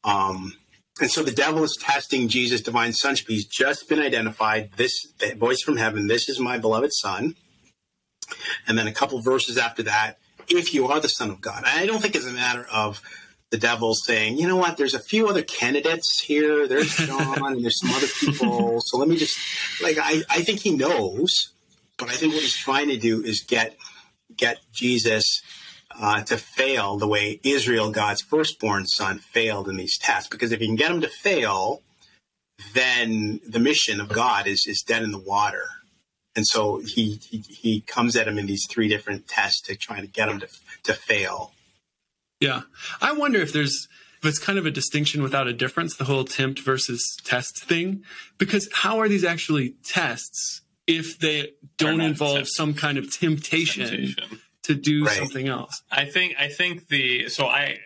Um, 0.03 0.53
and 1.01 1.11
so 1.11 1.21
the 1.21 1.31
devil 1.31 1.63
is 1.63 1.77
testing 1.79 2.27
Jesus' 2.27 2.61
divine 2.61 2.93
sonship. 2.93 3.27
He's 3.27 3.45
just 3.45 3.89
been 3.89 3.99
identified. 3.99 4.71
This 4.77 5.07
voice 5.35 5.61
from 5.61 5.77
heaven, 5.77 6.07
this 6.07 6.29
is 6.29 6.39
my 6.39 6.57
beloved 6.57 6.93
son. 6.93 7.35
And 8.67 8.77
then 8.77 8.87
a 8.87 8.91
couple 8.91 9.19
verses 9.21 9.57
after 9.57 9.83
that, 9.83 10.17
if 10.47 10.73
you 10.73 10.87
are 10.87 10.99
the 10.99 11.09
son 11.09 11.29
of 11.29 11.41
God. 11.41 11.63
I 11.65 11.85
don't 11.85 12.01
think 12.01 12.15
it's 12.15 12.25
a 12.25 12.31
matter 12.31 12.65
of 12.71 13.01
the 13.49 13.57
devil 13.57 13.93
saying, 13.93 14.37
you 14.37 14.47
know 14.47 14.57
what, 14.57 14.77
there's 14.77 14.93
a 14.93 14.99
few 14.99 15.27
other 15.27 15.41
candidates 15.41 16.19
here. 16.19 16.67
There's 16.67 16.95
John 17.07 17.53
and 17.53 17.63
there's 17.63 17.79
some 17.79 17.91
other 17.91 18.07
people. 18.07 18.81
So 18.85 18.97
let 18.97 19.07
me 19.07 19.17
just 19.17 19.37
like 19.81 19.97
I, 20.01 20.23
I 20.29 20.41
think 20.41 20.59
he 20.59 20.71
knows, 20.71 21.51
but 21.97 22.09
I 22.09 22.13
think 22.13 22.33
what 22.33 22.41
he's 22.41 22.55
trying 22.55 22.89
to 22.89 22.97
do 22.97 23.23
is 23.23 23.41
get 23.41 23.77
get 24.35 24.59
Jesus 24.73 25.41
uh, 25.99 26.23
to 26.23 26.37
fail 26.37 26.97
the 26.97 27.07
way 27.07 27.39
Israel, 27.43 27.91
God's 27.91 28.21
firstborn 28.21 28.85
son, 28.85 29.19
failed 29.19 29.69
in 29.69 29.77
these 29.77 29.97
tests. 29.97 30.29
Because 30.29 30.51
if 30.51 30.61
you 30.61 30.67
can 30.67 30.75
get 30.75 30.91
him 30.91 31.01
to 31.01 31.07
fail, 31.07 31.81
then 32.73 33.39
the 33.47 33.59
mission 33.59 34.01
of 34.01 34.09
God 34.09 34.47
is 34.47 34.65
is 34.67 34.81
dead 34.81 35.03
in 35.03 35.11
the 35.11 35.19
water. 35.19 35.63
And 36.37 36.45
so 36.45 36.77
he, 36.77 37.19
he 37.29 37.39
he 37.39 37.81
comes 37.81 38.15
at 38.15 38.27
him 38.27 38.37
in 38.37 38.45
these 38.45 38.65
three 38.69 38.87
different 38.87 39.27
tests 39.27 39.59
to 39.63 39.75
try 39.75 39.99
to 39.99 40.07
get 40.07 40.29
him 40.29 40.39
to 40.39 40.47
to 40.83 40.93
fail. 40.93 41.51
Yeah, 42.39 42.61
I 43.01 43.11
wonder 43.11 43.39
if 43.39 43.51
there's 43.51 43.87
if 44.21 44.29
it's 44.29 44.39
kind 44.39 44.59
of 44.59 44.65
a 44.65 44.71
distinction 44.71 45.23
without 45.23 45.47
a 45.47 45.53
difference, 45.53 45.97
the 45.97 46.05
whole 46.05 46.23
tempt 46.23 46.59
versus 46.59 47.17
test 47.23 47.63
thing, 47.63 48.03
because 48.37 48.69
how 48.71 48.99
are 48.99 49.09
these 49.09 49.25
actually 49.25 49.75
tests 49.83 50.61
if 50.85 51.17
they 51.19 51.53
don't 51.77 52.01
involve 52.01 52.39
test. 52.39 52.55
some 52.55 52.75
kind 52.75 52.99
of 52.99 53.11
temptation? 53.11 53.87
temptation 53.87 54.39
to 54.67 54.75
do 54.75 55.05
right. 55.05 55.15
something 55.15 55.47
else. 55.47 55.81
I 55.89 56.05
think 56.05 56.35
I 56.37 56.49
think 56.49 56.89
the 56.89 57.29
so 57.29 57.47
I 57.47 57.79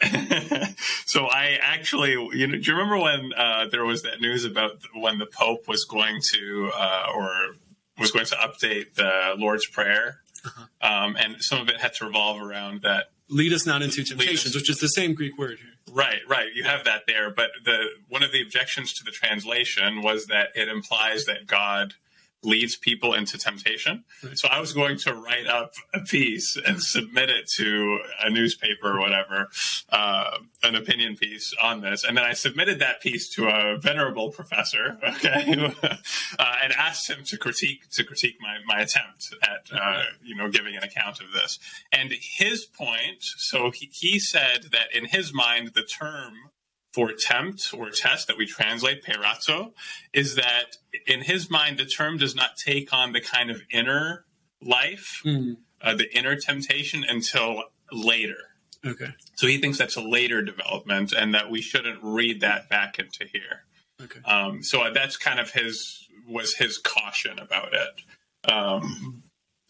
so 1.04 1.26
I 1.26 1.58
actually 1.60 2.12
you 2.12 2.46
know 2.46 2.56
do 2.56 2.62
you 2.62 2.72
remember 2.72 2.96
when 2.96 3.32
uh, 3.36 3.66
there 3.70 3.84
was 3.84 4.02
that 4.02 4.20
news 4.20 4.44
about 4.44 4.78
when 4.94 5.18
the 5.18 5.26
Pope 5.26 5.68
was 5.68 5.84
going 5.84 6.20
to 6.32 6.70
uh, 6.74 7.06
or 7.14 7.56
was 7.98 8.10
going 8.10 8.26
to 8.26 8.36
update 8.36 8.94
the 8.94 9.34
Lord's 9.36 9.66
Prayer, 9.66 10.20
uh-huh. 10.44 10.64
um, 10.80 11.16
and 11.16 11.36
some 11.40 11.60
of 11.60 11.68
it 11.68 11.76
had 11.76 11.94
to 11.94 12.06
revolve 12.06 12.40
around 12.40 12.82
that. 12.82 13.10
Lead 13.28 13.52
us 13.52 13.66
not 13.66 13.82
into 13.82 14.04
temptations, 14.04 14.54
which 14.54 14.68
is 14.68 14.78
the 14.78 14.88
same 14.88 15.14
Greek 15.14 15.38
word 15.38 15.58
here. 15.58 15.94
Right, 15.94 16.20
right. 16.28 16.48
You 16.54 16.64
have 16.64 16.84
that 16.84 17.02
there, 17.06 17.30
but 17.30 17.50
the 17.64 17.86
one 18.08 18.22
of 18.22 18.32
the 18.32 18.42
objections 18.42 18.92
to 18.94 19.04
the 19.04 19.10
translation 19.10 20.02
was 20.02 20.26
that 20.26 20.48
it 20.54 20.68
implies 20.68 21.24
that 21.26 21.46
God 21.46 21.94
leads 22.42 22.76
people 22.76 23.14
into 23.14 23.38
temptation. 23.38 24.04
So 24.34 24.48
I 24.48 24.60
was 24.60 24.72
going 24.72 24.98
to 24.98 25.14
write 25.14 25.46
up 25.46 25.74
a 25.94 26.00
piece 26.00 26.56
and 26.56 26.82
submit 26.82 27.30
it 27.30 27.48
to 27.56 28.00
a 28.22 28.30
newspaper 28.30 28.96
or 28.96 29.00
whatever, 29.00 29.48
uh, 29.90 30.38
an 30.62 30.74
opinion 30.74 31.16
piece 31.16 31.54
on 31.62 31.80
this. 31.80 32.04
And 32.04 32.16
then 32.16 32.24
I 32.24 32.32
submitted 32.32 32.80
that 32.80 33.00
piece 33.00 33.28
to 33.34 33.48
a 33.48 33.78
venerable 33.78 34.30
professor, 34.30 34.98
okay, 35.04 35.72
uh, 35.82 36.54
and 36.62 36.72
asked 36.72 37.08
him 37.08 37.24
to 37.26 37.36
critique 37.36 37.88
to 37.90 38.04
critique 38.04 38.36
my, 38.40 38.58
my 38.66 38.80
attempt 38.82 39.34
at 39.42 39.68
uh, 39.72 40.02
you 40.22 40.34
know 40.34 40.50
giving 40.50 40.76
an 40.76 40.82
account 40.82 41.20
of 41.20 41.32
this. 41.32 41.58
And 41.92 42.12
his 42.12 42.64
point, 42.64 43.22
so 43.22 43.70
he, 43.70 43.88
he 43.92 44.18
said 44.18 44.68
that 44.72 44.94
in 44.94 45.06
his 45.06 45.32
mind 45.32 45.72
the 45.74 45.82
term 45.82 46.34
for 46.92 47.12
tempt 47.12 47.72
or 47.76 47.90
test 47.90 48.26
that 48.28 48.36
we 48.36 48.46
translate 48.46 49.02
peirazo 49.02 49.72
is 50.12 50.36
that 50.36 50.76
in 51.06 51.22
his 51.22 51.50
mind 51.50 51.78
the 51.78 51.86
term 51.86 52.18
does 52.18 52.34
not 52.34 52.56
take 52.56 52.92
on 52.92 53.12
the 53.12 53.20
kind 53.20 53.50
of 53.50 53.62
inner 53.70 54.24
life 54.60 55.22
mm. 55.24 55.56
uh, 55.80 55.94
the 55.94 56.14
inner 56.16 56.36
temptation 56.36 57.04
until 57.08 57.64
later. 57.90 58.36
Okay. 58.84 59.08
So 59.36 59.46
he 59.46 59.58
thinks 59.58 59.78
that's 59.78 59.96
a 59.96 60.02
later 60.02 60.42
development 60.42 61.12
and 61.12 61.34
that 61.34 61.50
we 61.50 61.60
shouldn't 61.60 62.00
read 62.02 62.40
that 62.40 62.68
back 62.68 62.98
into 62.98 63.24
here. 63.24 63.64
Okay. 64.02 64.20
Um, 64.24 64.62
so 64.62 64.90
that's 64.92 65.16
kind 65.16 65.38
of 65.38 65.50
his 65.50 66.08
was 66.28 66.54
his 66.54 66.78
caution 66.78 67.38
about 67.38 67.70
it. 67.72 68.50
Um, 68.50 69.22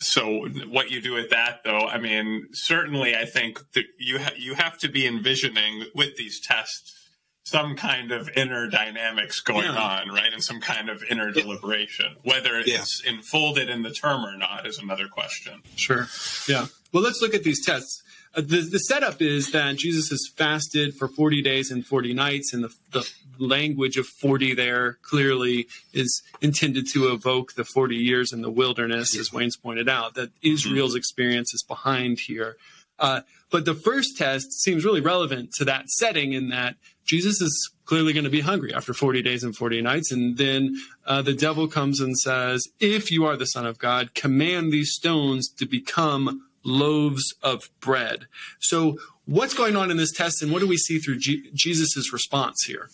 so 0.03 0.49
what 0.68 0.91
you 0.91 1.01
do 1.01 1.12
with 1.12 1.31
that 1.31 1.61
though 1.64 1.87
i 1.87 1.97
mean 1.97 2.49
certainly 2.53 3.14
i 3.14 3.25
think 3.25 3.61
that 3.73 3.85
you 3.99 4.18
ha- 4.18 4.35
you 4.37 4.55
have 4.55 4.77
to 4.77 4.89
be 4.89 5.07
envisioning 5.07 5.85
with 5.95 6.16
these 6.16 6.41
tests 6.41 7.01
some 7.45 7.76
kind 7.76 8.12
of 8.12 8.30
inner 8.36 8.68
dynamics 8.68 9.40
going 9.40 9.64
yeah. 9.64 9.76
on, 9.76 10.09
right? 10.09 10.32
And 10.32 10.43
some 10.43 10.61
kind 10.61 10.88
of 10.88 11.03
inner 11.11 11.30
deliberation. 11.32 12.16
Whether 12.22 12.61
yeah. 12.61 12.76
it's 12.76 13.03
enfolded 13.05 13.68
in 13.68 13.82
the 13.82 13.90
term 13.90 14.24
or 14.24 14.36
not 14.36 14.66
is 14.66 14.78
another 14.78 15.09
question. 15.09 15.62
Sure. 15.74 16.07
Yeah. 16.49 16.66
Well, 16.93 17.03
let's 17.03 17.20
look 17.20 17.34
at 17.34 17.43
these 17.43 17.64
tests. 17.64 18.03
Uh, 18.34 18.40
the, 18.40 18.61
the 18.61 18.78
setup 18.78 19.20
is 19.20 19.51
that 19.53 19.76
Jesus 19.76 20.09
has 20.11 20.30
fasted 20.36 20.95
for 20.95 21.09
40 21.09 21.43
days 21.43 21.70
and 21.70 21.84
40 21.84 22.14
nights, 22.14 22.55
and 22.55 22.64
the, 22.64 22.74
the 22.93 23.11
language 23.38 23.97
of 23.97 24.07
40 24.07 24.55
there 24.55 24.99
clearly 25.03 25.66
is 25.93 26.22
intended 26.40 26.86
to 26.93 27.12
evoke 27.12 27.55
the 27.55 27.64
40 27.64 27.97
years 27.97 28.32
in 28.32 28.43
the 28.43 28.51
wilderness, 28.51 29.18
as 29.18 29.32
Wayne's 29.32 29.57
pointed 29.57 29.88
out, 29.88 30.14
that 30.14 30.30
Israel's 30.43 30.93
mm-hmm. 30.93 30.99
experience 30.99 31.53
is 31.53 31.62
behind 31.62 32.20
here. 32.20 32.57
Uh, 32.99 33.22
but 33.51 33.64
the 33.64 33.74
first 33.74 34.16
test 34.16 34.53
seems 34.62 34.84
really 34.84 35.01
relevant 35.01 35.53
to 35.55 35.64
that 35.64 35.90
setting 35.90 36.32
in 36.32 36.51
that 36.51 36.76
Jesus 37.05 37.40
is 37.40 37.70
clearly 37.84 38.12
going 38.12 38.24
to 38.24 38.30
be 38.30 38.40
hungry 38.40 38.72
after 38.72 38.94
40 38.94 39.22
days 39.22 39.44
and 39.44 39.57
40 39.57 39.82
nights. 39.82 40.12
And 40.12 40.36
then 40.36 40.76
uh, 41.07 41.22
the 41.22 41.34
devil 41.34 41.68
comes 41.68 42.00
and 42.00 42.16
says, 42.18 42.66
If 42.80 43.11
you 43.11 43.24
are 43.26 43.36
the 43.36 43.46
Son 43.46 43.66
of 43.66 43.78
God, 43.78 44.14
command 44.14 44.72
these 44.72 44.92
stones 44.92 45.48
to 45.59 45.66
become 45.66 46.48
loaves 46.64 47.34
of 47.42 47.68
bread. 47.80 48.26
So, 48.61 48.98
what's 49.24 49.55
going 49.55 49.76
on 49.76 49.90
in 49.90 49.96
this 49.96 50.12
test, 50.12 50.42
and 50.42 50.53
what 50.53 50.61
do 50.61 50.68
we 50.68 50.76
see 50.76 50.98
through 50.98 51.18
G- 51.18 51.50
Jesus' 51.53 52.12
response 52.12 52.64
here? 52.66 52.88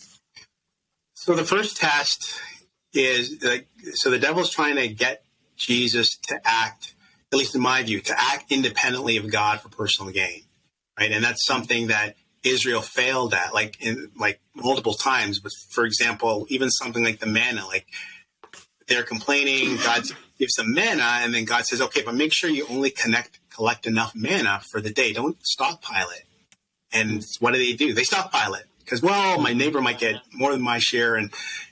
So, 1.13 1.35
the 1.35 1.45
first 1.45 1.77
test 1.77 2.39
is 2.93 3.43
like, 3.43 3.67
so 3.93 4.09
the 4.09 4.19
devil's 4.19 4.49
trying 4.49 4.75
to 4.77 4.87
get 4.87 5.23
Jesus 5.55 6.17
to 6.27 6.39
act, 6.43 6.95
at 7.31 7.37
least 7.37 7.53
in 7.53 7.61
my 7.61 7.83
view, 7.83 8.01
to 8.01 8.15
act 8.17 8.51
independently 8.51 9.17
of 9.17 9.31
God 9.31 9.61
for 9.61 9.69
personal 9.69 10.11
gain. 10.11 10.43
Right. 10.99 11.11
And 11.11 11.23
that's 11.23 11.45
something 11.45 11.87
that 11.87 12.15
Israel 12.43 12.81
failed 12.81 13.33
at, 13.33 13.53
like 13.53 13.81
in 13.81 14.11
like 14.17 14.39
multiple 14.55 14.93
times. 14.93 15.39
But 15.39 15.51
for 15.69 15.85
example, 15.85 16.45
even 16.49 16.69
something 16.69 17.03
like 17.03 17.19
the 17.19 17.27
manna, 17.27 17.65
like 17.65 17.87
they're 18.87 19.03
complaining, 19.03 19.77
God 19.77 20.03
gives 20.37 20.55
them 20.55 20.73
manna, 20.73 21.19
and 21.21 21.33
then 21.33 21.45
God 21.45 21.65
says, 21.65 21.81
"Okay, 21.81 22.01
but 22.01 22.15
make 22.15 22.33
sure 22.33 22.49
you 22.49 22.65
only 22.69 22.89
connect 22.89 23.39
collect 23.49 23.85
enough 23.85 24.13
manna 24.15 24.61
for 24.71 24.81
the 24.81 24.91
day. 24.91 25.13
Don't 25.13 25.37
stockpile 25.45 26.09
it." 26.09 26.25
And 26.91 27.23
what 27.39 27.53
do 27.53 27.59
they 27.59 27.73
do? 27.73 27.93
They 27.93 28.03
stockpile 28.03 28.55
it 28.55 28.65
because, 28.79 29.01
well, 29.01 29.39
my 29.39 29.53
neighbor 29.53 29.81
might 29.81 29.99
get 29.99 30.15
more 30.33 30.51
than 30.51 30.61
my 30.61 30.79
share, 30.79 31.15
and 31.15 31.31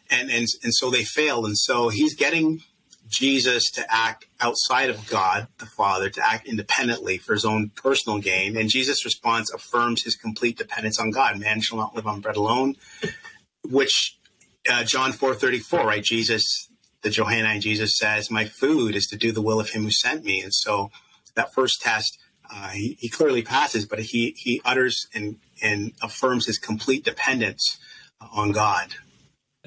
and 0.10 0.30
and 0.30 0.48
and 0.64 0.74
so 0.74 0.90
they 0.90 1.04
fail, 1.04 1.46
And 1.46 1.58
so 1.58 1.90
he's 1.90 2.16
getting 2.16 2.62
Jesus 3.08 3.72
to 3.72 3.86
act 3.90 4.26
outside 4.40 4.90
of 4.90 5.08
God 5.10 5.48
the 5.58 5.66
Father, 5.66 6.10
to 6.10 6.28
act 6.28 6.48
independently 6.48 7.18
for 7.18 7.34
his 7.34 7.46
own 7.46 7.70
personal 7.70 8.20
gain. 8.20 8.58
And 8.58 8.70
Jesus' 8.70 9.06
response 9.06 9.52
affirms 9.52 10.04
his 10.04 10.16
complete 10.16 10.58
dependence 10.58 11.00
on 11.00 11.12
God. 11.12 11.40
Man 11.40 11.62
shall 11.62 11.78
not 11.78 11.96
live 11.96 12.08
on 12.08 12.22
bread 12.22 12.36
alone, 12.36 12.76
which 13.64 14.18
uh, 14.70 14.84
John 14.84 15.14
4:34, 15.14 15.84
right? 15.84 16.04
Jesus, 16.04 16.70
the 17.02 17.10
Johannine 17.10 17.62
Jesus 17.62 17.98
says, 17.98 18.30
"My 18.30 18.46
food 18.46 18.96
is 18.96 19.08
to 19.08 19.16
do 19.16 19.32
the 19.32 19.42
will 19.42 19.60
of 19.60 19.70
Him 19.70 19.84
who 19.84 19.92
sent 19.92 20.24
me." 20.24 20.42
And 20.42 20.54
so 20.54 20.92
that 21.36 21.54
first 21.54 21.82
test, 21.82 22.18
uh, 22.52 22.70
he, 22.70 22.98
he, 23.00 23.10
clearly 23.10 23.42
passes, 23.42 23.86
but 23.86 24.00
he 24.00 24.36
he 24.38 24.62
utters 24.66 25.08
and 25.14 25.38
and 25.62 25.94
affirms 26.02 26.46
his 26.46 26.58
complete 26.58 27.04
dependence 27.04 27.78
on 28.20 28.52
God. 28.52 28.96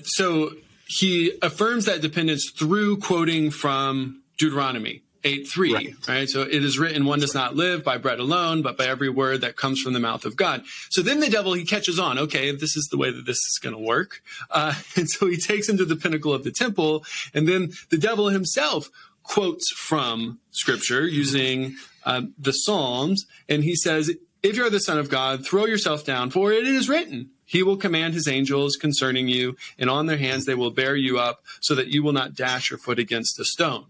So 0.02 0.52
he 0.90 1.38
affirms 1.40 1.84
that 1.84 2.00
dependence 2.00 2.50
through 2.50 2.96
quoting 2.96 3.52
from 3.52 4.22
Deuteronomy 4.38 5.02
8 5.22 5.46
3, 5.46 5.72
right. 5.72 5.94
right. 6.08 6.28
So 6.28 6.42
it 6.42 6.64
is 6.64 6.80
written, 6.80 7.04
one 7.04 7.20
does 7.20 7.32
not 7.32 7.54
live 7.54 7.84
by 7.84 7.96
bread 7.96 8.18
alone, 8.18 8.62
but 8.62 8.76
by 8.76 8.86
every 8.86 9.08
word 9.08 9.42
that 9.42 9.56
comes 9.56 9.80
from 9.80 9.92
the 9.92 10.00
mouth 10.00 10.24
of 10.24 10.34
God. 10.34 10.64
So 10.90 11.00
then 11.00 11.20
the 11.20 11.30
devil, 11.30 11.52
he 11.52 11.64
catches 11.64 12.00
on, 12.00 12.18
okay, 12.18 12.50
this 12.50 12.76
is 12.76 12.88
the 12.90 12.98
way 12.98 13.12
that 13.12 13.24
this 13.24 13.36
is 13.36 13.60
going 13.62 13.76
to 13.76 13.80
work. 13.80 14.20
Uh, 14.50 14.74
and 14.96 15.08
so 15.08 15.28
he 15.28 15.36
takes 15.36 15.68
him 15.68 15.78
to 15.78 15.84
the 15.84 15.94
pinnacle 15.94 16.34
of 16.34 16.42
the 16.42 16.50
temple. 16.50 17.04
And 17.32 17.46
then 17.46 17.70
the 17.90 17.98
devil 17.98 18.28
himself 18.28 18.90
quotes 19.22 19.70
from 19.70 20.40
scripture 20.50 21.06
using 21.06 21.76
uh, 22.04 22.22
the 22.36 22.52
Psalms. 22.52 23.26
And 23.48 23.62
he 23.62 23.76
says, 23.76 24.10
if 24.42 24.56
you're 24.56 24.70
the 24.70 24.80
son 24.80 24.98
of 24.98 25.08
God, 25.08 25.46
throw 25.46 25.66
yourself 25.66 26.04
down, 26.04 26.30
for 26.30 26.50
it 26.50 26.66
is 26.66 26.88
written, 26.88 27.30
he 27.50 27.64
will 27.64 27.76
command 27.76 28.14
his 28.14 28.28
angels 28.28 28.76
concerning 28.76 29.26
you, 29.26 29.56
and 29.76 29.90
on 29.90 30.06
their 30.06 30.18
hands 30.18 30.44
they 30.44 30.54
will 30.54 30.70
bear 30.70 30.94
you 30.94 31.18
up 31.18 31.42
so 31.58 31.74
that 31.74 31.88
you 31.88 32.00
will 32.00 32.12
not 32.12 32.32
dash 32.32 32.70
your 32.70 32.78
foot 32.78 33.00
against 33.00 33.40
a 33.40 33.44
stone. 33.44 33.86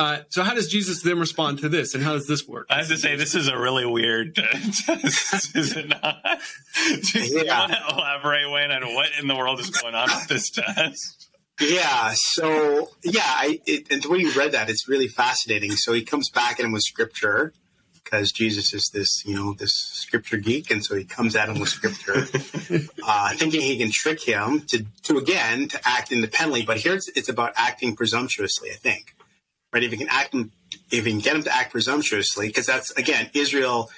Uh, 0.00 0.22
so 0.30 0.42
how 0.42 0.52
does 0.52 0.66
Jesus 0.66 1.00
then 1.02 1.20
respond 1.20 1.60
to 1.60 1.68
this, 1.68 1.94
and 1.94 2.02
how 2.02 2.14
does 2.14 2.26
this 2.26 2.48
work? 2.48 2.66
I 2.70 2.78
have 2.78 2.88
to 2.88 2.96
say, 2.96 3.14
this 3.14 3.36
is 3.36 3.46
a 3.46 3.56
really 3.56 3.86
weird 3.86 4.34
test, 4.34 5.54
is 5.54 5.76
it 5.76 5.90
not? 5.90 6.40
Do 7.12 7.20
you 7.20 7.44
yeah. 7.44 7.60
want 7.60 7.72
to 7.72 7.94
elaborate, 7.94 8.50
Wayne, 8.50 8.72
on 8.72 8.94
what 8.96 9.10
in 9.20 9.28
the 9.28 9.36
world 9.36 9.60
is 9.60 9.70
going 9.70 9.94
on 9.94 10.08
with 10.08 10.26
this 10.26 10.50
test? 10.50 11.28
Yeah, 11.60 12.14
so 12.16 12.90
yeah, 13.04 13.22
I, 13.24 13.60
it, 13.64 13.92
and 13.92 14.02
the 14.02 14.10
way 14.10 14.18
you 14.18 14.32
read 14.32 14.50
that, 14.52 14.68
it's 14.68 14.88
really 14.88 15.06
fascinating. 15.06 15.70
So 15.76 15.92
he 15.92 16.02
comes 16.02 16.30
back 16.30 16.58
in 16.58 16.72
with 16.72 16.82
scripture, 16.82 17.52
because 18.12 18.30
Jesus 18.30 18.74
is 18.74 18.90
this, 18.90 19.24
you 19.24 19.34
know, 19.34 19.54
this 19.54 19.72
scripture 19.72 20.36
geek, 20.36 20.70
and 20.70 20.84
so 20.84 20.94
he 20.94 21.04
comes 21.04 21.34
at 21.34 21.48
him 21.48 21.58
with 21.58 21.70
scripture, 21.70 22.26
uh, 23.06 23.32
thinking 23.34 23.62
he 23.62 23.78
can 23.78 23.90
trick 23.90 24.20
him 24.20 24.60
to, 24.68 24.84
to 25.04 25.16
again 25.16 25.68
to 25.68 25.80
act 25.84 26.12
independently. 26.12 26.62
But 26.62 26.76
here 26.76 26.94
it's, 26.94 27.08
it's 27.16 27.30
about 27.30 27.54
acting 27.56 27.96
presumptuously. 27.96 28.70
I 28.70 28.74
think, 28.74 29.16
right? 29.72 29.82
If 29.82 29.92
he 29.92 29.96
can 29.96 30.08
act, 30.10 30.34
if 30.90 31.06
he 31.06 31.10
can 31.10 31.20
get 31.20 31.36
him 31.36 31.42
to 31.44 31.54
act 31.54 31.72
presumptuously, 31.72 32.48
because 32.48 32.66
that's 32.66 32.90
again 32.92 33.30
Israel 33.32 33.90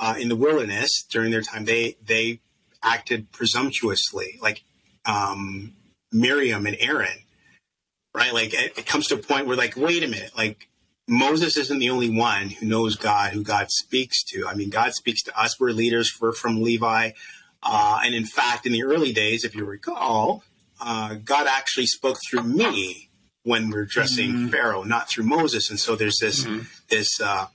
uh, 0.00 0.14
in 0.18 0.28
the 0.28 0.36
wilderness 0.36 1.04
during 1.10 1.30
their 1.30 1.42
time, 1.42 1.66
they 1.66 1.98
they 2.02 2.40
acted 2.82 3.30
presumptuously, 3.32 4.38
like 4.40 4.62
um, 5.04 5.74
Miriam 6.10 6.66
and 6.66 6.76
Aaron, 6.80 7.18
right? 8.14 8.32
Like 8.32 8.54
it, 8.54 8.78
it 8.78 8.86
comes 8.86 9.08
to 9.08 9.16
a 9.16 9.18
point 9.18 9.46
where, 9.46 9.58
like, 9.58 9.76
wait 9.76 10.02
a 10.02 10.08
minute, 10.08 10.32
like 10.34 10.67
Moses 11.08 11.56
isn't 11.56 11.78
the 11.78 11.90
only 11.90 12.10
one 12.10 12.50
who 12.50 12.66
knows 12.66 12.94
God, 12.94 13.32
who 13.32 13.42
God 13.42 13.70
speaks 13.70 14.22
to. 14.24 14.46
I 14.46 14.54
mean, 14.54 14.68
God 14.68 14.92
speaks 14.92 15.22
to 15.22 15.40
us. 15.40 15.58
We're 15.58 15.70
leaders. 15.70 16.12
We're 16.20 16.32
from 16.32 16.62
Levi. 16.62 17.12
Uh, 17.62 18.00
and 18.04 18.14
in 18.14 18.26
fact, 18.26 18.66
in 18.66 18.72
the 18.72 18.84
early 18.84 19.12
days, 19.12 19.44
if 19.44 19.54
you 19.54 19.64
recall, 19.64 20.44
uh, 20.80 21.14
God 21.24 21.46
actually 21.46 21.86
spoke 21.86 22.18
through 22.28 22.44
me 22.44 23.08
when 23.42 23.70
we're 23.70 23.82
addressing 23.82 24.30
mm-hmm. 24.30 24.48
Pharaoh, 24.48 24.82
not 24.82 25.08
through 25.08 25.24
Moses. 25.24 25.70
And 25.70 25.80
so 25.80 25.96
there's 25.96 26.18
this 26.20 26.44
mm-hmm. 26.44 26.64
this 26.90 27.20
uh, 27.20 27.46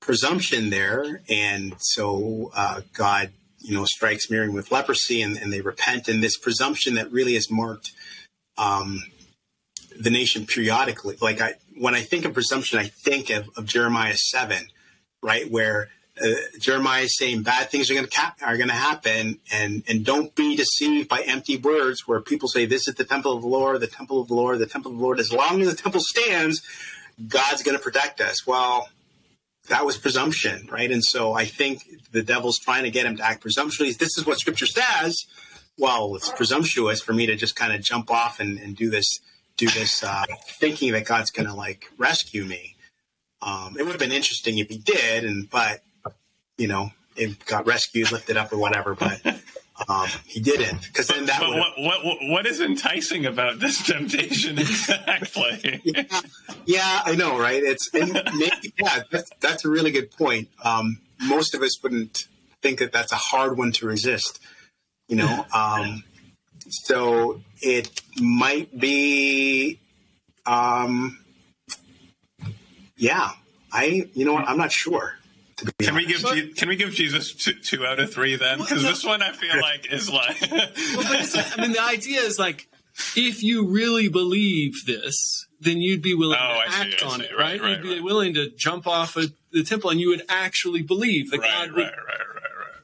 presumption 0.00 0.70
there, 0.70 1.22
and 1.28 1.74
so 1.78 2.50
uh, 2.54 2.82
God, 2.92 3.30
you 3.58 3.74
know, 3.74 3.84
strikes 3.84 4.30
Miriam 4.30 4.52
with 4.52 4.70
leprosy, 4.70 5.22
and, 5.22 5.36
and, 5.36 5.52
they 5.52 5.60
repent. 5.60 6.08
And 6.08 6.22
this 6.22 6.36
presumption 6.36 6.94
that 6.94 7.10
really 7.10 7.34
has 7.34 7.50
marked 7.50 7.92
um, 8.56 9.02
the 9.98 10.10
nation 10.10 10.46
periodically. 10.46 11.16
Like 11.20 11.40
I, 11.40 11.54
when 11.80 11.94
I 11.94 12.00
think 12.00 12.24
of 12.24 12.34
presumption, 12.34 12.78
I 12.78 12.88
think 12.88 13.30
of, 13.30 13.48
of 13.56 13.64
Jeremiah 13.66 14.16
seven, 14.16 14.68
right, 15.22 15.50
where 15.50 15.88
uh, 16.22 16.28
Jeremiah 16.58 17.02
is 17.02 17.16
saying 17.16 17.42
bad 17.42 17.70
things 17.70 17.90
are 17.90 17.94
going 17.94 18.06
to 18.06 18.10
to 18.10 18.72
happen, 18.72 19.38
and 19.52 19.82
and 19.88 20.04
don't 20.04 20.34
be 20.34 20.56
deceived 20.56 21.08
by 21.08 21.20
empty 21.20 21.56
words 21.56 22.06
where 22.06 22.20
people 22.20 22.48
say 22.48 22.66
this 22.66 22.88
is 22.88 22.94
the 22.94 23.04
temple 23.04 23.32
of 23.32 23.42
the 23.42 23.48
Lord, 23.48 23.80
the 23.80 23.86
temple 23.86 24.20
of 24.20 24.28
the 24.28 24.34
Lord, 24.34 24.58
the 24.58 24.66
temple 24.66 24.92
of 24.92 24.98
the 24.98 25.02
Lord. 25.02 25.20
As 25.20 25.32
long 25.32 25.60
as 25.62 25.68
the 25.68 25.80
temple 25.80 26.00
stands, 26.02 26.62
God's 27.26 27.62
going 27.62 27.76
to 27.76 27.82
protect 27.82 28.20
us. 28.20 28.46
Well, 28.46 28.88
that 29.68 29.84
was 29.84 29.96
presumption, 29.96 30.68
right? 30.70 30.90
And 30.90 31.04
so 31.04 31.32
I 31.34 31.44
think 31.44 31.84
the 32.12 32.22
devil's 32.22 32.58
trying 32.58 32.84
to 32.84 32.90
get 32.90 33.06
him 33.06 33.16
to 33.16 33.24
act 33.24 33.42
presumptuously. 33.42 33.92
This 33.92 34.16
is 34.18 34.26
what 34.26 34.38
Scripture 34.38 34.66
says. 34.66 35.24
Well, 35.76 36.16
it's 36.16 36.30
presumptuous 36.30 37.00
for 37.00 37.12
me 37.12 37.26
to 37.26 37.36
just 37.36 37.54
kind 37.54 37.72
of 37.72 37.80
jump 37.80 38.10
off 38.10 38.40
and, 38.40 38.58
and 38.58 38.76
do 38.76 38.90
this, 38.90 39.20
do 39.58 39.68
this, 39.68 40.02
uh, 40.02 40.24
thinking 40.46 40.92
that 40.92 41.04
God's 41.04 41.30
going 41.30 41.46
to 41.46 41.54
like 41.54 41.90
rescue 41.98 42.44
me. 42.44 42.76
Um, 43.42 43.76
it 43.78 43.82
would 43.82 43.90
have 43.90 44.00
been 44.00 44.12
interesting 44.12 44.58
if 44.58 44.68
he 44.68 44.78
did, 44.78 45.24
and 45.24 45.50
but 45.50 45.82
you 46.56 46.68
know, 46.68 46.90
it 47.16 47.44
got 47.44 47.66
rescued, 47.66 48.10
lifted 48.10 48.36
up, 48.36 48.52
or 48.52 48.58
whatever. 48.58 48.94
But 48.94 49.20
um, 49.88 50.08
he 50.24 50.40
didn't, 50.40 50.82
because 50.82 51.08
then 51.08 51.26
that. 51.26 51.40
But 51.40 51.50
what, 51.50 52.04
what, 52.04 52.18
what 52.22 52.46
is 52.46 52.60
enticing 52.60 53.26
about 53.26 53.58
this 53.58 53.84
temptation 53.84 54.58
exactly? 54.58 55.80
yeah, 55.84 56.20
yeah, 56.64 57.02
I 57.04 57.14
know, 57.14 57.38
right? 57.38 57.62
It's 57.62 57.92
maybe, 57.92 58.72
yeah, 58.78 59.02
that's 59.10 59.30
that's 59.40 59.64
a 59.64 59.68
really 59.68 59.90
good 59.90 60.10
point. 60.12 60.48
Um, 60.64 61.00
most 61.20 61.54
of 61.54 61.62
us 61.62 61.82
wouldn't 61.82 62.26
think 62.62 62.78
that 62.78 62.92
that's 62.92 63.12
a 63.12 63.16
hard 63.16 63.58
one 63.58 63.72
to 63.72 63.86
resist, 63.86 64.40
you 65.08 65.16
know. 65.16 65.44
Um, 65.54 66.04
so 66.68 67.40
it 67.62 68.02
might 68.20 68.76
be, 68.78 69.78
um, 70.46 71.18
yeah. 72.96 73.30
I, 73.72 74.08
you 74.14 74.24
know 74.24 74.32
what? 74.32 74.48
I'm 74.48 74.56
not 74.56 74.72
sure. 74.72 75.14
Can 75.80 75.96
we 75.96 76.06
give 76.06 76.22
but, 76.22 76.56
can 76.56 76.68
we 76.68 76.76
give 76.76 76.90
Jesus 76.90 77.34
two, 77.34 77.52
two 77.52 77.84
out 77.84 77.98
of 77.98 78.12
three 78.12 78.36
then? 78.36 78.58
Because 78.58 78.82
this 78.82 79.04
one 79.04 79.22
I 79.22 79.32
feel 79.32 79.60
like 79.60 79.92
is 79.92 80.10
like. 80.10 80.40
well, 80.50 80.62
I 80.62 81.54
mean, 81.60 81.72
the 81.72 81.82
idea 81.82 82.20
is 82.20 82.38
like, 82.38 82.68
if 83.16 83.42
you 83.42 83.66
really 83.66 84.08
believe 84.08 84.86
this, 84.86 85.46
then 85.60 85.80
you'd 85.80 86.02
be 86.02 86.14
willing 86.14 86.38
oh, 86.40 86.62
to 86.64 86.72
act 86.72 87.00
see, 87.00 87.06
on 87.06 87.20
it, 87.20 87.30
right? 87.36 87.60
right, 87.60 87.60
right 87.60 87.70
you'd 87.70 87.82
be 87.82 87.94
right. 87.94 88.02
willing 88.02 88.34
to 88.34 88.50
jump 88.50 88.86
off 88.86 89.16
of 89.16 89.32
the 89.52 89.64
temple, 89.64 89.90
and 89.90 90.00
you 90.00 90.10
would 90.10 90.22
actually 90.28 90.82
believe 90.82 91.30
that 91.30 91.40
God 91.40 91.72
would, 91.72 91.90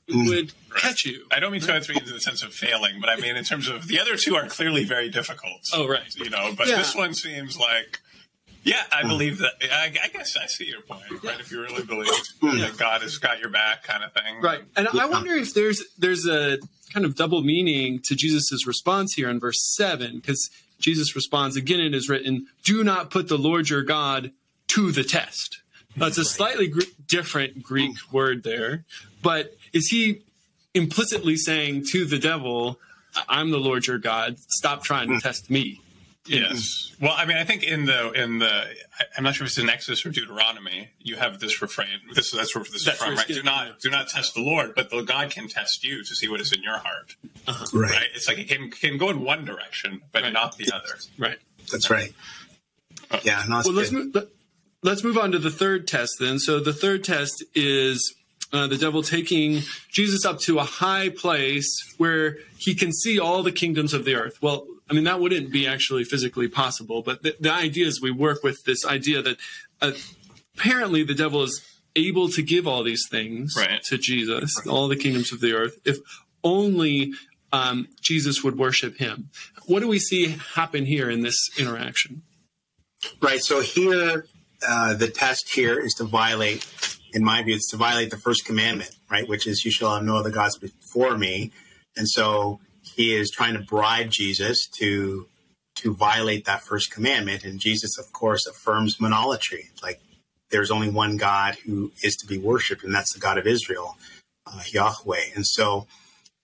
would 0.08 0.52
catch 0.76 1.04
you. 1.04 1.26
I 1.30 1.40
don't 1.40 1.52
mean 1.52 1.60
two 1.60 1.72
out 1.72 1.84
three 1.84 1.96
in 1.96 2.04
the 2.04 2.20
sense 2.20 2.42
of 2.42 2.52
failing, 2.52 3.00
but 3.00 3.08
I 3.08 3.16
mean 3.16 3.36
in 3.36 3.44
terms 3.44 3.68
of 3.68 3.88
the 3.88 4.00
other 4.00 4.16
two 4.16 4.36
are 4.36 4.46
clearly 4.46 4.84
very 4.84 5.08
difficult. 5.08 5.68
Oh, 5.72 5.88
right. 5.88 6.14
You 6.16 6.30
know, 6.30 6.52
but 6.56 6.68
yeah. 6.68 6.76
this 6.76 6.94
one 6.94 7.14
seems 7.14 7.58
like 7.58 8.00
yeah, 8.64 8.82
I 8.90 9.02
believe 9.02 9.38
that. 9.38 9.52
I, 9.70 9.92
I, 10.02 10.08
guess 10.08 10.38
I 10.38 10.46
see 10.46 10.64
your 10.64 10.80
point, 10.80 11.02
right? 11.22 11.38
If 11.38 11.52
you 11.52 11.60
really 11.60 11.84
believe 11.84 12.08
hmm. 12.40 12.58
that 12.60 12.78
God 12.78 13.02
has 13.02 13.18
got 13.18 13.38
your 13.38 13.50
back, 13.50 13.82
kind 13.82 14.02
of 14.02 14.12
thing, 14.14 14.40
right? 14.40 14.62
And 14.74 14.88
yeah. 14.92 15.02
I 15.02 15.06
wonder 15.06 15.34
if 15.34 15.52
there's 15.52 15.84
there's 15.98 16.26
a 16.26 16.58
kind 16.92 17.04
of 17.04 17.14
double 17.14 17.42
meaning 17.42 18.00
to 18.04 18.14
Jesus's 18.14 18.66
response 18.66 19.12
here 19.12 19.28
in 19.28 19.38
verse 19.38 19.60
seven, 19.76 20.16
because 20.16 20.50
Jesus 20.78 21.14
responds 21.14 21.56
again. 21.56 21.80
It 21.80 21.94
is 21.94 22.08
written, 22.08 22.46
"Do 22.62 22.82
not 22.82 23.10
put 23.10 23.28
the 23.28 23.36
Lord 23.36 23.68
your 23.68 23.82
God 23.82 24.32
to 24.68 24.92
the 24.92 25.04
test." 25.04 25.60
That's 25.94 26.16
it's 26.18 26.30
a 26.30 26.32
slightly 26.32 26.68
gr- 26.68 26.80
different 27.06 27.62
Greek 27.62 27.98
hmm. 27.98 28.16
word 28.16 28.44
there, 28.44 28.86
but 29.24 29.56
is 29.72 29.88
he 29.88 30.22
implicitly 30.74 31.36
saying 31.36 31.86
to 31.90 32.04
the 32.04 32.18
devil, 32.18 32.78
"I'm 33.28 33.50
the 33.50 33.58
Lord 33.58 33.88
your 33.88 33.98
God. 33.98 34.38
Stop 34.48 34.84
trying 34.84 35.08
to 35.08 35.20
test 35.20 35.50
me"? 35.50 35.80
Yes. 36.26 36.94
Well, 37.00 37.12
I 37.14 37.26
mean, 37.26 37.36
I 37.36 37.44
think 37.44 37.64
in 37.64 37.84
the 37.84 38.12
in 38.12 38.38
the 38.38 38.64
I'm 39.16 39.24
not 39.24 39.34
sure 39.34 39.44
if 39.44 39.50
it's 39.50 39.58
in 39.58 39.68
Exodus 39.68 40.06
or 40.06 40.10
Deuteronomy, 40.10 40.88
you 40.98 41.16
have 41.16 41.38
this 41.38 41.60
refrain. 41.60 42.00
This 42.14 42.30
that's 42.30 42.54
where 42.54 42.64
this 42.64 42.84
that's 42.84 42.98
is 42.98 43.04
from, 43.04 43.16
right? 43.16 43.26
Do 43.26 43.42
not 43.42 43.80
do 43.80 43.90
not 43.90 44.08
test 44.08 44.34
the 44.34 44.40
Lord, 44.40 44.74
but 44.74 44.90
the 44.90 45.02
God 45.02 45.30
can 45.30 45.48
test 45.48 45.84
you 45.84 46.02
to 46.02 46.14
see 46.14 46.28
what 46.28 46.40
is 46.40 46.52
in 46.52 46.62
your 46.62 46.78
heart. 46.78 47.16
Uh-huh. 47.46 47.66
Right. 47.74 47.90
right. 47.90 48.08
It's 48.14 48.26
like 48.26 48.38
it 48.38 48.48
can 48.48 48.70
can 48.70 48.96
go 48.96 49.10
in 49.10 49.22
one 49.22 49.44
direction, 49.44 50.00
but 50.12 50.22
right. 50.22 50.32
not 50.32 50.56
the 50.56 50.72
other. 50.72 50.96
Right. 51.18 51.38
That's 51.70 51.90
right. 51.90 52.14
Uh, 53.10 53.20
yeah. 53.22 53.44
No, 53.46 53.60
well, 53.64 53.74
let's 53.74 53.92
move, 53.92 54.16
let's 54.82 55.04
move 55.04 55.18
on 55.18 55.32
to 55.32 55.38
the 55.38 55.50
third 55.50 55.86
test 55.86 56.16
then. 56.20 56.38
So 56.38 56.58
the 56.58 56.72
third 56.72 57.04
test 57.04 57.44
is 57.54 58.14
uh, 58.54 58.68
the 58.68 58.78
devil 58.78 59.02
taking 59.02 59.62
Jesus 59.90 60.24
up 60.24 60.38
to 60.40 60.58
a 60.58 60.64
high 60.64 61.08
place 61.08 61.94
where 61.98 62.38
he 62.56 62.74
can 62.74 62.92
see 62.92 63.18
all 63.18 63.42
the 63.42 63.52
kingdoms 63.52 63.92
of 63.92 64.04
the 64.04 64.14
earth. 64.14 64.40
Well, 64.40 64.66
I 64.88 64.94
mean, 64.94 65.04
that 65.04 65.20
wouldn't 65.20 65.52
be 65.52 65.66
actually 65.66 66.04
physically 66.04 66.48
possible, 66.48 67.02
but 67.02 67.22
the, 67.22 67.34
the 67.40 67.52
idea 67.52 67.86
is 67.86 68.00
we 68.00 68.10
work 68.10 68.42
with 68.42 68.64
this 68.64 68.86
idea 68.86 69.22
that 69.22 69.36
uh, 69.82 69.92
apparently 70.56 71.02
the 71.02 71.14
devil 71.14 71.42
is 71.42 71.62
able 71.96 72.28
to 72.28 72.42
give 72.42 72.66
all 72.66 72.82
these 72.82 73.06
things 73.10 73.54
right. 73.56 73.82
to 73.84 73.98
Jesus, 73.98 74.56
right. 74.58 74.72
all 74.72 74.88
the 74.88 74.96
kingdoms 74.96 75.32
of 75.32 75.40
the 75.40 75.52
earth, 75.52 75.78
if 75.84 75.98
only 76.42 77.12
um, 77.52 77.88
Jesus 78.00 78.44
would 78.44 78.58
worship 78.58 78.98
him. 78.98 79.30
What 79.66 79.80
do 79.80 79.88
we 79.88 79.98
see 79.98 80.36
happen 80.54 80.86
here 80.86 81.10
in 81.10 81.22
this 81.22 81.50
interaction? 81.58 82.22
Right. 83.20 83.40
So 83.40 83.60
here, 83.60 84.26
uh, 84.66 84.94
the 84.94 85.08
test 85.08 85.52
here 85.52 85.78
is 85.78 85.94
to 85.94 86.04
violate, 86.04 86.66
in 87.14 87.24
my 87.24 87.42
view, 87.42 87.54
it's 87.54 87.70
to 87.70 87.76
violate 87.76 88.10
the 88.10 88.18
first 88.18 88.44
commandment, 88.44 88.90
right? 89.08 89.26
Which 89.26 89.46
is, 89.46 89.64
you 89.64 89.70
shall 89.70 89.94
have 89.94 90.02
no 90.02 90.16
other 90.16 90.30
gods 90.30 90.58
before 90.58 91.16
me. 91.16 91.52
And 91.96 92.08
so 92.08 92.60
he 92.82 93.14
is 93.14 93.30
trying 93.30 93.54
to 93.54 93.60
bribe 93.60 94.10
Jesus 94.10 94.66
to 94.78 95.28
to 95.76 95.92
violate 95.92 96.44
that 96.44 96.62
first 96.62 96.92
commandment. 96.92 97.42
And 97.42 97.58
Jesus, 97.58 97.98
of 97.98 98.12
course, 98.12 98.46
affirms 98.46 98.98
monolatry. 98.98 99.70
Like 99.82 100.00
there's 100.50 100.70
only 100.70 100.88
one 100.88 101.16
God 101.16 101.56
who 101.66 101.90
is 102.02 102.14
to 102.16 102.26
be 102.26 102.38
worshipped, 102.38 102.84
and 102.84 102.94
that's 102.94 103.12
the 103.12 103.18
God 103.18 103.38
of 103.38 103.46
Israel, 103.46 103.96
uh, 104.46 104.60
Yahweh. 104.66 105.30
And 105.34 105.44
so 105.44 105.86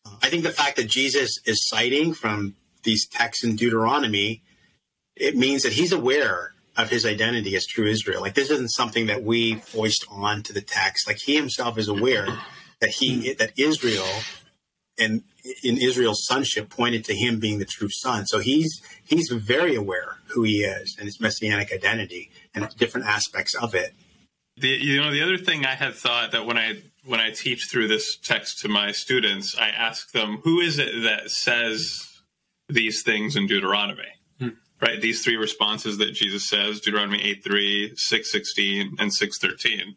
uh, 0.05 0.17
I 0.23 0.31
think 0.31 0.43
the 0.43 0.51
fact 0.51 0.77
that 0.77 0.89
Jesus 0.89 1.39
is 1.45 1.69
citing 1.69 2.13
from 2.13 2.57
these 2.83 3.07
texts 3.07 3.45
in 3.45 3.57
Deuteronomy, 3.57 4.43
it 5.15 5.37
means 5.37 5.63
that 5.63 5.75
he's 5.75 5.93
aware 5.93 6.55
of 6.83 6.91
his 6.91 7.07
identity 7.07 7.57
as 7.57 7.67
true 7.67 7.87
Israel. 7.87 8.21
Like 8.21 8.35
this 8.35 8.51
isn't 8.51 8.71
something 8.71 9.07
that 9.07 9.23
we 9.23 9.57
foist 9.57 10.07
on 10.11 10.43
to 10.45 10.53
the 10.53 10.61
text. 10.61 11.07
Like 11.07 11.19
he 11.19 11.37
himself 11.37 11.79
is 11.79 11.89
aware 11.89 12.27
that 12.81 12.91
he 12.91 13.35
that 13.35 13.53
Israel 13.59 14.09
and 14.99 15.23
in 15.63 15.79
Israel's 15.79 16.27
sonship 16.27 16.69
pointed 16.69 17.05
to 17.07 17.15
him 17.15 17.41
being 17.41 17.59
the 17.59 17.65
true 17.65 17.89
son. 17.91 18.27
So 18.27 18.39
he's 18.39 18.83
he's 19.05 19.31
very 19.31 19.75
aware 19.75 20.19
who 20.29 20.43
he 20.43 20.63
is 20.63 20.97
and 20.99 21.07
his 21.07 21.21
messianic 21.21 21.73
identity 21.73 22.31
and 22.55 22.69
different 22.77 23.07
aspects 23.07 23.55
of 23.55 23.75
it. 23.75 23.95
The 24.57 24.69
you 24.69 25.01
know 25.01 25.11
the 25.11 25.23
other 25.23 25.39
thing 25.39 25.65
I 25.65 25.75
had 25.75 25.95
thought 25.95 26.33
that 26.33 26.47
when 26.47 26.59
I 26.59 26.83
when 27.05 27.21
I 27.21 27.31
teach 27.31 27.67
through 27.71 27.89
this 27.89 28.17
text 28.17 28.61
to 28.61 28.69
my 28.69 28.93
students, 28.93 29.57
I 29.59 29.69
ask 29.69 30.13
them 30.13 30.41
who 30.45 30.61
is 30.61 30.79
it 30.79 31.03
that 31.03 31.31
says 31.31 32.07
these 32.69 33.03
things 33.03 33.37
in 33.37 33.47
Deuteronomy. 33.47 34.03
Hmm. 34.39 34.49
Right, 34.83 35.01
these 35.01 35.23
three 35.23 35.37
responses 35.37 35.99
that 35.99 36.13
Jesus 36.13 36.49
says, 36.49 36.81
Deuteronomy 36.81 37.23
8 37.23 37.45
3, 37.45 37.93
6 37.97 38.33
16, 38.33 38.97
and 38.99 39.13
6 39.13 39.39
13. 39.39 39.97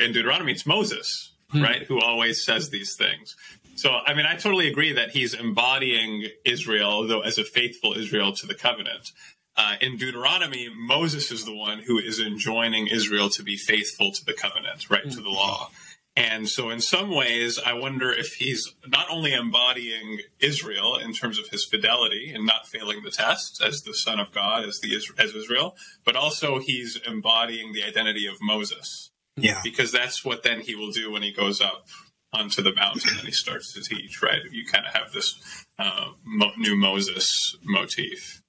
In 0.00 0.12
Deuteronomy, 0.12 0.52
it's 0.52 0.66
Moses, 0.66 1.32
hmm. 1.50 1.62
right, 1.62 1.82
who 1.84 1.98
always 2.00 2.44
says 2.44 2.68
these 2.68 2.94
things. 2.94 3.36
So, 3.74 3.90
I 3.90 4.12
mean, 4.12 4.26
I 4.26 4.34
totally 4.34 4.68
agree 4.68 4.92
that 4.92 5.10
he's 5.10 5.34
embodying 5.34 6.26
Israel, 6.44 7.06
though, 7.06 7.20
as 7.20 7.38
a 7.38 7.44
faithful 7.44 7.94
Israel 7.96 8.32
to 8.32 8.46
the 8.46 8.54
covenant. 8.54 9.12
Uh, 9.56 9.74
in 9.80 9.96
Deuteronomy, 9.96 10.68
Moses 10.76 11.30
is 11.30 11.44
the 11.44 11.54
one 11.54 11.80
who 11.80 11.98
is 11.98 12.20
enjoining 12.20 12.86
Israel 12.86 13.30
to 13.30 13.42
be 13.42 13.56
faithful 13.56 14.12
to 14.12 14.24
the 14.24 14.32
covenant, 14.32 14.90
right, 14.90 15.10
to 15.10 15.20
the 15.20 15.28
law. 15.28 15.70
And 16.18 16.48
so, 16.48 16.68
in 16.68 16.80
some 16.80 17.14
ways, 17.14 17.60
I 17.64 17.74
wonder 17.74 18.10
if 18.10 18.34
he's 18.34 18.74
not 18.88 19.06
only 19.08 19.32
embodying 19.32 20.18
Israel 20.40 20.96
in 20.96 21.12
terms 21.12 21.38
of 21.38 21.46
his 21.46 21.64
fidelity 21.64 22.32
and 22.34 22.44
not 22.44 22.66
failing 22.66 23.04
the 23.04 23.12
test 23.12 23.62
as 23.64 23.82
the 23.82 23.94
Son 23.94 24.18
of 24.18 24.32
God, 24.32 24.64
as 24.64 24.80
the 24.80 24.96
as 24.96 25.32
Israel, 25.32 25.76
but 26.04 26.16
also 26.16 26.58
he's 26.58 26.98
embodying 27.06 27.72
the 27.72 27.84
identity 27.84 28.26
of 28.26 28.34
Moses. 28.42 29.12
Yeah, 29.36 29.60
because 29.62 29.92
that's 29.92 30.24
what 30.24 30.42
then 30.42 30.60
he 30.60 30.74
will 30.74 30.90
do 30.90 31.12
when 31.12 31.22
he 31.22 31.30
goes 31.30 31.60
up 31.60 31.86
onto 32.32 32.62
the 32.62 32.74
mountain 32.74 33.16
and 33.16 33.26
he 33.26 33.30
starts 33.30 33.72
to 33.74 33.80
teach, 33.80 34.20
right? 34.20 34.42
You 34.50 34.64
kind 34.66 34.86
of 34.86 34.94
have 34.94 35.12
this 35.12 35.40
uh, 35.78 36.08
mo- 36.24 36.50
new 36.58 36.74
Moses 36.76 37.56
motif. 37.62 38.42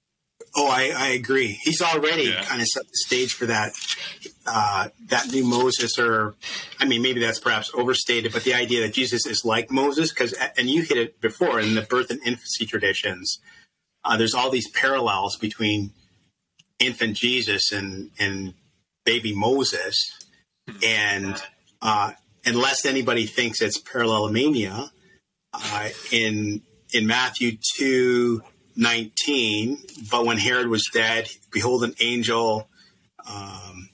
Oh, 0.56 0.68
I, 0.68 0.92
I 0.96 1.08
agree. 1.10 1.60
He's 1.62 1.82
already 1.82 2.24
yeah. 2.24 2.44
kind 2.44 2.62
of 2.62 2.68
set 2.68 2.84
the 2.84 2.98
stage 2.98 3.34
for 3.34 3.46
that 3.46 3.74
uh, 4.48 4.90
that 5.08 5.28
new 5.28 5.46
Moses, 5.46 6.00
or 6.00 6.36
I 6.80 6.86
mean, 6.86 7.02
maybe 7.02 7.20
that's 7.20 7.40
perhaps 7.40 7.72
overstated, 7.74 8.34
but 8.34 8.44
the 8.44 8.54
idea 8.54 8.82
that 8.82 8.94
Jesus 8.94 9.26
is 9.26 9.46
like 9.46 9.72
Moses, 9.72 10.12
because 10.12 10.34
and 10.58 10.70
you 10.70 10.82
hit 10.82 10.98
it 10.98 11.22
before 11.22 11.60
in 11.60 11.76
the 11.76 11.82
birth 11.82 12.10
and 12.10 12.20
infancy 12.26 12.66
traditions. 12.66 13.40
Uh, 14.04 14.18
there's 14.18 14.34
all 14.34 14.50
these 14.50 14.70
parallels 14.72 15.36
between 15.36 15.92
infant 16.80 17.16
Jesus 17.16 17.72
and 17.72 18.12
and 18.20 18.54
baby 19.06 19.36
Moses, 19.36 20.12
and 20.84 21.42
uh, 21.82 22.14
unless 22.46 22.86
anybody 22.86 23.26
thinks 23.26 23.62
it's 23.62 23.80
parallelomania, 23.80 24.90
uh, 25.54 25.90
in 26.12 26.62
in 26.92 27.06
Matthew 27.06 27.58
two 27.76 28.42
nineteen, 28.80 29.78
but 30.10 30.26
when 30.26 30.38
Herod 30.38 30.68
was 30.68 30.90
dead, 30.92 31.30
behold, 31.52 31.84
an 31.84 31.94
angel. 32.00 32.68
Um, 33.30 33.90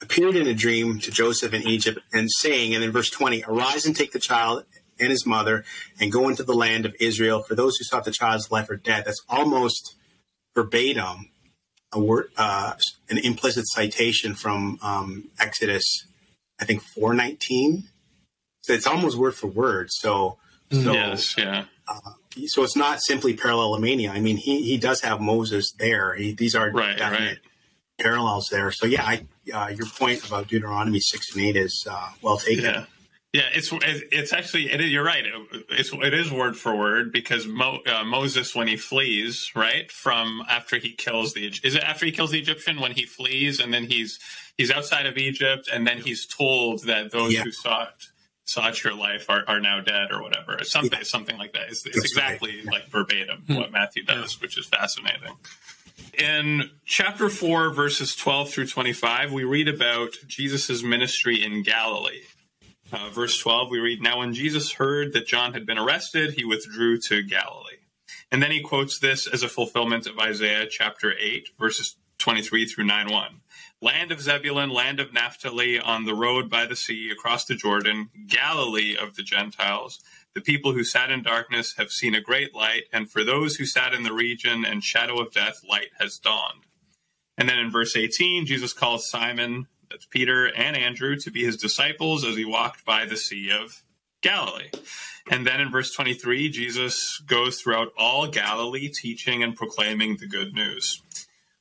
appeared 0.00 0.34
in 0.34 0.48
a 0.48 0.54
dream 0.54 0.98
to 0.98 1.10
Joseph 1.12 1.54
in 1.54 1.62
Egypt 1.62 2.00
and 2.12 2.28
saying, 2.28 2.74
and 2.74 2.82
in 2.82 2.90
verse 2.90 3.08
20, 3.08 3.44
arise 3.46 3.86
and 3.86 3.94
take 3.94 4.10
the 4.10 4.18
child 4.18 4.64
and 4.98 5.10
his 5.10 5.24
mother 5.24 5.64
and 6.00 6.12
go 6.12 6.28
into 6.28 6.42
the 6.42 6.54
land 6.54 6.84
of 6.84 6.94
Israel. 7.00 7.42
For 7.42 7.54
those 7.54 7.76
who 7.76 7.84
sought 7.84 8.04
the 8.04 8.10
child's 8.10 8.50
life 8.50 8.68
or 8.68 8.76
death, 8.76 9.04
that's 9.04 9.22
almost 9.28 9.94
verbatim 10.54 11.30
a 11.92 12.00
word, 12.00 12.28
uh, 12.36 12.74
an 13.10 13.18
implicit 13.18 13.66
citation 13.68 14.34
from 14.34 14.78
um, 14.82 15.30
Exodus, 15.38 16.06
I 16.60 16.64
think 16.64 16.82
419. 16.82 17.84
So 18.62 18.72
it's 18.72 18.86
almost 18.86 19.16
word 19.16 19.34
for 19.34 19.48
word. 19.48 19.88
So, 19.90 20.38
so 20.70 20.92
yes, 20.92 21.36
yeah. 21.36 21.66
Uh, 21.92 22.44
so 22.46 22.62
it's 22.62 22.76
not 22.76 23.00
simply 23.02 23.36
parallelomania. 23.36 24.10
I 24.10 24.20
mean, 24.20 24.36
he 24.36 24.62
he 24.62 24.78
does 24.78 25.00
have 25.02 25.20
Moses 25.20 25.72
there. 25.78 26.14
He, 26.14 26.32
these 26.32 26.54
are 26.54 26.70
right, 26.70 26.96
definite 26.96 27.28
right. 27.28 27.38
parallels 27.98 28.48
there. 28.48 28.70
So 28.72 28.86
yeah, 28.86 29.04
I, 29.04 29.26
uh, 29.52 29.68
your 29.68 29.86
point 29.86 30.26
about 30.26 30.48
Deuteronomy 30.48 31.00
six 31.00 31.34
and 31.34 31.44
eight 31.44 31.56
is 31.56 31.86
uh, 31.90 32.08
well 32.22 32.38
taken. 32.38 32.64
Yeah. 32.64 32.84
Yeah, 33.34 33.48
it's 33.54 33.70
it's 33.72 34.34
actually 34.34 34.70
it 34.70 34.82
you're 34.82 35.02
right. 35.02 35.24
It's 35.70 35.90
it 35.90 36.12
is 36.12 36.30
word 36.30 36.54
for 36.54 36.76
word 36.76 37.12
because 37.12 37.46
Mo, 37.46 37.78
uh, 37.86 38.04
Moses 38.04 38.54
when 38.54 38.68
he 38.68 38.76
flees 38.76 39.50
right 39.56 39.90
from 39.90 40.42
after 40.50 40.76
he 40.76 40.92
kills 40.92 41.32
the 41.32 41.46
is 41.64 41.74
it 41.74 41.82
after 41.82 42.04
he 42.04 42.12
kills 42.12 42.30
the 42.30 42.38
Egyptian 42.38 42.78
when 42.78 42.92
he 42.92 43.06
flees 43.06 43.58
and 43.58 43.72
then 43.72 43.84
he's 43.84 44.18
he's 44.58 44.70
outside 44.70 45.06
of 45.06 45.16
Egypt 45.16 45.66
and 45.72 45.86
then 45.86 45.96
he's 45.96 46.26
told 46.26 46.84
that 46.84 47.10
those 47.10 47.32
Yeah. 47.32 47.44
who 47.44 47.52
sought 47.52 47.94
sought 48.44 48.82
your 48.84 48.94
life 48.94 49.26
are, 49.30 49.44
are 49.46 49.60
now 49.60 49.80
dead 49.80 50.10
or 50.10 50.20
whatever 50.22 50.54
It's 50.58 50.70
something 50.72 50.98
Yeah. 50.98 51.04
something 51.04 51.38
like 51.38 51.52
that. 51.52 51.68
It's, 51.68 51.86
it's 51.86 51.96
That's 51.96 52.16
right. 52.16 52.32
exactly 52.34 52.62
like 52.64 52.88
verbatim 52.88 53.44
what 53.48 53.70
Matthew 53.72 54.04
does, 54.04 54.40
which 54.40 54.58
is 54.58 54.66
fascinating. 54.66 55.36
In 56.18 56.70
chapter 56.84 57.28
4, 57.28 57.70
verses 57.70 58.14
12 58.16 58.50
through 58.50 58.66
25, 58.66 59.32
we 59.32 59.44
read 59.44 59.68
about 59.68 60.10
Jesus' 60.26 60.82
ministry 60.82 61.42
in 61.42 61.62
Galilee. 61.62 62.22
Uh, 62.92 63.08
verse 63.10 63.38
12, 63.38 63.70
we 63.70 63.78
read, 63.78 64.02
Now 64.02 64.18
when 64.18 64.34
Jesus 64.34 64.72
heard 64.72 65.12
that 65.14 65.26
John 65.26 65.54
had 65.54 65.64
been 65.64 65.78
arrested, 65.78 66.34
he 66.34 66.44
withdrew 66.44 66.98
to 67.08 67.22
Galilee. 67.22 67.76
And 68.30 68.42
then 68.42 68.50
he 68.50 68.60
quotes 68.60 68.98
this 68.98 69.26
as 69.26 69.42
a 69.42 69.48
fulfillment 69.48 70.06
of 70.06 70.18
Isaiah 70.18 70.66
chapter 70.68 71.14
8, 71.18 71.50
verses 71.58 71.96
23 72.18 72.66
through 72.66 72.84
9 72.84 73.10
1. 73.10 73.40
Land 73.82 74.12
of 74.12 74.20
Zebulun, 74.20 74.70
land 74.70 75.00
of 75.00 75.12
Naphtali, 75.12 75.76
on 75.76 76.04
the 76.04 76.14
road 76.14 76.48
by 76.48 76.66
the 76.66 76.76
sea, 76.76 77.10
across 77.10 77.44
the 77.44 77.56
Jordan, 77.56 78.10
Galilee 78.28 78.96
of 78.96 79.16
the 79.16 79.24
Gentiles. 79.24 79.98
The 80.34 80.40
people 80.40 80.72
who 80.72 80.84
sat 80.84 81.10
in 81.10 81.24
darkness 81.24 81.74
have 81.78 81.90
seen 81.90 82.14
a 82.14 82.20
great 82.20 82.54
light, 82.54 82.84
and 82.92 83.10
for 83.10 83.24
those 83.24 83.56
who 83.56 83.66
sat 83.66 83.92
in 83.92 84.04
the 84.04 84.12
region 84.12 84.64
and 84.64 84.84
shadow 84.84 85.20
of 85.20 85.32
death, 85.32 85.64
light 85.68 85.90
has 85.98 86.16
dawned. 86.18 86.62
And 87.36 87.48
then 87.48 87.58
in 87.58 87.72
verse 87.72 87.96
18, 87.96 88.46
Jesus 88.46 88.72
calls 88.72 89.10
Simon, 89.10 89.66
that's 89.90 90.06
Peter, 90.06 90.46
and 90.46 90.76
Andrew 90.76 91.16
to 91.16 91.32
be 91.32 91.44
his 91.44 91.56
disciples 91.56 92.24
as 92.24 92.36
he 92.36 92.44
walked 92.44 92.84
by 92.84 93.04
the 93.04 93.16
Sea 93.16 93.50
of 93.50 93.82
Galilee. 94.20 94.70
And 95.28 95.44
then 95.44 95.60
in 95.60 95.72
verse 95.72 95.92
23, 95.92 96.50
Jesus 96.50 97.20
goes 97.26 97.60
throughout 97.60 97.92
all 97.98 98.28
Galilee 98.28 98.92
teaching 98.94 99.42
and 99.42 99.56
proclaiming 99.56 100.18
the 100.18 100.28
good 100.28 100.54
news. 100.54 101.02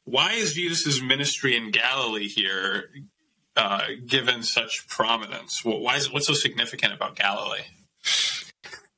Why 0.06 0.34
is 0.34 0.54
Jesus' 0.54 1.02
ministry 1.02 1.56
in 1.56 1.72
Galilee 1.72 2.28
here 2.28 2.90
uh, 3.56 3.82
given 4.06 4.44
such 4.44 4.88
prominence? 4.88 5.60
Wh- 5.62 5.82
Why 5.82 5.98
is 5.98 6.12
what's 6.12 6.28
so 6.28 6.34
significant 6.34 6.94
about 6.94 7.16
Galilee? 7.16 7.62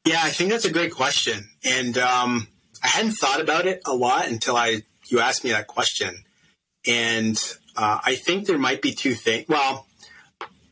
Yeah, 0.06 0.20
I 0.22 0.30
think 0.30 0.50
that's 0.50 0.66
a 0.66 0.72
great 0.72 0.92
question, 0.94 1.50
and 1.64 1.98
um, 1.98 2.48
I 2.84 2.88
hadn't 2.88 3.14
thought 3.14 3.40
about 3.40 3.66
it 3.66 3.82
a 3.86 3.94
lot 3.96 4.28
until 4.28 4.58
I 4.58 4.82
you 5.08 5.20
asked 5.20 5.44
me 5.44 5.52
that 5.52 5.68
question, 5.68 6.24
and 6.86 7.38
uh, 7.78 8.00
I 8.04 8.16
think 8.16 8.46
there 8.48 8.58
might 8.58 8.82
be 8.82 8.94
two 8.94 9.14
things. 9.14 9.46
Well, 9.48 9.88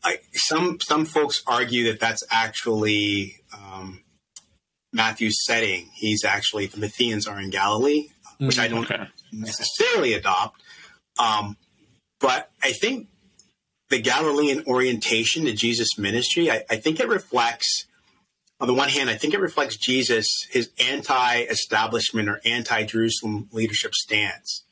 I, 0.04 0.18
some 0.32 0.78
some 0.80 1.06
folks 1.06 1.42
argue 1.46 1.84
that 1.90 2.00
that's 2.00 2.22
actually 2.30 3.36
um, 3.56 4.02
Matthew's 4.92 5.44
setting. 5.46 5.88
He's 5.94 6.24
actually 6.24 6.66
the 6.66 6.78
Mattheans 6.78 7.26
are 7.26 7.40
in 7.40 7.48
Galilee, 7.50 8.08
which 8.38 8.58
I 8.58 8.68
don't 8.68 8.84
Okay. 8.90 9.04
Necessarily 9.32 10.14
adopt. 10.14 10.60
Um, 11.18 11.56
but 12.20 12.50
I 12.62 12.72
think 12.72 13.08
the 13.90 14.00
Galilean 14.00 14.64
orientation 14.66 15.44
to 15.44 15.52
Jesus' 15.52 15.98
ministry, 15.98 16.50
I, 16.50 16.64
I 16.70 16.76
think 16.76 17.00
it 17.00 17.08
reflects, 17.08 17.86
on 18.60 18.66
the 18.66 18.74
one 18.74 18.88
hand, 18.88 19.10
I 19.10 19.16
think 19.16 19.34
it 19.34 19.40
reflects 19.40 19.76
Jesus, 19.76 20.26
his 20.50 20.70
anti 20.80 21.40
establishment 21.42 22.28
or 22.28 22.40
anti 22.44 22.84
Jerusalem 22.84 23.48
leadership 23.52 23.92
stance. 23.94 24.64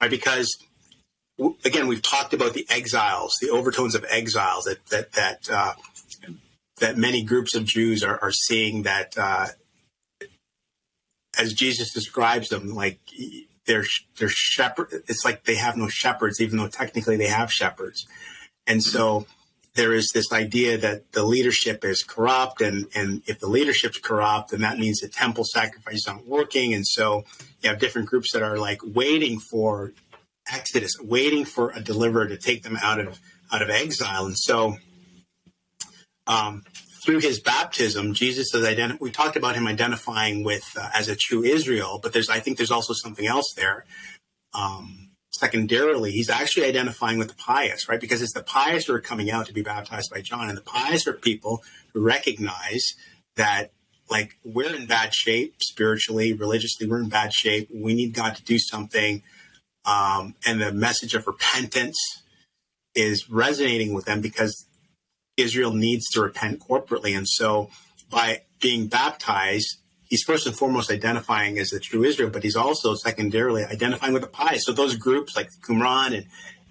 Right? 0.00 0.10
Because, 0.10 0.58
again, 1.64 1.86
we've 1.86 2.02
talked 2.02 2.34
about 2.34 2.52
the 2.52 2.66
exiles, 2.68 3.32
the 3.40 3.50
overtones 3.50 3.94
of 3.94 4.04
exiles 4.10 4.64
that, 4.64 4.84
that, 4.86 5.12
that, 5.12 5.48
uh, 5.50 5.72
that 6.80 6.98
many 6.98 7.22
groups 7.22 7.54
of 7.54 7.64
Jews 7.64 8.02
are, 8.02 8.18
are 8.20 8.32
seeing 8.32 8.82
that, 8.82 9.16
uh, 9.16 9.46
as 11.38 11.54
Jesus 11.54 11.92
describes 11.92 12.48
them, 12.48 12.74
like 12.74 12.98
they're 13.66 13.84
they're 14.18 14.28
shepherd. 14.28 14.88
It's 15.08 15.24
like 15.24 15.44
they 15.44 15.56
have 15.56 15.76
no 15.76 15.88
shepherds, 15.88 16.40
even 16.40 16.58
though 16.58 16.68
technically 16.68 17.16
they 17.16 17.28
have 17.28 17.52
shepherds. 17.52 18.06
And 18.66 18.82
so 18.82 19.26
there 19.74 19.92
is 19.92 20.10
this 20.12 20.32
idea 20.32 20.76
that 20.78 21.12
the 21.12 21.24
leadership 21.24 21.84
is 21.84 22.02
corrupt, 22.02 22.60
and 22.60 22.86
and 22.94 23.22
if 23.26 23.38
the 23.38 23.48
leadership's 23.48 23.98
corrupt, 23.98 24.50
then 24.50 24.60
that 24.60 24.78
means 24.78 25.00
the 25.00 25.08
temple 25.08 25.44
sacrifices 25.44 26.06
aren't 26.06 26.26
working. 26.26 26.74
And 26.74 26.86
so 26.86 27.24
you 27.60 27.70
have 27.70 27.78
different 27.78 28.08
groups 28.08 28.32
that 28.32 28.42
are 28.42 28.58
like 28.58 28.80
waiting 28.84 29.38
for 29.38 29.92
Exodus, 30.52 30.92
waiting 31.00 31.44
for 31.44 31.70
a 31.70 31.80
deliverer 31.80 32.26
to 32.26 32.36
take 32.36 32.62
them 32.62 32.76
out 32.82 32.98
of 33.00 33.20
out 33.52 33.62
of 33.62 33.70
exile. 33.70 34.26
And 34.26 34.36
so 34.36 34.76
um, 36.26 36.64
through 37.04 37.20
his 37.20 37.40
baptism, 37.40 38.14
Jesus 38.14 38.54
is 38.54 38.64
identi- 38.64 39.00
We 39.00 39.10
talked 39.10 39.36
about 39.36 39.56
him 39.56 39.66
identifying 39.66 40.44
with 40.44 40.64
uh, 40.80 40.90
as 40.94 41.08
a 41.08 41.16
true 41.16 41.42
Israel, 41.42 41.98
but 42.02 42.12
there's 42.12 42.30
I 42.30 42.40
think 42.40 42.56
there's 42.56 42.70
also 42.70 42.92
something 42.92 43.26
else 43.26 43.52
there. 43.54 43.84
Um, 44.54 45.10
secondarily, 45.30 46.12
he's 46.12 46.30
actually 46.30 46.66
identifying 46.66 47.18
with 47.18 47.28
the 47.28 47.34
pious, 47.34 47.88
right? 47.88 48.00
Because 48.00 48.22
it's 48.22 48.34
the 48.34 48.42
pious 48.42 48.86
who 48.86 48.94
are 48.94 49.00
coming 49.00 49.30
out 49.30 49.46
to 49.46 49.52
be 49.52 49.62
baptized 49.62 50.10
by 50.10 50.20
John, 50.20 50.48
and 50.48 50.56
the 50.56 50.62
pious 50.62 51.06
are 51.06 51.12
people 51.12 51.62
who 51.92 52.00
recognize 52.00 52.94
that 53.36 53.72
like 54.08 54.36
we're 54.44 54.74
in 54.74 54.86
bad 54.86 55.14
shape 55.14 55.56
spiritually, 55.60 56.32
religiously, 56.32 56.86
we're 56.86 57.00
in 57.00 57.08
bad 57.08 57.32
shape. 57.32 57.68
We 57.74 57.94
need 57.94 58.14
God 58.14 58.36
to 58.36 58.44
do 58.44 58.58
something, 58.58 59.22
um, 59.84 60.34
and 60.46 60.60
the 60.60 60.72
message 60.72 61.14
of 61.14 61.26
repentance 61.26 61.98
is 62.94 63.28
resonating 63.30 63.94
with 63.94 64.04
them 64.04 64.20
because 64.20 64.66
Israel 65.36 65.72
needs 65.72 66.08
to 66.10 66.20
repent 66.20 66.60
corporately. 66.60 67.16
And 67.16 67.28
so 67.28 67.70
by 68.10 68.42
being 68.60 68.86
baptized, 68.86 69.78
he's 70.04 70.22
first 70.22 70.46
and 70.46 70.56
foremost 70.56 70.90
identifying 70.90 71.58
as 71.58 71.70
the 71.70 71.80
true 71.80 72.04
Israel, 72.04 72.30
but 72.30 72.42
he's 72.42 72.56
also 72.56 72.94
secondarily 72.94 73.64
identifying 73.64 74.12
with 74.12 74.22
the 74.22 74.28
pious. 74.28 74.64
So 74.64 74.72
those 74.72 74.96
groups 74.96 75.34
like 75.34 75.48
Qumran 75.66 76.14
and, 76.16 76.26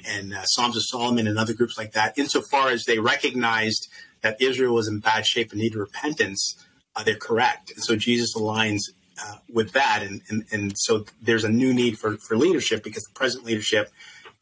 and 0.08 0.34
uh, 0.34 0.44
Psalms 0.46 0.78
of 0.78 0.84
Solomon 0.86 1.28
and 1.28 1.38
other 1.38 1.54
groups 1.54 1.78
like 1.78 1.94
that, 1.94 2.18
insofar 2.18 2.70
as 2.70 2.86
they 2.86 3.00
recognized 3.00 3.88
that 4.22 4.40
Israel 4.40 4.76
was 4.76 4.88
in 4.88 5.00
bad 5.00 5.26
shape 5.26 5.52
and 5.52 5.60
needed 5.60 5.78
repentance, 5.78 6.56
uh, 6.96 7.04
they're 7.04 7.16
correct. 7.16 7.72
And 7.72 7.84
so 7.84 7.96
Jesus 7.96 8.36
aligns 8.36 8.82
uh, 9.24 9.36
with 9.52 9.72
that. 9.74 10.04
And, 10.04 10.22
and, 10.30 10.46
and 10.52 10.74
so 10.76 11.06
there's 11.22 11.44
a 11.44 11.50
new 11.50 11.74
need 11.74 11.98
for, 11.98 12.18
for 12.18 12.38
leadership 12.38 12.84
because 12.84 13.04
the 13.04 13.14
present 13.14 13.44
leadership 13.44 13.92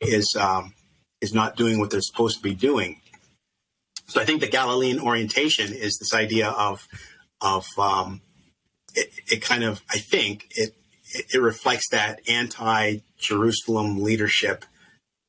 is, 0.01 0.35
um, 0.37 0.73
is 1.21 1.33
not 1.33 1.55
doing 1.55 1.79
what 1.79 1.89
they're 1.89 2.01
supposed 2.01 2.37
to 2.37 2.43
be 2.43 2.53
doing. 2.53 2.99
So 4.09 4.19
I 4.19 4.25
think 4.25 4.41
the 4.41 4.47
Galilean 4.47 4.99
orientation 4.99 5.71
is 5.71 5.97
this 5.97 6.13
idea 6.13 6.49
of 6.49 6.87
of 7.41 7.65
um, 7.77 8.21
it, 8.95 9.11
it 9.27 9.41
kind 9.41 9.63
of 9.63 9.81
I 9.89 9.99
think 9.99 10.47
it 10.51 10.75
it, 11.13 11.39
reflects 11.39 11.89
that 11.89 12.19
anti-Jerusalem 12.27 14.01
leadership 14.01 14.65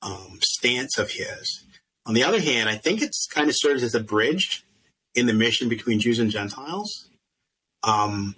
um, 0.03 0.39
stance 0.43 0.99
of 0.99 1.11
his. 1.13 1.65
On 2.07 2.15
the 2.15 2.25
other 2.25 2.41
hand, 2.41 2.69
I 2.69 2.77
think 2.77 3.03
it's 3.03 3.27
kind 3.27 3.49
of 3.49 3.55
serves 3.57 3.83
as 3.83 3.95
a 3.95 4.01
bridge 4.01 4.65
in 5.15 5.27
the 5.27 5.33
mission 5.35 5.69
between 5.69 6.01
Jews 6.01 6.19
and 6.19 6.31
Gentiles. 6.31 7.09
Um, 7.83 8.35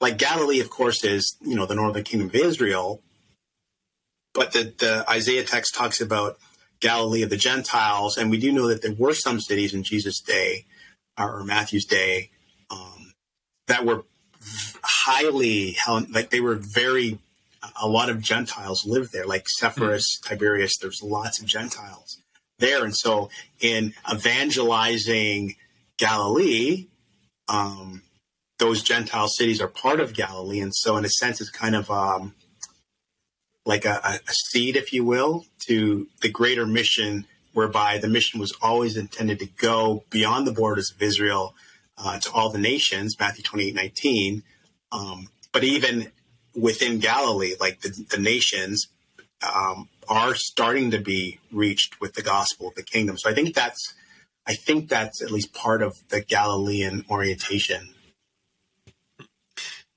like 0.00 0.18
Galilee, 0.18 0.60
of 0.60 0.70
course, 0.70 1.04
is 1.04 1.36
you 1.40 1.54
know 1.54 1.66
the 1.66 1.76
northern 1.76 2.02
kingdom 2.02 2.28
of 2.28 2.34
Israel, 2.34 3.00
but 4.34 4.52
the, 4.52 4.74
the 4.76 5.08
Isaiah 5.08 5.44
text 5.44 5.74
talks 5.74 6.00
about 6.00 6.38
Galilee 6.82 7.22
of 7.22 7.30
the 7.30 7.36
Gentiles, 7.36 8.18
and 8.18 8.30
we 8.30 8.38
do 8.38 8.52
know 8.52 8.68
that 8.68 8.82
there 8.82 8.92
were 8.92 9.14
some 9.14 9.40
cities 9.40 9.72
in 9.72 9.84
Jesus' 9.84 10.20
day 10.20 10.66
or 11.18 11.44
Matthew's 11.44 11.86
day 11.86 12.30
um, 12.70 13.12
that 13.68 13.86
were 13.86 14.04
highly 14.82 15.76
like 16.10 16.30
they 16.30 16.40
were 16.40 16.56
very 16.56 17.18
a 17.80 17.86
lot 17.86 18.10
of 18.10 18.20
Gentiles 18.20 18.84
lived 18.84 19.12
there, 19.12 19.24
like 19.24 19.46
Sepphoris, 19.48 20.18
mm. 20.18 20.28
Tiberias. 20.28 20.76
There's 20.80 21.02
lots 21.02 21.40
of 21.40 21.46
Gentiles 21.46 22.18
there, 22.58 22.84
and 22.84 22.94
so 22.94 23.30
in 23.60 23.94
evangelizing 24.12 25.54
Galilee, 25.98 26.88
um, 27.48 28.02
those 28.58 28.82
Gentile 28.82 29.28
cities 29.28 29.60
are 29.60 29.68
part 29.68 30.00
of 30.00 30.14
Galilee, 30.14 30.60
and 30.60 30.74
so 30.74 30.96
in 30.96 31.04
a 31.04 31.08
sense, 31.08 31.40
it's 31.40 31.50
kind 31.50 31.76
of 31.76 31.88
um, 31.90 32.34
like 33.64 33.84
a, 33.84 34.00
a 34.04 34.32
seed, 34.32 34.76
if 34.76 34.92
you 34.92 35.04
will, 35.04 35.46
to 35.66 36.08
the 36.20 36.28
greater 36.28 36.66
mission, 36.66 37.26
whereby 37.52 37.98
the 37.98 38.08
mission 38.08 38.40
was 38.40 38.52
always 38.60 38.96
intended 38.96 39.38
to 39.38 39.46
go 39.46 40.04
beyond 40.10 40.46
the 40.46 40.52
borders 40.52 40.90
of 40.90 41.00
Israel 41.02 41.54
uh, 41.98 42.18
to 42.18 42.32
all 42.32 42.50
the 42.50 42.58
nations, 42.58 43.18
Matthew 43.18 43.44
28 43.44 43.74
19. 43.74 44.42
Um, 44.90 45.28
but 45.52 45.64
even 45.64 46.10
within 46.54 46.98
Galilee, 46.98 47.54
like 47.60 47.80
the, 47.80 47.90
the 48.10 48.18
nations 48.18 48.88
um, 49.42 49.88
are 50.08 50.34
starting 50.34 50.90
to 50.90 50.98
be 50.98 51.38
reached 51.50 52.00
with 52.00 52.14
the 52.14 52.22
gospel 52.22 52.68
of 52.68 52.74
the 52.74 52.82
kingdom. 52.82 53.18
So 53.18 53.30
I 53.30 53.34
think 53.34 53.54
that's, 53.54 53.94
I 54.46 54.54
think 54.54 54.88
that's 54.88 55.22
at 55.22 55.30
least 55.30 55.54
part 55.54 55.82
of 55.82 55.96
the 56.08 56.20
Galilean 56.20 57.04
orientation. 57.08 57.94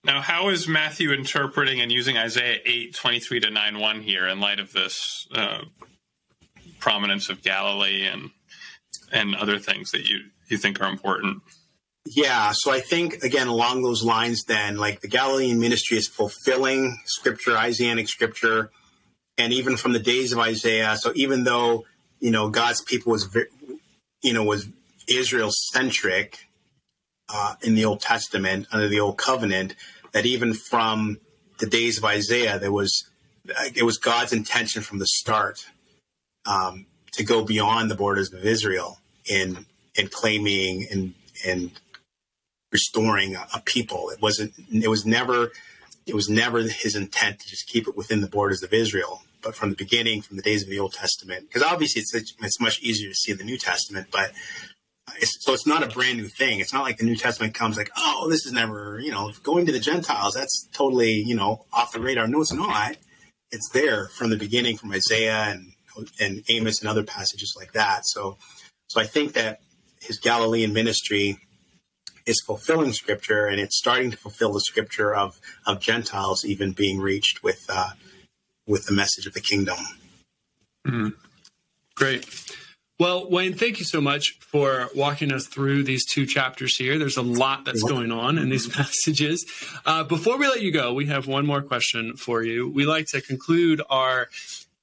Now, 0.05 0.21
how 0.21 0.49
is 0.49 0.67
Matthew 0.67 1.11
interpreting 1.11 1.81
and 1.81 1.91
using 1.91 2.15
Isaiah 2.15 2.59
8, 2.63 2.93
23 2.93 3.39
to 3.39 3.49
9, 3.49 3.79
1 3.79 4.01
here 4.01 4.27
in 4.27 4.39
light 4.39 4.59
of 4.59 4.71
this 4.71 5.27
uh, 5.33 5.61
prominence 6.79 7.29
of 7.29 7.41
Galilee 7.41 8.05
and 8.05 8.29
and 9.11 9.35
other 9.35 9.57
things 9.57 9.91
that 9.91 10.07
you, 10.07 10.19
you 10.47 10.57
think 10.57 10.79
are 10.79 10.89
important? 10.89 11.41
Yeah, 12.05 12.51
so 12.53 12.71
I 12.71 12.81
think 12.81 13.23
again 13.23 13.47
along 13.47 13.81
those 13.81 14.03
lines, 14.03 14.43
then 14.43 14.77
like 14.77 15.01
the 15.01 15.07
Galilean 15.07 15.59
ministry 15.59 15.97
is 15.97 16.07
fulfilling 16.07 16.99
scripture, 17.05 17.57
Isaianic 17.57 18.07
scripture, 18.07 18.69
and 19.39 19.51
even 19.53 19.75
from 19.75 19.93
the 19.93 19.99
days 19.99 20.31
of 20.31 20.37
Isaiah. 20.37 20.97
So 20.97 21.13
even 21.15 21.45
though 21.45 21.85
you 22.19 22.29
know 22.29 22.49
God's 22.49 22.81
people 22.81 23.11
was 23.11 23.35
you 24.21 24.33
know 24.33 24.43
was 24.43 24.67
Israel 25.07 25.49
centric 25.51 26.47
uh, 27.29 27.55
in 27.61 27.75
the 27.75 27.85
Old 27.85 28.01
Testament 28.01 28.67
under 28.71 28.87
the 28.87 28.99
Old 28.99 29.17
Covenant, 29.17 29.75
that 30.11 30.25
even 30.25 30.53
from 30.53 31.19
the 31.59 31.67
days 31.67 31.97
of 31.97 32.05
Isaiah, 32.05 32.59
there 32.59 32.71
was 32.71 33.09
it 33.75 33.83
was 33.83 33.97
God's 33.97 34.33
intention 34.33 34.81
from 34.81 34.99
the 34.99 35.07
start 35.07 35.67
um, 36.45 36.87
to 37.13 37.23
go 37.23 37.43
beyond 37.43 37.91
the 37.91 37.95
borders 37.95 38.33
of 38.33 38.45
Israel 38.45 38.99
in 39.25 39.65
in 39.95 40.07
claiming 40.07 40.87
and 40.91 41.13
and 41.45 41.71
restoring 42.71 43.35
a, 43.35 43.47
a, 43.53 43.61
people. 43.61 44.09
It 44.09 44.21
wasn't. 44.21 44.53
It 44.71 44.89
was 44.89 45.05
never. 45.05 45.51
It 46.05 46.13
was 46.13 46.29
never 46.29 46.61
his 46.61 46.95
intent 46.95 47.39
to 47.39 47.47
just 47.47 47.67
keep 47.67 47.87
it 47.87 47.97
within 47.97 48.21
the 48.21 48.27
borders 48.27 48.61
of 48.61 48.73
Israel. 48.73 49.23
But 49.41 49.55
from 49.55 49.69
the 49.69 49.75
beginning, 49.75 50.21
from 50.21 50.37
the 50.37 50.43
days 50.43 50.63
of 50.63 50.69
the 50.69 50.79
Old 50.79 50.93
Testament, 50.93 51.47
because 51.47 51.63
obviously 51.63 52.01
it's 52.01 52.13
it's 52.13 52.59
much 52.59 52.81
easier 52.81 53.09
to 53.09 53.15
see 53.15 53.31
in 53.31 53.37
the 53.37 53.43
New 53.43 53.57
Testament, 53.57 54.07
but 54.11 54.31
it's, 55.19 55.43
so 55.43 55.53
it's 55.53 55.67
not 55.67 55.83
a 55.83 55.87
brand 55.87 56.17
new 56.17 56.27
thing. 56.27 56.59
It's 56.59 56.73
not 56.73 56.83
like 56.83 56.97
the 56.97 57.05
New 57.05 57.15
Testament 57.15 57.53
comes 57.53 57.77
like, 57.77 57.91
oh, 57.97 58.27
this 58.29 58.45
is 58.45 58.51
never, 58.51 58.99
you 58.99 59.11
know, 59.11 59.31
going 59.43 59.65
to 59.65 59.71
the 59.71 59.79
Gentiles. 59.79 60.33
That's 60.33 60.67
totally, 60.73 61.13
you 61.13 61.35
know, 61.35 61.65
off 61.73 61.91
the 61.91 61.99
radar. 61.99 62.27
No, 62.27 62.41
it's 62.41 62.53
not. 62.53 62.97
It's 63.51 63.69
there 63.73 64.09
from 64.09 64.29
the 64.29 64.37
beginning, 64.37 64.77
from 64.77 64.91
Isaiah 64.91 65.45
and 65.49 65.71
and 66.19 66.43
Amos 66.49 66.81
and 66.81 66.89
other 66.89 67.03
passages 67.03 67.55
like 67.57 67.73
that. 67.73 68.05
So, 68.05 68.37
so 68.87 68.99
I 68.99 69.05
think 69.05 69.33
that 69.33 69.61
his 70.01 70.19
Galilean 70.19 70.73
ministry 70.73 71.37
is 72.25 72.41
fulfilling 72.45 72.91
scripture 72.91 73.45
and 73.45 73.59
it's 73.59 73.77
starting 73.77 74.11
to 74.11 74.17
fulfill 74.17 74.51
the 74.51 74.59
scripture 74.59 75.15
of, 75.15 75.39
of 75.65 75.79
Gentiles 75.79 76.43
even 76.43 76.73
being 76.73 76.99
reached 76.99 77.43
with, 77.43 77.63
uh, 77.69 77.91
with 78.67 78.85
the 78.85 78.93
message 78.93 79.25
of 79.27 79.33
the 79.33 79.41
kingdom. 79.41 79.77
Mm-hmm. 80.87 81.09
Great. 81.95 82.25
Well, 82.97 83.29
Wayne, 83.29 83.55
thank 83.55 83.79
you 83.79 83.85
so 83.85 83.99
much 83.99 84.37
for 84.39 84.87
walking 84.95 85.33
us 85.33 85.47
through 85.47 85.83
these 85.83 86.05
two 86.05 86.25
chapters 86.25 86.77
here. 86.77 86.97
There's 86.97 87.17
a 87.17 87.21
lot 87.21 87.65
that's 87.65 87.83
going 87.83 88.09
on 88.09 88.37
in 88.37 88.47
these 88.47 88.69
passages. 88.69 89.45
Uh, 89.85 90.05
before 90.05 90.37
we 90.37 90.47
let 90.47 90.61
you 90.61 90.71
go, 90.71 90.93
we 90.93 91.07
have 91.07 91.27
one 91.27 91.45
more 91.45 91.61
question 91.61 92.15
for 92.15 92.41
you. 92.41 92.69
We 92.69 92.85
like 92.85 93.07
to 93.07 93.19
conclude 93.19 93.81
our 93.89 94.29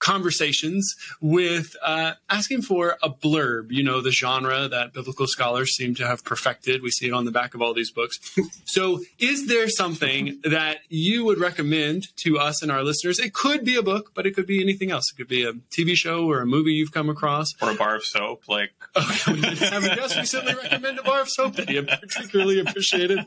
conversations 0.03 0.96
with 1.20 1.76
uh, 1.82 2.12
asking 2.28 2.61
for 2.61 2.98
a 3.03 3.09
blurb, 3.09 3.70
you 3.70 3.84
know, 3.84 4.00
the 4.00 4.11
genre 4.11 4.68
that 4.68 4.92
biblical 4.92 5.26
scholars 5.26 5.74
seem 5.76 5.94
to 5.94 6.07
have 6.07 6.24
perfected. 6.24 6.82
We 6.82 6.90
see 6.90 7.07
it 7.07 7.12
on 7.12 7.24
the 7.24 7.30
back 7.30 7.55
of 7.55 7.62
all 7.62 7.72
these 7.72 7.90
books. 7.90 8.18
so, 8.64 9.00
is 9.18 9.46
there 9.46 9.68
something 9.68 10.40
that 10.42 10.78
you 10.88 11.24
would 11.24 11.38
recommend 11.38 12.09
to 12.16 12.38
us 12.38 12.62
and 12.62 12.70
our 12.70 12.82
listeners? 12.82 13.18
It 13.20 13.32
could 13.32 13.64
be 13.64 13.76
a 13.76 13.82
book, 13.82 14.11
but 14.14 14.26
it 14.26 14.34
could 14.34 14.46
be 14.46 14.61
anything 14.61 14.90
else. 14.90 15.11
It 15.12 15.16
could 15.16 15.28
be 15.28 15.44
a 15.44 15.53
TV 15.70 15.94
show 15.94 16.28
or 16.28 16.40
a 16.40 16.46
movie 16.46 16.72
you've 16.72 16.92
come 16.92 17.09
across. 17.09 17.46
Or 17.62 17.70
a 17.70 17.74
bar 17.74 17.94
of 17.94 18.05
soap, 18.05 18.42
like. 18.48 18.72
Okay, 18.94 19.32
we 19.32 19.40
have 19.40 19.84
a 19.84 20.18
recently 20.18 20.55
recommend 20.55 20.98
a 20.98 21.03
bar 21.03 21.22
of 21.22 21.28
soap 21.28 21.55
that 21.57 21.68
he 21.68 21.80
particularly 21.80 22.61
appreciated. 22.61 23.20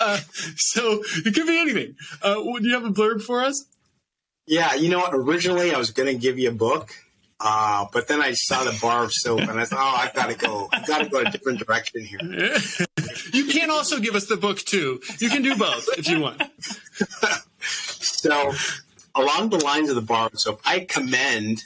Uh, 0.00 0.20
so, 0.56 1.02
it 1.16 1.34
could 1.34 1.46
be 1.46 1.58
anything. 1.58 1.96
Uh, 2.22 2.34
do 2.34 2.60
you 2.62 2.72
have 2.72 2.84
a 2.84 2.90
blurb 2.90 3.22
for 3.22 3.42
us? 3.42 3.66
Yeah, 4.46 4.74
you 4.74 4.88
know 4.88 4.98
what? 4.98 5.14
Originally, 5.14 5.72
I 5.72 5.78
was 5.78 5.90
going 5.90 6.08
to 6.08 6.20
give 6.20 6.38
you 6.38 6.50
a 6.50 6.54
book, 6.54 6.92
uh, 7.38 7.86
but 7.92 8.08
then 8.08 8.20
I 8.20 8.32
saw 8.32 8.64
the 8.64 8.76
bar 8.80 9.04
of 9.04 9.12
soap, 9.12 9.40
and 9.40 9.58
I 9.60 9.64
thought, 9.64 9.78
oh, 9.78 9.96
I've 9.96 10.14
got 10.14 10.30
to 10.30 10.36
go. 10.36 10.68
I've 10.72 10.86
got 10.86 10.98
to 10.98 11.08
go 11.08 11.20
a 11.20 11.30
different 11.30 11.60
direction 11.60 12.04
here. 12.04 12.18
you 13.32 13.44
can 13.46 13.70
also 13.70 14.00
give 14.00 14.14
us 14.14 14.26
the 14.26 14.36
book 14.36 14.58
too. 14.58 15.00
You 15.18 15.28
can 15.28 15.42
do 15.42 15.56
both 15.56 15.86
if 15.96 16.08
you 16.08 16.20
want. 16.20 16.42
so, 17.60 18.52
along 19.14 19.50
the 19.50 19.62
lines 19.64 19.88
of 19.90 19.94
the 19.94 20.02
bar 20.02 20.26
of 20.26 20.38
soap, 20.38 20.60
I 20.64 20.80
commend 20.80 21.62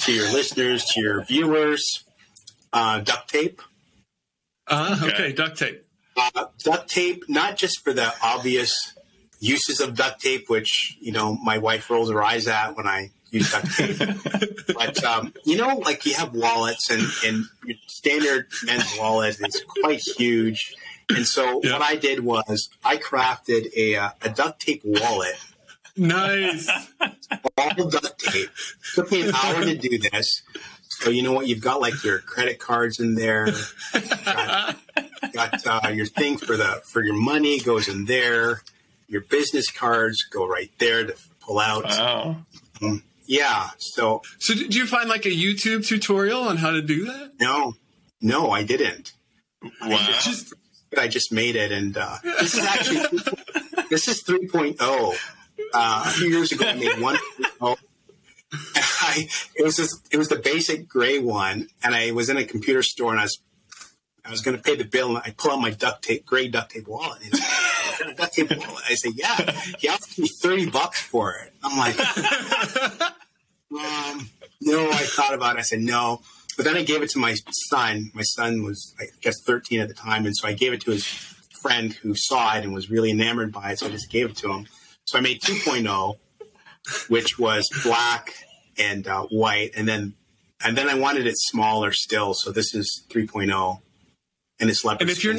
to 0.00 0.12
your 0.12 0.30
listeners, 0.32 0.84
to 0.86 1.00
your 1.00 1.24
viewers, 1.24 2.04
uh, 2.72 3.00
duct 3.00 3.30
tape. 3.30 3.62
Uh, 4.66 4.98
okay, 5.02 5.12
okay, 5.12 5.32
duct 5.32 5.58
tape. 5.58 5.86
Uh, 6.16 6.46
duct 6.62 6.90
tape, 6.90 7.24
not 7.28 7.56
just 7.56 7.82
for 7.84 7.92
the 7.92 8.12
obvious 8.22 8.94
uses 9.42 9.80
of 9.80 9.96
duct 9.96 10.22
tape, 10.22 10.48
which 10.48 10.96
you 11.00 11.12
know 11.12 11.34
my 11.34 11.58
wife 11.58 11.90
rolls 11.90 12.10
her 12.10 12.22
eyes 12.22 12.46
at 12.46 12.76
when 12.76 12.86
I 12.86 13.10
use 13.30 13.50
duct 13.50 13.76
tape. 13.76 13.98
but 14.74 15.02
um, 15.04 15.34
you 15.44 15.56
know, 15.56 15.76
like 15.78 16.06
you 16.06 16.14
have 16.14 16.32
wallets, 16.32 16.90
and 16.90 17.02
and 17.26 17.44
your 17.66 17.76
standard 17.88 18.46
men's 18.64 18.96
wallet 18.98 19.36
is 19.40 19.64
quite 19.80 20.00
huge. 20.16 20.74
And 21.10 21.26
so 21.26 21.60
yeah. 21.62 21.72
what 21.72 21.82
I 21.82 21.96
did 21.96 22.20
was 22.20 22.70
I 22.84 22.96
crafted 22.96 23.66
a 23.76 23.96
uh, 23.96 24.10
a 24.22 24.30
duct 24.30 24.60
tape 24.60 24.82
wallet. 24.84 25.34
Nice. 25.96 26.70
All 27.58 27.74
duct 27.74 28.18
tape. 28.18 28.48
Took 28.94 29.10
me 29.10 29.28
an 29.28 29.34
hour 29.34 29.64
to 29.64 29.76
do 29.76 29.98
this. 29.98 30.42
So 30.88 31.10
you 31.10 31.22
know 31.22 31.32
what? 31.32 31.48
You've 31.48 31.60
got 31.60 31.80
like 31.80 32.04
your 32.04 32.20
credit 32.20 32.60
cards 32.60 33.00
in 33.00 33.16
there. 33.16 33.48
Got, 33.92 34.76
got 35.32 35.66
uh, 35.66 35.88
your 35.88 36.06
thing 36.06 36.38
for 36.38 36.56
the 36.56 36.80
for 36.84 37.02
your 37.02 37.16
money 37.16 37.58
goes 37.58 37.88
in 37.88 38.04
there 38.04 38.62
your 39.12 39.20
business 39.20 39.70
cards 39.70 40.24
go 40.24 40.48
right 40.48 40.70
there 40.78 41.06
to 41.06 41.14
pull 41.40 41.58
out. 41.58 41.84
Wow. 41.84 42.46
Yeah. 43.26 43.68
So. 43.76 44.22
So 44.38 44.54
did 44.54 44.74
you 44.74 44.86
find 44.86 45.08
like 45.08 45.26
a 45.26 45.30
YouTube 45.30 45.86
tutorial 45.86 46.40
on 46.40 46.56
how 46.56 46.70
to 46.70 46.80
do 46.80 47.04
that? 47.04 47.32
No, 47.38 47.74
no, 48.22 48.50
I 48.50 48.64
didn't. 48.64 49.12
Wow. 49.62 49.70
I 49.82 50.18
just, 50.22 50.54
I 50.98 51.08
just 51.08 51.30
made 51.30 51.56
it, 51.56 51.70
and 51.70 51.96
uh, 51.96 52.16
this 52.40 52.54
is 52.54 52.64
actually 52.64 53.00
this 53.90 54.08
is 54.08 54.24
3.0. 54.24 55.14
Uh, 55.74 56.04
a 56.06 56.10
few 56.10 56.28
years 56.28 56.50
ago, 56.50 56.66
I 56.66 56.74
made 56.74 56.92
1.0. 56.92 57.76
I, 58.74 59.28
it 59.54 59.62
was 59.62 59.76
just, 59.76 60.08
it 60.10 60.16
was 60.16 60.28
the 60.28 60.36
basic 60.36 60.88
gray 60.88 61.18
one, 61.18 61.68
and 61.84 61.94
I 61.94 62.10
was 62.10 62.28
in 62.28 62.38
a 62.38 62.44
computer 62.44 62.82
store, 62.82 63.12
and 63.12 63.20
I 63.20 63.24
was 63.24 63.38
I 64.24 64.30
was 64.30 64.40
going 64.40 64.56
to 64.56 64.62
pay 64.62 64.76
the 64.76 64.84
bill, 64.84 65.16
and 65.16 65.18
I 65.18 65.34
pull 65.36 65.50
out 65.50 65.60
my 65.60 65.70
duct 65.70 66.04
tape, 66.04 66.24
gray 66.24 66.48
duct 66.48 66.72
tape 66.72 66.86
wallet. 66.86 67.22
And 67.24 67.34
tape 68.32 68.50
wallet. 68.50 68.84
I 68.88 68.94
said, 68.94 69.12
"Yeah." 69.14 69.52
He 69.78 69.88
offered 69.88 70.18
me 70.18 70.28
thirty 70.40 70.68
bucks 70.68 71.00
for 71.00 71.34
it. 71.34 71.52
I'm 71.62 71.78
like, 71.78 71.98
um, 73.72 74.28
"No." 74.60 74.88
I 74.90 75.02
thought 75.02 75.34
about 75.34 75.56
it. 75.56 75.60
I 75.60 75.62
said, 75.62 75.80
"No." 75.80 76.20
But 76.56 76.66
then 76.66 76.76
I 76.76 76.82
gave 76.82 77.02
it 77.02 77.10
to 77.10 77.18
my 77.18 77.34
son. 77.68 78.10
My 78.14 78.22
son 78.22 78.62
was, 78.62 78.94
I 79.00 79.04
guess, 79.22 79.36
13 79.46 79.80
at 79.80 79.88
the 79.88 79.94
time, 79.94 80.26
and 80.26 80.36
so 80.36 80.46
I 80.46 80.52
gave 80.52 80.74
it 80.74 80.82
to 80.82 80.90
his 80.90 81.06
friend 81.06 81.94
who 81.94 82.14
saw 82.14 82.56
it 82.56 82.64
and 82.64 82.74
was 82.74 82.90
really 82.90 83.10
enamored 83.10 83.52
by 83.52 83.72
it. 83.72 83.78
So 83.78 83.86
I 83.86 83.90
just 83.90 84.10
gave 84.10 84.28
it 84.28 84.36
to 84.38 84.52
him. 84.52 84.66
So 85.06 85.16
I 85.16 85.22
made 85.22 85.40
2.0, 85.40 86.18
which 87.08 87.38
was 87.38 87.70
black 87.82 88.34
and 88.76 89.08
uh, 89.08 89.22
white, 89.30 89.70
and 89.74 89.88
then 89.88 90.14
and 90.64 90.76
then 90.76 90.88
I 90.88 90.94
wanted 90.94 91.26
it 91.26 91.34
smaller 91.36 91.92
still. 91.92 92.34
So 92.34 92.52
this 92.52 92.74
is 92.74 93.06
3.0 93.10 93.80
and 94.60 94.70
it's 94.70 94.84
leopard 94.84 95.02
and 95.02 95.10
if 95.10 95.24
you're, 95.24 95.34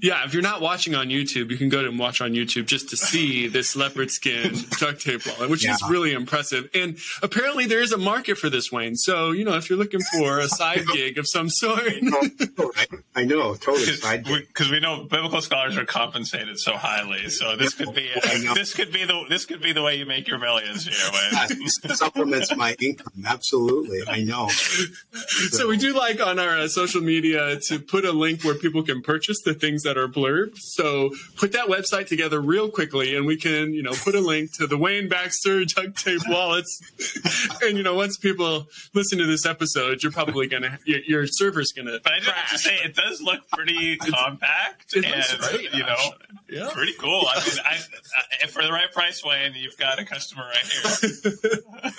Yeah, 0.00 0.24
if 0.24 0.32
you're 0.32 0.42
not 0.42 0.62
watching 0.62 0.94
on 0.94 1.08
YouTube, 1.08 1.50
you 1.50 1.58
can 1.58 1.68
go 1.68 1.82
to 1.82 1.88
and 1.92 1.98
watch 1.98 2.22
on 2.22 2.32
YouTube 2.32 2.64
just 2.64 2.88
to 2.90 2.96
see 2.96 3.46
this 3.46 3.76
leopard 3.76 4.10
skin 4.10 4.54
duct 4.78 5.02
tape 5.02 5.26
wallet, 5.26 5.50
which 5.50 5.64
yeah. 5.64 5.74
is 5.74 5.82
really 5.88 6.12
impressive. 6.12 6.70
And 6.74 6.96
apparently 7.22 7.66
there 7.66 7.80
is 7.80 7.92
a 7.92 7.98
market 7.98 8.38
for 8.38 8.48
this, 8.48 8.72
Wayne. 8.72 8.96
So, 8.96 9.32
you 9.32 9.44
know, 9.44 9.54
if 9.54 9.68
you're 9.68 9.78
looking 9.78 10.00
for 10.00 10.38
a 10.38 10.48
side 10.48 10.84
gig 10.92 11.18
of 11.18 11.28
some 11.28 11.50
sort. 11.50 11.82
I 13.14 13.24
know, 13.24 13.54
totally. 13.54 13.84
Because 13.86 14.70
we, 14.70 14.76
we, 14.76 14.80
know 14.80 15.04
biblical 15.04 15.42
scholars 15.42 15.76
are 15.76 15.84
compensated 15.84 16.58
so 16.58 16.72
highly. 16.72 17.28
So 17.28 17.56
this 17.56 17.74
could 17.74 17.94
be 17.94 18.08
uh, 18.16 18.54
this 18.54 18.72
could 18.72 18.92
be 18.92 19.04
the 19.04 19.26
this 19.28 19.44
could 19.44 19.60
be 19.60 19.74
the 19.74 19.82
way 19.82 19.96
you 19.96 20.06
make 20.06 20.26
your 20.26 20.38
millions 20.38 20.86
here, 20.86 21.10
Wayne. 21.12 21.68
supplements 21.94 22.56
my 22.56 22.74
income. 22.80 23.12
Absolutely. 23.26 24.00
I 24.08 24.24
know. 24.24 24.48
So. 24.48 24.84
so 25.50 25.68
we 25.68 25.76
do 25.76 25.94
like 25.94 26.20
on 26.20 26.38
our 26.38 26.56
uh, 26.60 26.68
social 26.68 27.02
media 27.02 27.58
to 27.68 27.78
put 27.78 28.06
a 28.06 28.12
link 28.12 28.42
where 28.42 28.54
people 28.54 28.82
can 28.82 29.02
purchase 29.02 29.42
the 29.42 29.52
things 29.52 29.81
things 29.82 29.94
that 29.94 30.00
are 30.00 30.08
blurb. 30.08 30.56
So 30.56 31.10
put 31.36 31.52
that 31.52 31.68
website 31.68 32.06
together 32.06 32.40
real 32.40 32.70
quickly 32.70 33.16
and 33.16 33.26
we 33.26 33.36
can, 33.36 33.72
you 33.72 33.82
know, 33.82 33.92
put 33.92 34.14
a 34.14 34.20
link 34.20 34.52
to 34.58 34.66
the 34.66 34.76
Wayne 34.76 35.08
Baxter 35.08 35.64
duct 35.64 36.02
tape 36.02 36.20
wallets. 36.28 36.80
and, 37.62 37.76
you 37.76 37.82
know, 37.82 37.94
once 37.94 38.16
people 38.16 38.66
listen 38.94 39.18
to 39.18 39.26
this 39.26 39.46
episode, 39.46 40.02
you're 40.02 40.12
probably 40.12 40.48
to, 40.48 40.78
your, 40.84 41.00
your, 41.00 41.26
server's 41.26 41.72
going 41.72 41.86
to. 41.86 42.00
But 42.02 42.12
I 42.12 42.18
just 42.18 42.30
have 42.30 42.50
to 42.50 42.58
say, 42.58 42.74
it 42.84 42.94
does 42.94 43.20
look 43.20 43.48
pretty 43.50 43.96
compact 44.00 44.94
it 44.96 45.04
and, 45.04 45.40
great, 45.40 45.72
you 45.72 45.84
know, 45.84 45.96
yeah. 46.48 46.68
pretty 46.72 46.94
cool. 46.98 47.26
I 47.32 47.40
mean, 47.40 47.58
I, 47.64 47.78
I, 48.42 48.46
for 48.48 48.62
the 48.62 48.72
right 48.72 48.92
price, 48.92 49.24
Wayne, 49.24 49.54
you've 49.54 49.78
got 49.78 49.98
a 49.98 50.04
customer 50.04 50.44
right 50.44 50.66
here. 50.66 51.92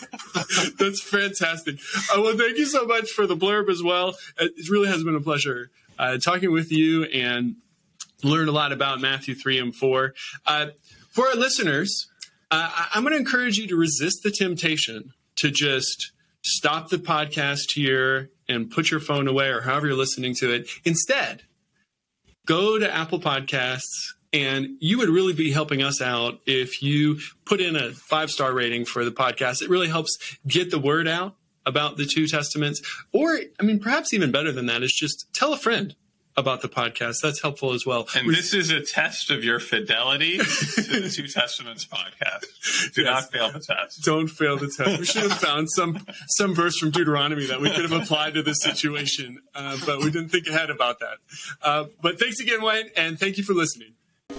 That's 0.80 1.02
fantastic. 1.02 1.76
Uh, 2.14 2.22
well, 2.22 2.38
thank 2.38 2.58
you 2.58 2.66
so 2.66 2.86
much 2.86 3.10
for 3.12 3.28
the 3.28 3.36
blurb 3.36 3.70
as 3.70 3.82
well. 3.82 4.16
It 4.38 4.70
really 4.70 4.88
has 4.88 5.04
been 5.04 5.16
a 5.16 5.22
pleasure 5.22 5.70
uh, 5.98 6.18
talking 6.18 6.52
with 6.52 6.72
you 6.72 7.04
and 7.06 7.56
learned 8.24 8.50
a 8.50 8.52
lot 8.52 8.72
about 8.72 9.02
Matthew 9.02 9.36
3 9.36 9.60
and 9.60 9.76
4. 9.76 10.14
Uh, 10.46 10.68
for 11.12 11.28
our 11.28 11.36
listeners, 11.36 12.08
uh, 12.52 12.70
I'm 12.94 13.04
going 13.04 13.14
to 13.14 13.20
encourage 13.20 13.58
you 13.58 13.68
to 13.68 13.76
resist 13.76 14.24
the 14.24 14.32
temptation 14.32 15.14
to 15.38 15.52
just 15.52 16.12
stop 16.44 16.90
the 16.90 16.98
podcast 16.98 17.72
here 17.74 18.30
and 18.48 18.70
put 18.70 18.92
your 18.92 19.00
phone 19.00 19.28
away 19.28 19.48
or 19.50 19.62
however 19.62 19.88
you're 19.88 19.96
listening 19.96 20.36
to 20.36 20.52
it. 20.52 20.68
Instead, 20.86 21.44
go 22.46 22.78
to 22.78 22.94
Apple 22.94 23.20
Podcasts. 23.20 24.14
And 24.32 24.78
you 24.80 24.98
would 24.98 25.10
really 25.10 25.34
be 25.34 25.52
helping 25.52 25.84
us 25.84 26.02
out 26.02 26.40
if 26.48 26.82
you 26.82 27.20
put 27.46 27.62
in 27.62 27.76
a 27.76 27.92
five 27.92 28.32
star 28.32 28.52
rating 28.52 28.84
for 28.84 29.06
the 29.06 29.12
podcast. 29.12 29.62
It 29.62 29.70
really 29.70 29.90
helps 29.90 30.18
get 30.48 30.72
the 30.72 30.80
word 30.80 31.08
out 31.08 31.36
about 31.68 31.98
the 31.98 32.06
two 32.06 32.28
testaments. 32.28 32.82
Or, 33.12 33.40
I 33.60 33.64
mean, 33.64 33.80
perhaps 33.80 34.12
even 34.12 34.32
better 34.32 34.52
than 34.52 34.66
that 34.66 34.82
is 34.82 34.92
just 34.92 35.32
tell 35.34 35.54
a 35.54 35.58
friend 35.58 35.96
about 36.36 36.62
the 36.62 36.70
podcast. 36.70 37.18
That's 37.22 37.42
helpful 37.42 37.74
as 37.74 37.86
well. 37.86 38.08
And 38.16 38.30
this 38.34 38.54
is 38.54 38.72
a 38.72 38.82
test 38.82 39.30
of 39.30 39.44
your 39.44 39.60
fidelity 39.60 40.38
to 40.38 40.44
the 41.02 41.10
Two 41.14 41.28
Testaments 41.28 41.86
podcast. 41.86 42.94
Do 42.94 43.04
yes. 43.04 43.12
not 43.12 43.32
fail 43.32 43.52
the 43.52 43.60
test. 43.60 44.04
Don't 44.04 44.28
fail 44.28 44.58
the 44.58 44.72
test. 44.76 45.00
We 45.00 45.06
should 45.06 45.24
have 45.24 45.40
found 45.40 45.70
some 45.72 46.06
some 46.28 46.54
verse 46.56 46.78
from 46.78 46.92
Deuteronomy 46.92 47.46
that 47.48 47.62
we 47.62 47.70
could 47.70 47.90
have 47.90 47.92
applied 47.92 48.34
to 48.36 48.44
this 48.44 48.62
situation, 48.62 49.40
uh, 49.56 49.78
but 49.86 50.00
we 50.00 50.12
didn't 50.12 50.30
think 50.30 50.48
ahead 50.48 50.70
about 50.70 51.00
that. 51.00 51.18
Uh, 51.62 51.86
but 52.02 52.20
thanks 52.20 52.40
again, 52.40 52.62
Wayne, 52.62 52.90
and 52.96 53.20
thank 53.20 53.38
you 53.38 53.44
for 53.44 53.54
listening. 53.54 53.94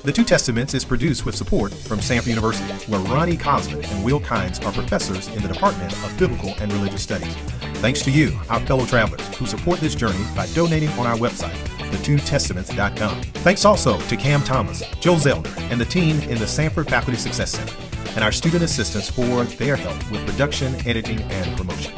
The 0.05 0.13
Two 0.13 0.25
Testaments 0.25 0.75
is 0.75 0.85
produced 0.85 1.25
with 1.25 1.35
support 1.35 1.73
from 1.73 1.99
Samford 1.99 2.27
University, 2.27 2.71
where 2.91 3.01
Ronnie 3.01 3.39
Cosman 3.39 3.83
and 3.91 4.05
Will 4.05 4.21
Kynes 4.21 4.63
are 4.63 4.71
professors 4.71 5.29
in 5.29 5.41
the 5.41 5.49
Department 5.49 5.91
of 6.05 6.19
Biblical 6.19 6.55
and 6.59 6.71
Religious 6.75 7.03
Studies. 7.03 7.35
Thanks 7.81 8.03
to 8.03 8.11
you, 8.11 8.39
our 8.51 8.61
fellow 8.67 8.85
travelers, 8.85 9.27
who 9.39 9.47
support 9.47 9.81
this 9.81 9.95
journey 9.95 10.23
by 10.37 10.47
donating 10.49 10.91
on 10.91 11.07
our 11.07 11.17
website 11.17 11.57
thetwotestaments.com. 11.91 13.23
Thanks 13.23 13.65
also 13.65 13.99
to 13.99 14.17
Cam 14.19 14.43
Thomas, 14.43 14.83
Joe 15.01 15.15
Zelder, 15.15 15.57
and 15.71 15.81
the 15.81 15.87
team 15.87 16.21
in 16.29 16.39
the 16.39 16.45
Samford 16.45 16.91
Faculty 16.91 17.19
Success 17.19 17.53
Center, 17.53 17.75
and 18.15 18.23
our 18.23 18.33
student 18.33 18.63
assistants 18.63 19.09
for 19.09 19.45
their 19.57 19.77
help 19.77 20.11
with 20.11 20.27
production, 20.27 20.75
editing, 20.87 21.23
and 21.23 21.57
promotion. 21.57 21.95